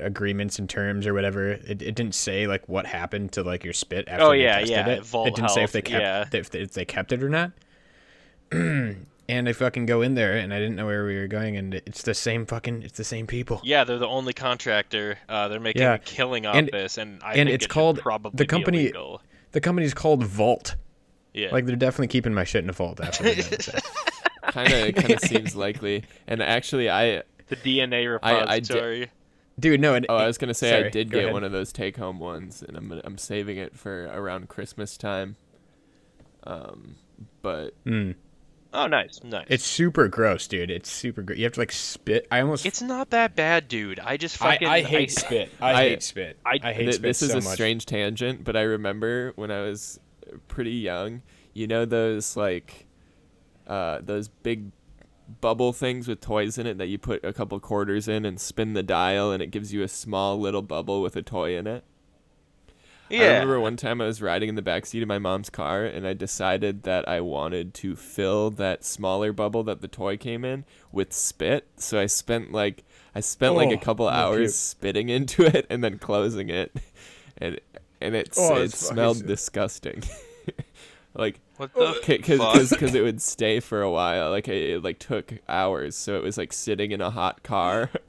[0.00, 1.50] agreements and terms or whatever.
[1.50, 4.58] It, it didn't say like what happened to like your spit after Oh, they yeah,
[4.60, 5.04] tested yeah, it.
[5.06, 6.24] Vault it didn't say if they kept yeah.
[6.32, 7.52] if, they, if they kept it or not.
[8.50, 8.96] and
[9.48, 12.02] I fucking go in there and I didn't know where we were going, and it's
[12.02, 13.60] the same fucking it's the same people.
[13.62, 15.18] Yeah, they're the only contractor.
[15.28, 17.68] Uh, they're making Yeah, a killing off and- this, and I and think it's it
[17.68, 19.22] called- probably the company- illegal.
[19.52, 20.76] The company's called Vault.
[21.32, 21.50] Yeah.
[21.52, 23.68] Like they're definitely keeping my shit in a vault after they did it.
[24.42, 26.04] kind of kind of seems likely.
[26.26, 29.10] And actually, I the DNA I- I di- repository.
[29.58, 29.94] Dude, no.
[29.94, 31.32] And, oh I was gonna say I did get ahead.
[31.32, 35.36] one of those take home ones, and I'm I'm saving it for around Christmas time.
[36.44, 36.96] Um,
[37.42, 38.14] but Mm.
[38.72, 39.46] oh, nice, nice.
[39.48, 40.70] It's super gross, dude.
[40.70, 41.38] It's super gross.
[41.38, 42.26] You have to like spit.
[42.30, 42.64] I almost.
[42.66, 43.98] It's not that bad, dude.
[44.00, 45.50] I just I, fucking I hate spit.
[45.60, 46.38] I, I- hate spit.
[46.46, 47.54] I- I, hate th- spit this is so a much.
[47.54, 49.98] strange tangent, but I remember when I was
[50.46, 51.22] pretty young.
[51.54, 52.86] You know those like
[53.66, 54.70] uh, those big
[55.40, 58.72] bubble things with toys in it that you put a couple quarters in and spin
[58.74, 61.84] the dial, and it gives you a small little bubble with a toy in it.
[63.10, 63.20] Yeah.
[63.22, 65.82] I remember one time I was riding in the back seat of my mom's car
[65.86, 70.44] and I decided that I wanted to fill that smaller bubble that the toy came
[70.44, 71.66] in with spit.
[71.76, 72.84] So I spent like
[73.14, 74.54] I spent like a Oh, couple hours puke.
[74.54, 76.76] spitting into it and then closing it.
[77.38, 77.58] And
[77.98, 80.02] and it Oh, it smelled disgusting.
[81.18, 82.54] like What oh, the cuz fuck?
[82.54, 84.30] cuz cuz it would stay for a while.
[84.30, 85.94] Like it, it like took hours.
[85.96, 87.90] So it was like sitting in a hot car.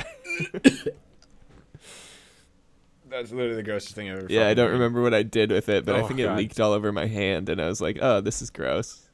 [3.09, 4.27] That's literally the grossest thing I've ever.
[4.29, 4.73] yeah, I don't heard.
[4.73, 6.37] remember what I did with it, but I Oh, think it God.
[6.37, 9.09] leaked all over my hand and I was like, "Oh, this is gross."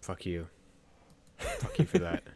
[0.00, 0.46] Fuck you.
[1.38, 2.22] Fuck you for that.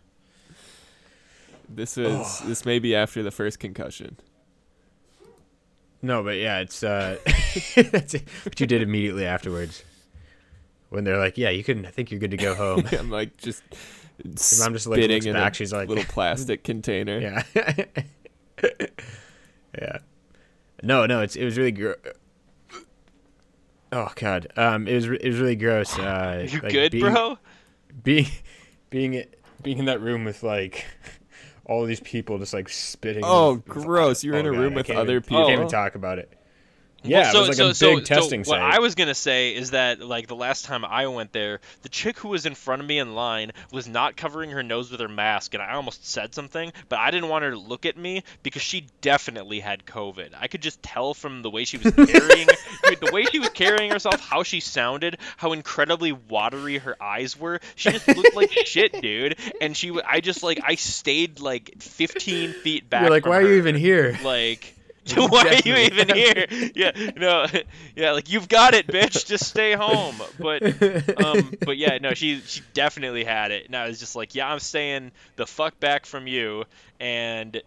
[1.70, 4.16] This is this may be after the first concussion.
[6.01, 7.19] No, but yeah, it's uh,
[7.77, 8.23] that's it.
[8.45, 9.85] what you did immediately afterwards.
[10.91, 11.85] When they're like, "Yeah, you can.
[11.85, 13.62] I think you're good to go home." I'm like just
[14.25, 14.33] Your
[14.65, 15.53] mom just like spitting in back.
[15.53, 17.19] a She's like, little plastic container.
[17.19, 17.43] "Yeah,
[19.79, 19.99] yeah."
[20.83, 21.97] No, no, it's it was really gross.
[23.91, 25.99] Oh god, um, it was re- it was really gross.
[25.99, 27.39] Uh, you like, good, being, bro?
[28.05, 28.27] Being
[28.91, 29.25] being
[29.62, 30.87] being in that room with like
[31.69, 33.23] all these people just like spitting.
[33.24, 34.24] Oh, gross!
[34.24, 35.45] You're in a room with other people.
[35.45, 36.32] I can't even talk about it.
[37.05, 38.75] Yeah, Well, it was like a big testing What site.
[38.75, 42.19] I was gonna say is that like the last time I went there, the chick
[42.19, 45.09] who was in front of me in line was not covering her nose with her
[45.09, 48.25] mask, and I almost said something, but I didn't want her to look at me
[48.43, 50.31] because she definitely had COVID.
[50.39, 52.49] I could just tell from the way she was carrying,
[52.85, 57.39] dude, the way she was carrying herself, how she sounded, how incredibly watery her eyes
[57.39, 57.61] were.
[57.77, 59.39] She just looked like shit, dude.
[59.61, 63.03] And she, I just like, I stayed like 15 feet back.
[63.03, 64.19] You're like, why are you even here?
[64.25, 64.75] Like,
[65.17, 66.47] why are you even here?
[66.75, 67.47] Yeah, no,
[67.97, 69.27] yeah, like you've got it, bitch.
[69.27, 70.17] Just stay home.
[70.39, 70.63] But,
[71.23, 74.51] um, but yeah, no, she she definitely had it, and I was just like, yeah,
[74.51, 76.65] I'm staying the fuck back from you.
[77.01, 77.63] And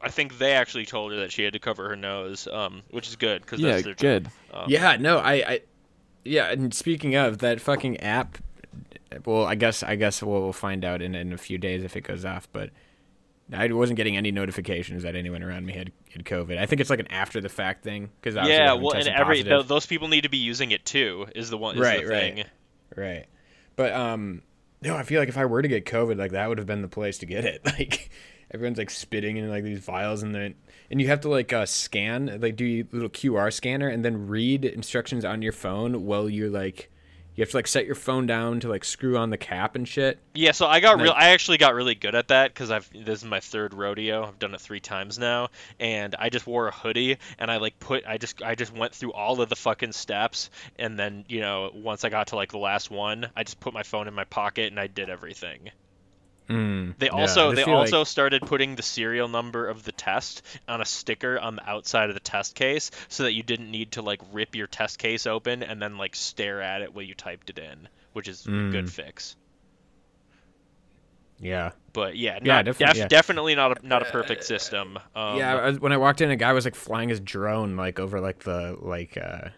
[0.00, 3.08] I think they actually told her that she had to cover her nose, um, which
[3.08, 4.28] is good because Yeah, good.
[4.52, 5.60] Um, Yeah, no, I, I,
[6.24, 6.50] yeah.
[6.50, 8.38] And speaking of that fucking app,
[9.24, 11.96] well, I guess I guess we'll, we'll find out in in a few days if
[11.96, 12.48] it goes off.
[12.52, 12.70] But
[13.52, 16.56] I wasn't getting any notifications that anyone around me had had COVID.
[16.58, 19.66] I think it's like an after the fact thing because Yeah, well, and every th-
[19.66, 21.26] those people need to be using it too.
[21.34, 22.34] Is the one is Right, the right.
[22.34, 22.44] thing.
[22.96, 23.26] right.
[23.76, 24.42] But um,
[24.82, 26.82] no, I feel like if I were to get COVID, like that would have been
[26.82, 27.60] the place to get it.
[27.78, 28.10] Like
[28.52, 30.54] everyone's like spitting in like these vials and then
[30.90, 34.28] and you have to like uh, scan like do a little QR scanner and then
[34.28, 36.90] read instructions on your phone while you're like
[37.34, 39.88] you have to like set your phone down to like screw on the cap and
[39.88, 40.18] shit.
[40.34, 41.12] Yeah, so I got real.
[41.14, 44.24] I actually got really good at that because I've this is my third rodeo.
[44.24, 45.48] I've done it three times now,
[45.80, 48.06] and I just wore a hoodie and I like put.
[48.06, 51.70] I just I just went through all of the fucking steps, and then you know
[51.74, 54.24] once I got to like the last one, I just put my phone in my
[54.24, 55.70] pocket and I did everything.
[56.48, 59.82] Mm, They also I just they feel like- also started putting the serial number of
[59.82, 63.42] the test on a sticker on the outside of the test case so that you
[63.42, 66.94] didn't need to like rip your test case open and then like stare at it
[66.94, 68.90] while you typed it in, which is a good Mm.
[68.90, 69.36] fix.
[71.40, 71.72] yeah.
[71.92, 73.08] But yeah, Yeah, not, definitely, def- yeah.
[73.08, 74.98] definitely not a not a perfect system.
[75.14, 78.20] Um, yeah, when I walked in, a guy was like flying his drone like over
[78.20, 79.48] like the like uh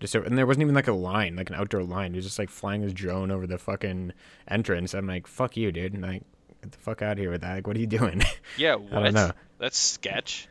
[0.00, 2.12] just over, and there wasn't even like a line, like an outdoor line.
[2.12, 4.12] He was just like flying his drone over the fucking
[4.46, 4.94] entrance.
[4.94, 5.94] I'm like, fuck you, dude.
[5.94, 6.22] And like,
[6.62, 7.54] get the fuck out of here with that.
[7.54, 8.22] Like, what are you doing?
[8.56, 8.76] yeah.
[8.92, 9.32] I don't know.
[9.58, 10.48] That's sketch.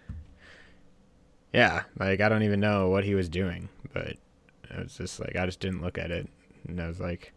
[1.53, 4.19] yeah, like I don't even know what he was doing, but it
[4.77, 6.27] was just like I just didn't look at it,
[6.67, 7.33] and I was like,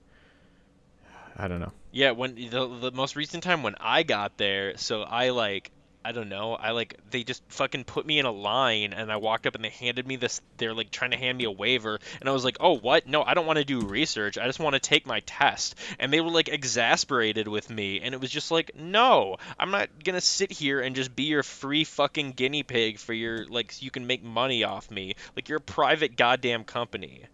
[1.36, 1.72] I don't know.
[1.92, 5.70] Yeah, when the the most recent time when I got there, so I like
[6.02, 9.16] I don't know, I like they just fucking put me in a line and I
[9.16, 11.98] walked up and they handed me this they're like trying to hand me a waiver
[12.20, 13.06] and I was like, "Oh, what?
[13.06, 14.38] No, I don't want to do research.
[14.38, 18.14] I just want to take my test." And they were like exasperated with me and
[18.14, 21.42] it was just like, "No, I'm not going to sit here and just be your
[21.42, 25.14] free fucking guinea pig for your like you can make money off me.
[25.36, 27.24] Like you're a private goddamn company."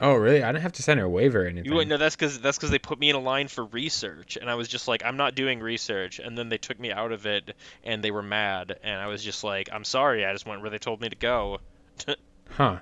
[0.00, 0.42] Oh, really?
[0.42, 1.66] I didn't have to send her a waiver or anything.
[1.70, 4.36] You wouldn't know that's because that's because they put me in a line for research,
[4.36, 7.12] and I was just like, I'm not doing research, and then they took me out
[7.12, 7.54] of it,
[7.84, 10.70] and they were mad, and I was just like, I'm sorry, I just went where
[10.70, 11.58] they told me to go.
[12.50, 12.78] Huh.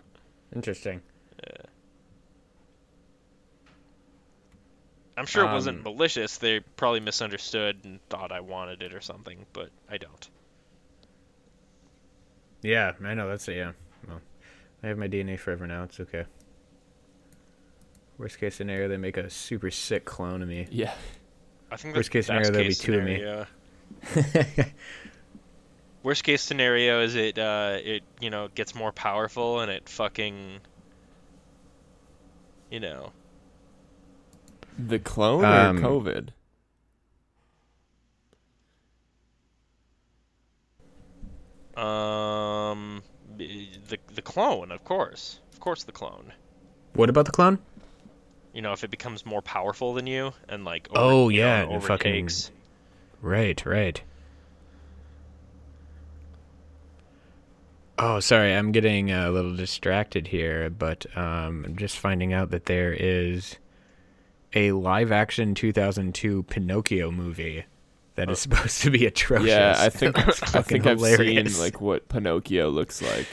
[0.55, 1.01] Interesting.
[5.17, 6.39] I'm sure it wasn't Um, malicious.
[6.39, 10.29] They probably misunderstood and thought I wanted it or something, but I don't.
[12.63, 13.29] Yeah, I know.
[13.29, 13.57] That's it.
[13.57, 13.73] Yeah.
[14.09, 14.21] Well,
[14.83, 15.85] I have my DNA forever now.
[15.85, 16.25] It's okay.
[18.19, 20.67] Worst case scenario, they make a super sick clone of me.
[20.71, 20.93] Yeah.
[21.71, 24.65] I think Worst case scenario, there'll be case two of me.
[26.03, 30.59] Worst case scenario is it uh it you know gets more powerful and it fucking
[32.71, 33.13] you know
[34.79, 36.31] The clone Um, or COVID?
[41.77, 43.03] um
[43.37, 43.69] the
[44.15, 46.33] the clone of course of course the clone
[46.95, 47.59] what about the clone?
[48.53, 51.73] You know if it becomes more powerful than you and like Oh, you yeah, know,
[51.73, 52.29] and fucking-
[53.21, 54.03] Right, right.
[57.99, 62.67] Oh, sorry, I'm getting a little distracted here, but um, I'm just finding out that
[62.67, 63.57] there is
[64.55, 67.65] a live-action 2002 Pinocchio movie
[68.17, 69.49] that is supposed to be atrocious.
[69.49, 71.55] Yeah, I think I fucking think I've hilarious.
[71.55, 73.29] seen like what Pinocchio looks like.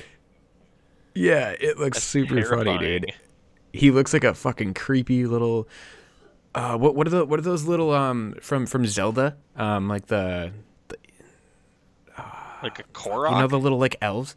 [1.16, 3.14] Yeah, it looks That's super funny, dude.
[3.72, 3.80] Terrifying.
[3.82, 5.68] He looks like a fucking creepy little.
[6.56, 9.38] Uh, what what are the what are those little um from from Zelda?
[9.56, 10.52] Um, like the
[12.62, 14.36] like a Korok you know the little like elves.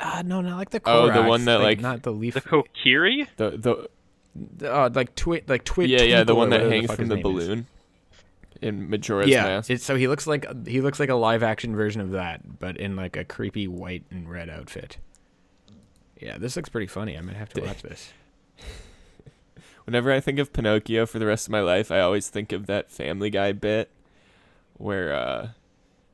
[0.00, 2.34] Uh no, not like the Oh, the Koroks, one that, like- not the leaf.
[2.34, 3.88] the Kokiri The
[4.58, 5.88] the uh, like twit like twit.
[5.90, 7.32] yeah yeah the one that hangs fuck from the name is.
[7.46, 7.66] balloon
[8.60, 9.70] in Majora's Yeah, Mask.
[9.70, 12.76] it's, so he looks like he looks like a live action version of that, but
[12.76, 14.98] in like a creepy white and red outfit.
[16.20, 17.16] Yeah, this looks pretty funny.
[17.18, 18.12] I might have to watch this.
[19.84, 22.66] Whenever I think of Pinocchio for the rest of my life, I always think of
[22.66, 23.90] that Family Guy bit
[24.74, 25.48] where uh,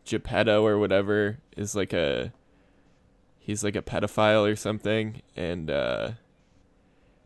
[0.04, 2.32] Geppetto or whatever is like a
[3.38, 6.12] he's like a pedophile or something, and uh,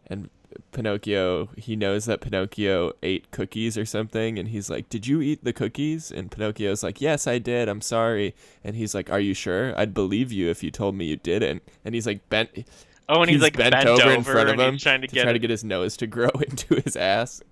[0.06, 0.30] and
[0.70, 5.42] Pinocchio he knows that Pinocchio ate cookies or something, and he's like, "Did you eat
[5.42, 7.68] the cookies?" And Pinocchio's like, "Yes, I did.
[7.68, 9.76] I'm sorry." And he's like, "Are you sure?
[9.78, 12.66] I'd believe you if you told me you didn't." And he's like bent.
[13.08, 15.06] Oh, and he's, like bent, bent, over, in front of and him he's trying to,
[15.08, 17.42] to get try to get his nose to grow into his ass.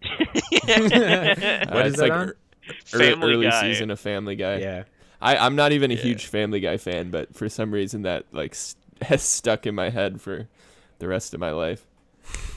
[0.02, 2.28] What Uh, is that like on?
[2.28, 2.36] ear-
[2.84, 3.60] Family early Guy.
[3.62, 4.56] season of Family Guy.
[4.58, 4.84] Yeah.
[5.20, 6.00] I, I'm not even a Yeah.
[6.02, 9.90] huge Family Guy fan, but for some reason that like st- has stuck in my
[9.90, 10.48] head for
[10.98, 11.84] the rest of my life.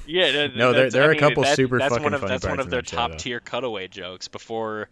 [0.05, 2.03] Yeah, that- No, there- that's- there I are a mean, couple that- super that's fucking
[2.03, 3.07] one of, funny That's one of their that show, though.
[3.09, 4.89] top tier cutaway jokes before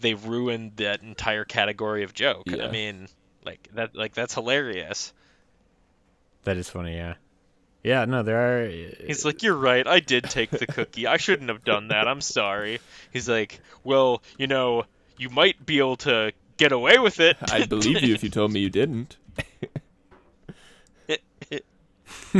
[0.00, 2.42] they ruined that entire category of joke.
[2.46, 2.66] Yeah.
[2.66, 3.08] I mean,
[3.44, 5.12] like that, like that's hilarious.
[6.46, 6.94] That is funny.
[6.96, 7.14] Yeah.
[7.82, 8.04] Yeah.
[8.04, 8.68] No, there are.
[8.68, 9.84] He's like, "You're right.
[9.86, 11.06] I did take the cookie.
[11.06, 12.06] I shouldn't have done that.
[12.06, 12.78] I'm sorry."
[13.12, 14.84] He's like, "Well, you know,
[15.18, 18.52] you might be able to get away with it." I'd believe you if you told
[18.52, 19.16] me you didn't.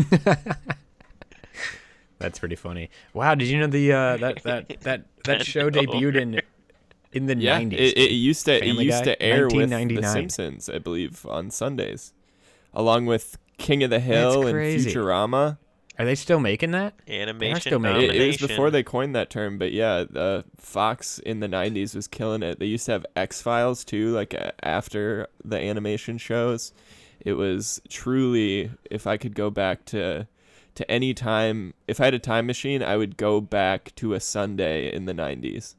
[2.18, 2.90] That's pretty funny.
[3.12, 6.40] Wow, did you know the uh, that that that that show debuted in
[7.12, 7.92] in the Yeah, nineties?
[7.92, 9.14] it, it used to it used Guy?
[9.14, 10.12] to air with The 1999.
[10.30, 12.12] Simpsons, I believe, on Sundays,
[12.72, 14.92] along with King of the Hill and crazy.
[14.92, 15.58] Futurama.
[15.98, 16.92] Are they still making that?
[17.08, 21.18] Animation still making It, it was before they coined that term, but yeah, uh, Fox
[21.18, 22.58] in the '90s was killing it.
[22.58, 26.72] They used to have X Files too, like uh, after the animation shows.
[27.20, 30.28] It was truly, if I could go back to
[30.74, 34.20] to any time, if I had a time machine, I would go back to a
[34.20, 35.76] Sunday in the '90s.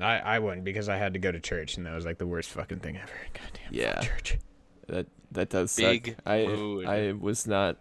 [0.00, 2.26] I I wouldn't because I had to go to church and that was like the
[2.26, 3.12] worst fucking thing ever.
[3.34, 3.94] Goddamn Yeah.
[4.00, 4.38] fuck church.
[4.88, 6.16] That that does Big suck.
[6.26, 6.86] I mood.
[6.86, 7.76] I was not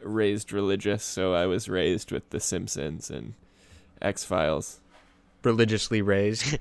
[0.00, 3.34] raised religious, so I was raised with The Simpsons and
[4.00, 4.80] X Files.
[5.44, 6.58] Religiously raised.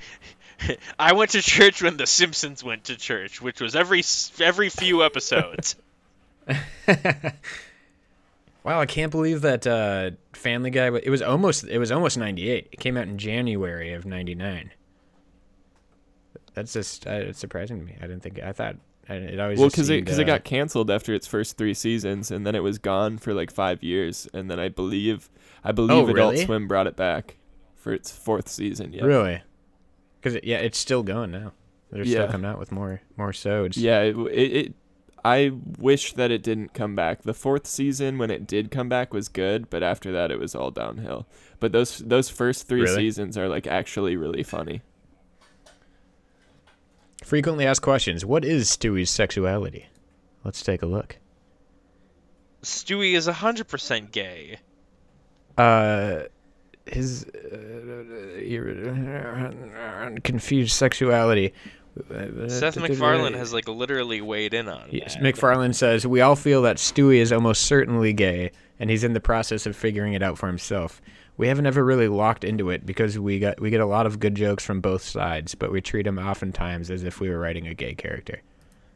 [1.00, 4.04] I went to church when The Simpsons went to church, which was every
[4.40, 5.76] every few episodes.
[8.64, 10.96] Wow, I can't believe that uh, Family Guy.
[10.98, 12.70] It was almost it was almost ninety eight.
[12.72, 14.72] It came out in January of ninety nine.
[16.54, 17.96] That's just uh, it's surprising to me.
[17.98, 18.76] I didn't think I thought
[19.10, 21.74] I, it always Well, because it because it uh, got canceled after its first three
[21.74, 25.30] seasons, and then it was gone for like five years, and then I believe
[25.64, 26.46] I believe Adult Oh, really?
[26.46, 27.38] Swim brought it back
[27.76, 28.94] for its fourth season.
[28.94, 29.42] Yeah, really
[30.20, 31.54] because it, yeah, it's still going now.
[31.92, 33.78] They're still coming out with more more sods.
[33.78, 34.02] yeah.
[34.02, 34.74] It, it, it
[35.24, 37.24] I wish that it didn't come back.
[37.24, 40.56] The fourth season, when it did come back, was good, but after that, it was
[40.56, 41.28] all downhill.
[41.60, 42.96] But those those first three Really?
[42.96, 44.82] seasons are like actually really funny.
[47.22, 48.26] Frequently asked questions.
[48.26, 49.88] What is Stewie's sexuality?
[50.44, 51.18] Let's take a look.
[52.64, 54.60] Stewie is hundred percent gay.
[55.58, 56.24] Uh,
[56.86, 58.02] his uh,
[60.24, 61.54] confused sexuality.
[62.48, 65.24] Seth MacFarlane has like literally weighed in on Yes, that.
[65.24, 69.20] MacFarlane says we all feel that Stewie is almost certainly gay, and he's in the
[69.20, 71.02] process of figuring it out for himself.
[71.42, 74.20] We haven't ever really locked into it because we got we get a lot of
[74.20, 77.66] good jokes from both sides, but we treat him oftentimes as if we were writing
[77.66, 78.44] a gay character.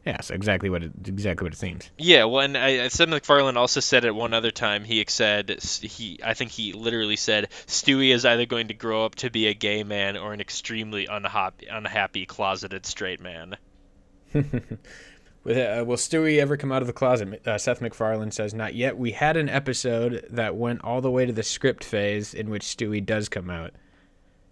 [0.04, 1.90] Yeah, so exactly what it, exactly what it seems.
[1.98, 5.60] Yeah, well, and I, I- Seth MacFarlane also said at one other time he said
[5.60, 9.48] he I think he literally said Stewie is either going to grow up to be
[9.48, 13.56] a gay man or an extremely unhappy unhappy closeted straight man.
[15.46, 17.46] Will, uh, will Stewie ever come out of the closet?
[17.46, 18.98] Uh, Seth MacFarlane says, Not yet.
[18.98, 22.64] We had an episode that went all the way to the script phase in which
[22.64, 23.72] Stewie does come out.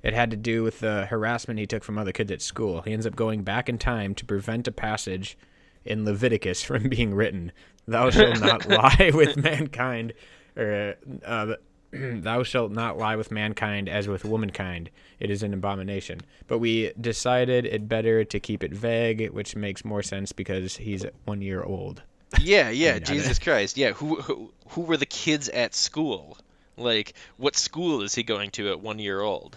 [0.05, 2.83] It had to do with the harassment he took from other kids at school.
[2.83, 5.37] He ends up going back in time to prevent a passage
[5.85, 7.51] in Leviticus from being written.
[7.89, 10.13] Thou shalt not lie with mankind,
[10.57, 10.95] or
[11.27, 11.55] uh,
[12.23, 14.91] thou shalt not lie with mankind as with womankind.
[15.21, 16.21] It is an abomination.
[16.47, 21.07] But we decided it better to keep it vague, which makes more sense because he's
[21.25, 22.03] one year old.
[22.41, 23.77] Yeah, yeah, Jesus Christ.
[23.77, 26.39] Yeah, who, who who were the kids at school?
[26.77, 29.57] Like, what school is he going to at one year old?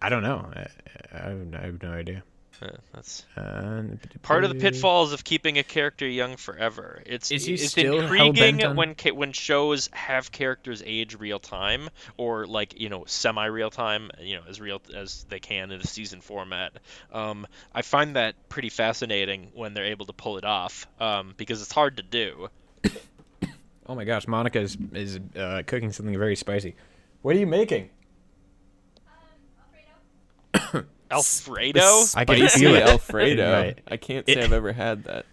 [0.00, 0.50] I don't know.
[0.54, 0.66] I,
[1.12, 2.22] I, have, I have no idea.
[2.62, 3.82] Uh, that's Uh,
[4.22, 7.02] part of the pitfalls of keeping a character young forever.
[7.06, 11.88] It's Is he it's still intriguing on- when when shows have characters age real time
[12.18, 15.80] or like you know semi real time, you know as real as they can in
[15.80, 16.72] a season format.
[17.12, 21.62] Um, I find that pretty fascinating when they're able to pull it off um, because
[21.62, 22.48] it's hard to do.
[23.86, 26.76] Oh my gosh, Monica is, is uh, cooking something very spicy.
[27.22, 27.90] What are you making?
[31.10, 32.04] Alfredo.
[32.14, 32.82] I can feel it.
[32.84, 33.52] Alfredo.
[33.52, 33.78] Right.
[33.88, 35.26] I can't say It- I've ever had that.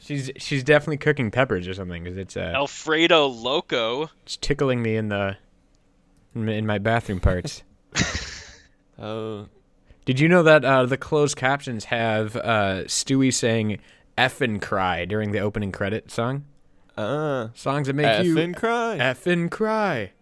[0.00, 4.10] She's she's definitely cooking peppers or something because it's uh, Alfredo Loco.
[4.24, 5.36] it's tickling me in the
[6.34, 7.62] in my- bathroom parts.
[8.98, 9.46] Oh,
[10.04, 13.78] Did you know that uh, the closed captions have uh, Stewie saying
[14.18, 16.44] "effing cry" during the opening credit song?
[16.96, 18.98] Uh, Songs that make F you and cry.
[19.00, 20.12] effing cry.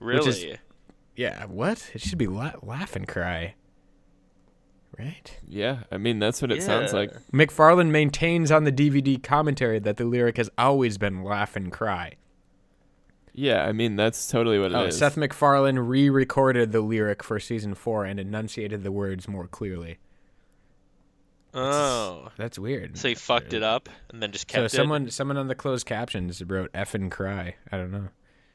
[0.00, 0.28] Really?
[0.28, 0.58] is-
[1.16, 1.90] Yeah, what?
[1.94, 3.54] It should be la- laugh and cry.
[4.98, 5.38] Right?
[5.48, 7.10] yeah, I mean that's what it sounds like.
[7.32, 12.16] MacFarlane maintains on the DVD commentary that the lyric has always been laugh and cry.
[13.32, 14.96] Yeah, I mean that's totally what it oh, is.
[14.96, 19.98] Oh, Seth MacFarlane re-recorded the lyric for season four and enunciated the words more clearly.
[21.54, 22.28] oh.
[22.36, 22.96] That's weird.
[22.98, 24.76] So he fucked it up and then just So kept it.
[24.76, 28.08] someone someone on the closed captions wrote "F and cry." I don't know.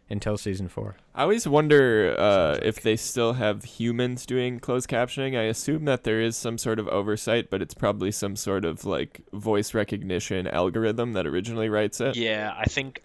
[0.10, 0.96] Until season four.
[1.14, 5.38] I always wonder uh, if they still have humans doing closed captioning.
[5.38, 8.86] I assume that there is some sort of oversight, but it's probably some sort of
[8.86, 12.16] like voice recognition algorithm that originally writes it.
[12.16, 13.02] Yeah, I think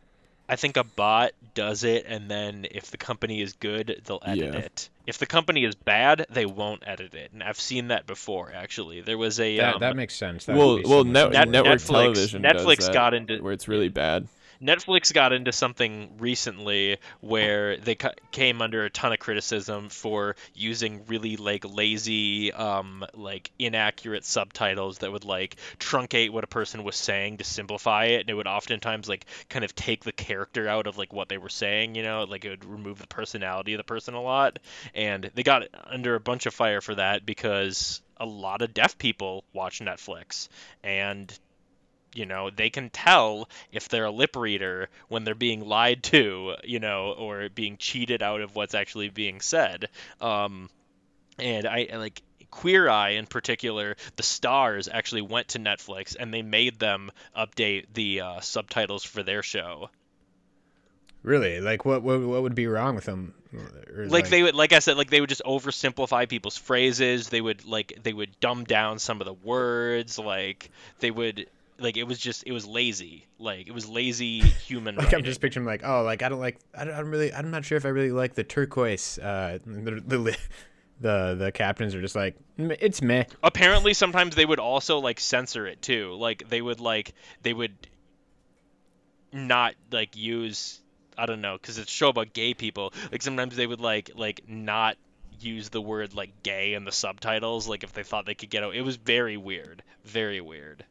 [0.48, 4.54] I think a bot does it and then if the company is good, they'll edit
[4.54, 4.60] Yeah.
[4.60, 4.88] it.
[5.06, 7.32] If the company is bad, they won't edit it.
[7.32, 9.00] And I've seen that before actually.
[9.00, 10.44] There was a That, um, that makes sense.
[10.44, 13.66] That Well, well, net- Net- network Netflix- television does Netflix that, got into- where it's
[13.66, 14.28] really bad.
[14.62, 20.36] Netflix got into something recently where they ca- came under a ton of criticism for
[20.54, 26.84] using really like lazy, um, like inaccurate subtitles that would like truncate what a person
[26.84, 30.68] was saying to simplify it, and it would oftentimes like kind of take the character
[30.68, 33.74] out of like what they were saying, you know, like it would remove the personality
[33.74, 34.60] of the person a lot,
[34.94, 38.96] and they got under a bunch of fire for that because a lot of deaf
[38.96, 40.48] people watch Netflix,
[40.84, 41.36] and
[42.14, 46.54] you know they can tell if they're a lip reader when they're being lied to
[46.64, 49.88] you know or being cheated out of what's actually being said.
[50.20, 50.68] Um
[51.38, 56.42] and i like queer eye in particular the stars actually went to netflix and they
[56.42, 59.88] made them update the uh, subtitles for their show.
[61.22, 61.60] Really?
[61.60, 63.32] Like what, what what would be wrong with them?
[63.96, 67.28] Or, like they would like i said like they would just oversimplify people's phrases.
[67.28, 70.18] They would like they would dumb down some of the words.
[70.18, 71.46] Like they would
[71.82, 73.26] like it was just it was lazy.
[73.38, 76.58] Like it was lazy human Like I'm just picturing like oh like I don't like
[76.76, 79.58] I don't, I don't really I'm not sure if I really like the turquoise uh
[79.64, 80.38] the the
[81.00, 83.24] the, the captains are just like "Mm, it's meh.
[83.42, 86.14] Apparently sometimes they would also like censor it too.
[86.14, 87.74] Like they would like they would
[89.32, 90.78] not like use
[91.16, 92.92] i don't know because it's a show about gay people.
[93.10, 94.96] Like sometimes they would like like not
[95.40, 98.62] use the word like gay in the subtitles like if they thought they could get
[98.62, 98.76] out.
[98.76, 99.82] It was very weird.
[100.04, 100.84] Very weird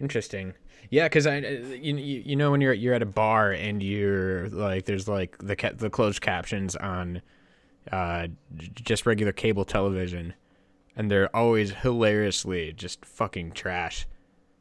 [0.00, 0.54] Interesting.
[0.90, 3.82] Yeah, because I, uh, you, you you know when you're you're at a bar and
[3.82, 7.20] you're like there's like the ca- the closed captions on,
[7.92, 8.28] uh,
[8.74, 10.34] just regular cable television,
[10.96, 14.06] and they're always hilariously just fucking trash.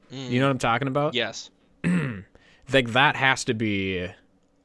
[0.10, 1.14] You know what I'm talking about?
[1.14, 1.50] yes
[2.74, 4.08] Like that has to be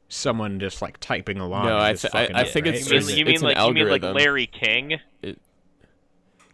[0.08, 1.66] someone just like typing along.
[1.66, 2.74] No, I just thi- I- I think right?
[2.76, 4.98] it's you just- mean, you mean it's an like you mean like larry king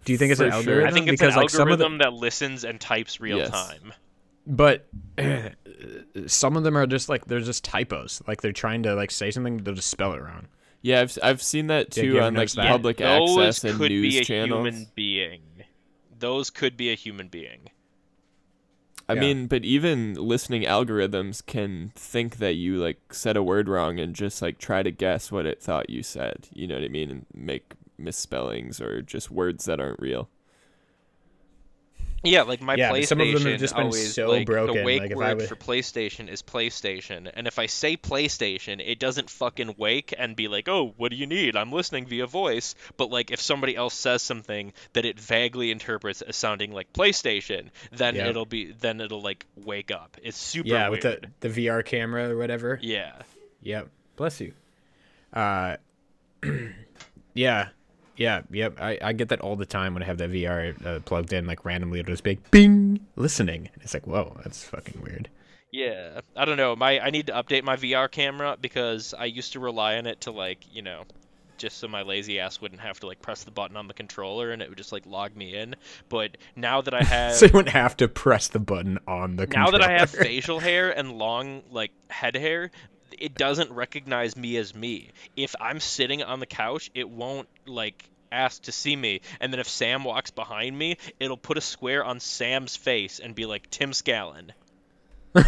[0.09, 0.73] Do you think it's an for sure.
[0.73, 0.89] algorithm?
[0.89, 3.39] i think it's because an like some of the, algorithm that listens and types real
[3.39, 3.51] Yes.
[3.51, 3.93] time
[4.47, 4.89] but
[6.27, 8.23] some of them are just like they're just typos.
[8.27, 10.47] Like they're trying to like say something, they'll just spell it wrong.
[10.81, 12.67] Yeah, I've I've seen that too ever on like that?
[12.67, 14.65] public those access and could news be a channels.
[14.67, 15.43] human being
[16.19, 17.69] those could be a human being
[19.09, 19.21] I Yeah.
[19.21, 24.15] mean, but even listening algorithms can think that you like said a word wrong and
[24.15, 26.49] just like try to guess what it thought you said.
[26.53, 27.11] You know what I mean?
[27.11, 30.29] And make misspellings or just words that aren't real.
[32.25, 34.75] Yeah, like my Yeah, PlayStation some of them have just been always so like broken,
[34.79, 37.97] the wake like, if I word would- for PlayStation is PlayStation, and if I say
[37.97, 41.55] PlayStation, it doesn't fucking wake and be like, "Oh, what do you need?
[41.55, 46.21] I'm listening via voice." But like if somebody else says something that it vaguely interprets
[46.21, 48.27] as sounding like PlayStation, then Yeah.
[48.31, 50.17] it'll be then it'll like wake up.
[50.21, 51.05] It's super yeah, weird.
[51.05, 52.81] with the the VR camera or whatever.
[52.83, 53.13] Yeah.
[53.63, 53.91] Yep.
[54.17, 54.55] Bless you.
[55.33, 55.77] Uh,
[57.35, 57.69] yeah,
[58.19, 58.81] yeah, yep.
[58.81, 61.47] I, I get that all the time when I have that VR uh, plugged in,
[61.47, 63.71] like randomly it'll just be like, bing, listening.
[63.73, 65.29] And it's like, whoa, that's fucking weird.
[65.71, 66.75] Yeah, I don't know.
[66.75, 70.23] My I need to update my VR camera because I used to rely on it
[70.23, 71.05] to like, you know,
[71.59, 74.51] just so my lazy ass wouldn't have to like press the button on the controller
[74.51, 75.77] and it would just like log me in.
[76.09, 79.47] But now that I have so you wouldn't have to press the button on the
[79.47, 82.71] now that I have facial hair and long like head hair,
[83.19, 85.11] it doesn't recognize me as me.
[85.37, 89.21] If I'm sitting on the couch, it won't like ask to see me.
[89.41, 93.35] And then if Sam walks behind me, it'll put a square on Sam's face and
[93.35, 94.51] be like Tim Scallon.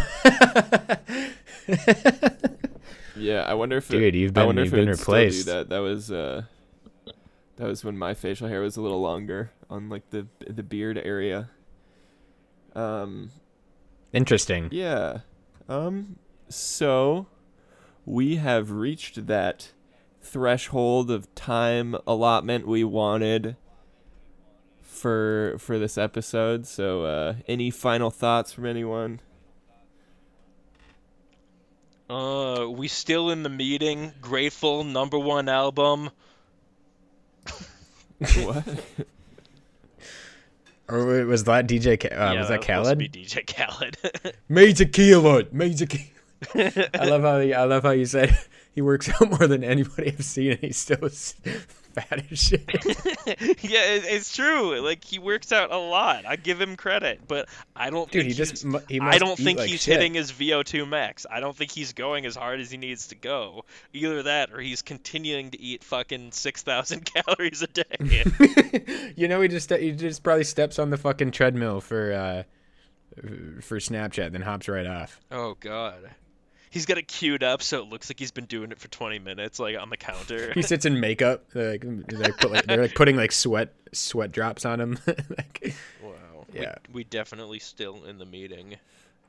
[3.15, 4.89] Yeah, I wonder if it- Dude, you've been, I been- wonder you've if it been
[4.89, 5.45] would still replaced.
[5.45, 6.43] Do that that was uh,
[7.57, 10.97] that was when my facial hair was a little longer on like the the beard
[10.97, 11.49] area.
[12.73, 13.29] Um,
[14.13, 14.69] Interesting.
[14.71, 15.19] yeah.
[15.67, 16.15] Um,
[16.47, 17.27] so
[18.05, 19.71] we have reached that
[20.21, 23.55] threshold of time allotment we wanted
[24.81, 26.67] for for this episode.
[26.67, 29.19] So, uh, any final thoughts from anyone?
[32.09, 34.11] Uh, we still in the meeting.
[34.21, 36.09] Grateful number one album.
[38.17, 38.65] what?
[40.89, 41.97] Or was that DJ?
[41.97, 42.97] Ca- uh, yeah, was that supposed to Khaled?
[42.97, 43.97] be DJ Khaled.
[44.49, 45.53] Major Khaled.
[45.53, 45.85] Major.
[45.85, 46.07] Khaled.
[46.55, 48.35] I love how I love how you said
[48.73, 51.09] he works out more than anybody I've seen, and he's still
[51.93, 52.63] fat as shit.
[53.63, 54.79] yeah, it, it's true.
[54.79, 56.25] Like he works out a lot.
[56.25, 59.59] I give him credit, but I don't Dude, think he just he I don't think
[59.59, 59.95] like he's shit.
[59.97, 61.25] hitting his VO2 max.
[61.29, 63.65] I don't think he's going as hard as he needs to go.
[63.93, 69.13] Either that, or he's continuing to eat fucking six thousand calories a day.
[69.15, 72.43] you know, he just he just probably steps on the fucking treadmill for uh
[73.61, 75.19] for Snapchat, then hops right off.
[75.31, 76.09] oh god.
[76.71, 79.19] He's got it queued up so it looks like he's been doing it for 20
[79.19, 80.53] minutes, like on the counter.
[80.53, 81.43] He sits in makeup.
[81.53, 84.97] They're like, they're, put, like, they're like putting like sweat sweat drops on him.
[85.07, 86.45] like, wow.
[86.53, 86.75] Yeah.
[86.87, 88.77] We, we definitely still in the meeting.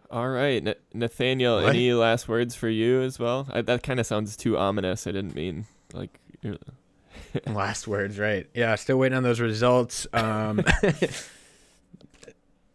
[0.08, 1.62] All right, Na- Nathaniel.
[1.62, 1.70] What?
[1.70, 3.48] Any last words for you as well?
[3.50, 5.06] I, that kind of sounds too ominous.
[5.06, 6.16] I didn't mean like.
[6.42, 6.58] you're-
[7.46, 8.46] last words, right?
[8.54, 10.06] Yeah, still waiting on those results.
[10.12, 10.62] Um,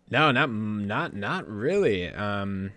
[0.09, 2.09] no, not not not really.
[2.09, 2.71] Um,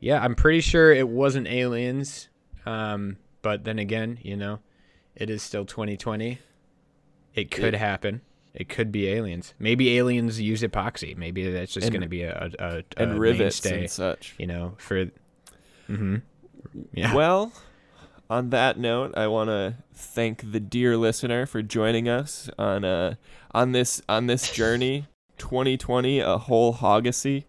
[0.00, 2.28] yeah, I'm pretty sure it wasn't aliens.
[2.66, 4.58] Um, but then again, you know,
[5.14, 6.38] it is still 2020.
[7.34, 7.78] It could Yeah.
[7.78, 8.20] happen.
[8.54, 9.54] It could be aliens.
[9.58, 11.16] Maybe aliens use epoxy.
[11.16, 14.34] Maybe that's just going to be a, a, a, and a rivets mainstay, and such.
[14.38, 15.04] you know, for.
[15.88, 16.16] Mm-hmm.
[16.92, 17.14] Yeah.
[17.14, 17.52] Well,
[18.28, 23.14] on that note, I want to thank the dear listener for joining us on uh
[23.52, 25.06] on this on this journey,
[25.38, 27.44] 2020, a whole hoggacy.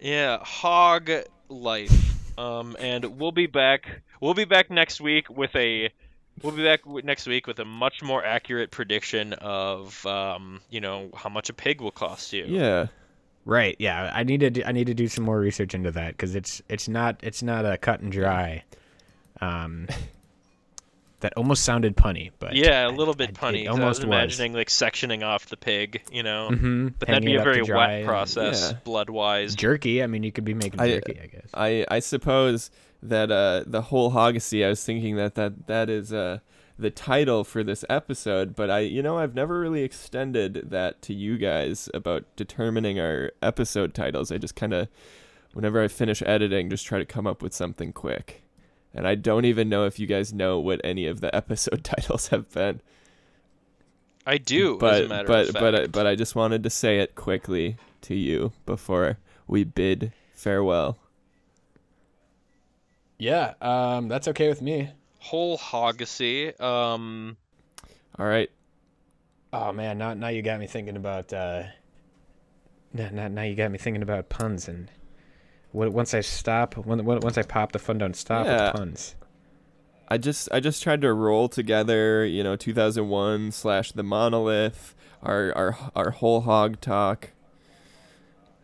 [0.00, 1.10] Yeah, hog
[1.48, 2.38] life.
[2.38, 4.00] Um, and we'll be back.
[4.20, 5.90] We'll be back next week with a.
[6.42, 11.10] We'll be back next week with a much more accurate prediction of, um, you know,
[11.14, 12.46] how much a pig will cost you.
[12.46, 12.86] Yeah.
[13.44, 13.76] Right.
[13.78, 14.10] Yeah.
[14.14, 14.50] I need to.
[14.50, 17.42] Do, I need to do some more research into that because it's it's not it's
[17.42, 18.64] not a cut and dry.
[19.40, 19.88] Um,
[21.20, 23.64] that almost sounded punny, but Yeah, a little I- bit punny.
[23.64, 23.66] punny.
[23.66, 26.48] 'cause almost I was imagining like sectioning off the pig, you know.
[26.50, 26.88] Mm-hmm.
[26.98, 28.78] But that'd be a very wet process, Yeah.
[28.84, 29.54] blood wise.
[29.54, 30.02] Jerky.
[30.02, 31.20] I mean, you could be making jerky.
[31.22, 31.48] I guess.
[31.54, 32.70] I I suppose
[33.02, 34.64] that uh the whole hoggacy.
[34.64, 36.38] I was thinking that that that is uh
[36.78, 41.12] the title for this episode, but I you know I've never really extended that to
[41.14, 44.32] you guys about determining our episode titles.
[44.32, 44.88] I just kind of
[45.52, 48.42] whenever I finish editing, just try to come up with something quick.
[48.94, 52.28] And I don't even know if you guys know what any of the episode titles
[52.28, 52.80] have been.
[54.26, 55.60] I do, as a but matter but of fact.
[55.60, 60.12] but I, but I just wanted to say it quickly to you before we bid
[60.34, 60.98] farewell.
[63.18, 63.54] Yeah.
[63.60, 64.90] Um, that's okay with me.
[65.18, 66.58] whole hoggacy.
[66.60, 67.36] Um,
[68.18, 68.50] All right.
[69.52, 71.32] Oh man, now now you got me thinking about.
[71.32, 71.64] Uh,
[72.92, 74.90] now, now, now you got me thinking about puns and.
[75.72, 78.66] What, once I stop, when, when, once I pop, the fun don't stop Yeah.
[78.72, 79.14] with puns.
[80.08, 85.52] I just I just tried to roll together, you know, 2001 slash the monolith, our
[85.56, 87.30] our our whole hog talk,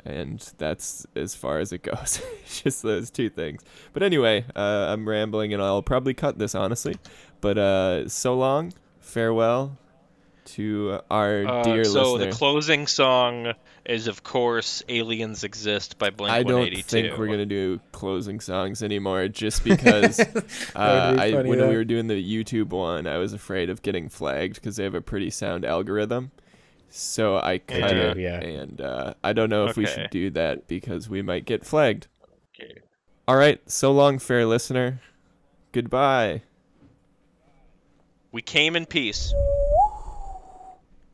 [0.05, 2.21] and that's as far as it goes.
[2.63, 3.63] just those two things.
[3.93, 6.97] But anyway, uh, I'm rambling, and I'll probably cut this honestly.
[7.41, 9.79] But uh, so long, farewell
[10.47, 12.31] to our uh, dear so listener.
[12.31, 13.53] the closing song
[13.89, 18.83] is, of course, "Aliens Exist" by Blink I don't think we're gonna do closing songs
[18.83, 20.19] anymore, just because
[20.75, 21.69] uh, be I, funny, when though.
[21.69, 24.95] we were doing the YouTube one, I was afraid of getting flagged because they have
[24.95, 26.31] a pretty sound algorithm.
[26.89, 28.41] So I They kind of yeah.
[28.41, 32.09] and uh, I don't know if we should do that because we might get flagged.
[32.55, 32.81] Okay.
[33.29, 35.01] All right, so long, fair listener.
[35.73, 36.43] Goodbye.
[38.33, 39.35] We came in peace.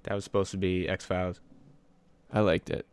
[0.04, 1.40] That was supposed to be X Files.
[2.32, 2.86] I liked it.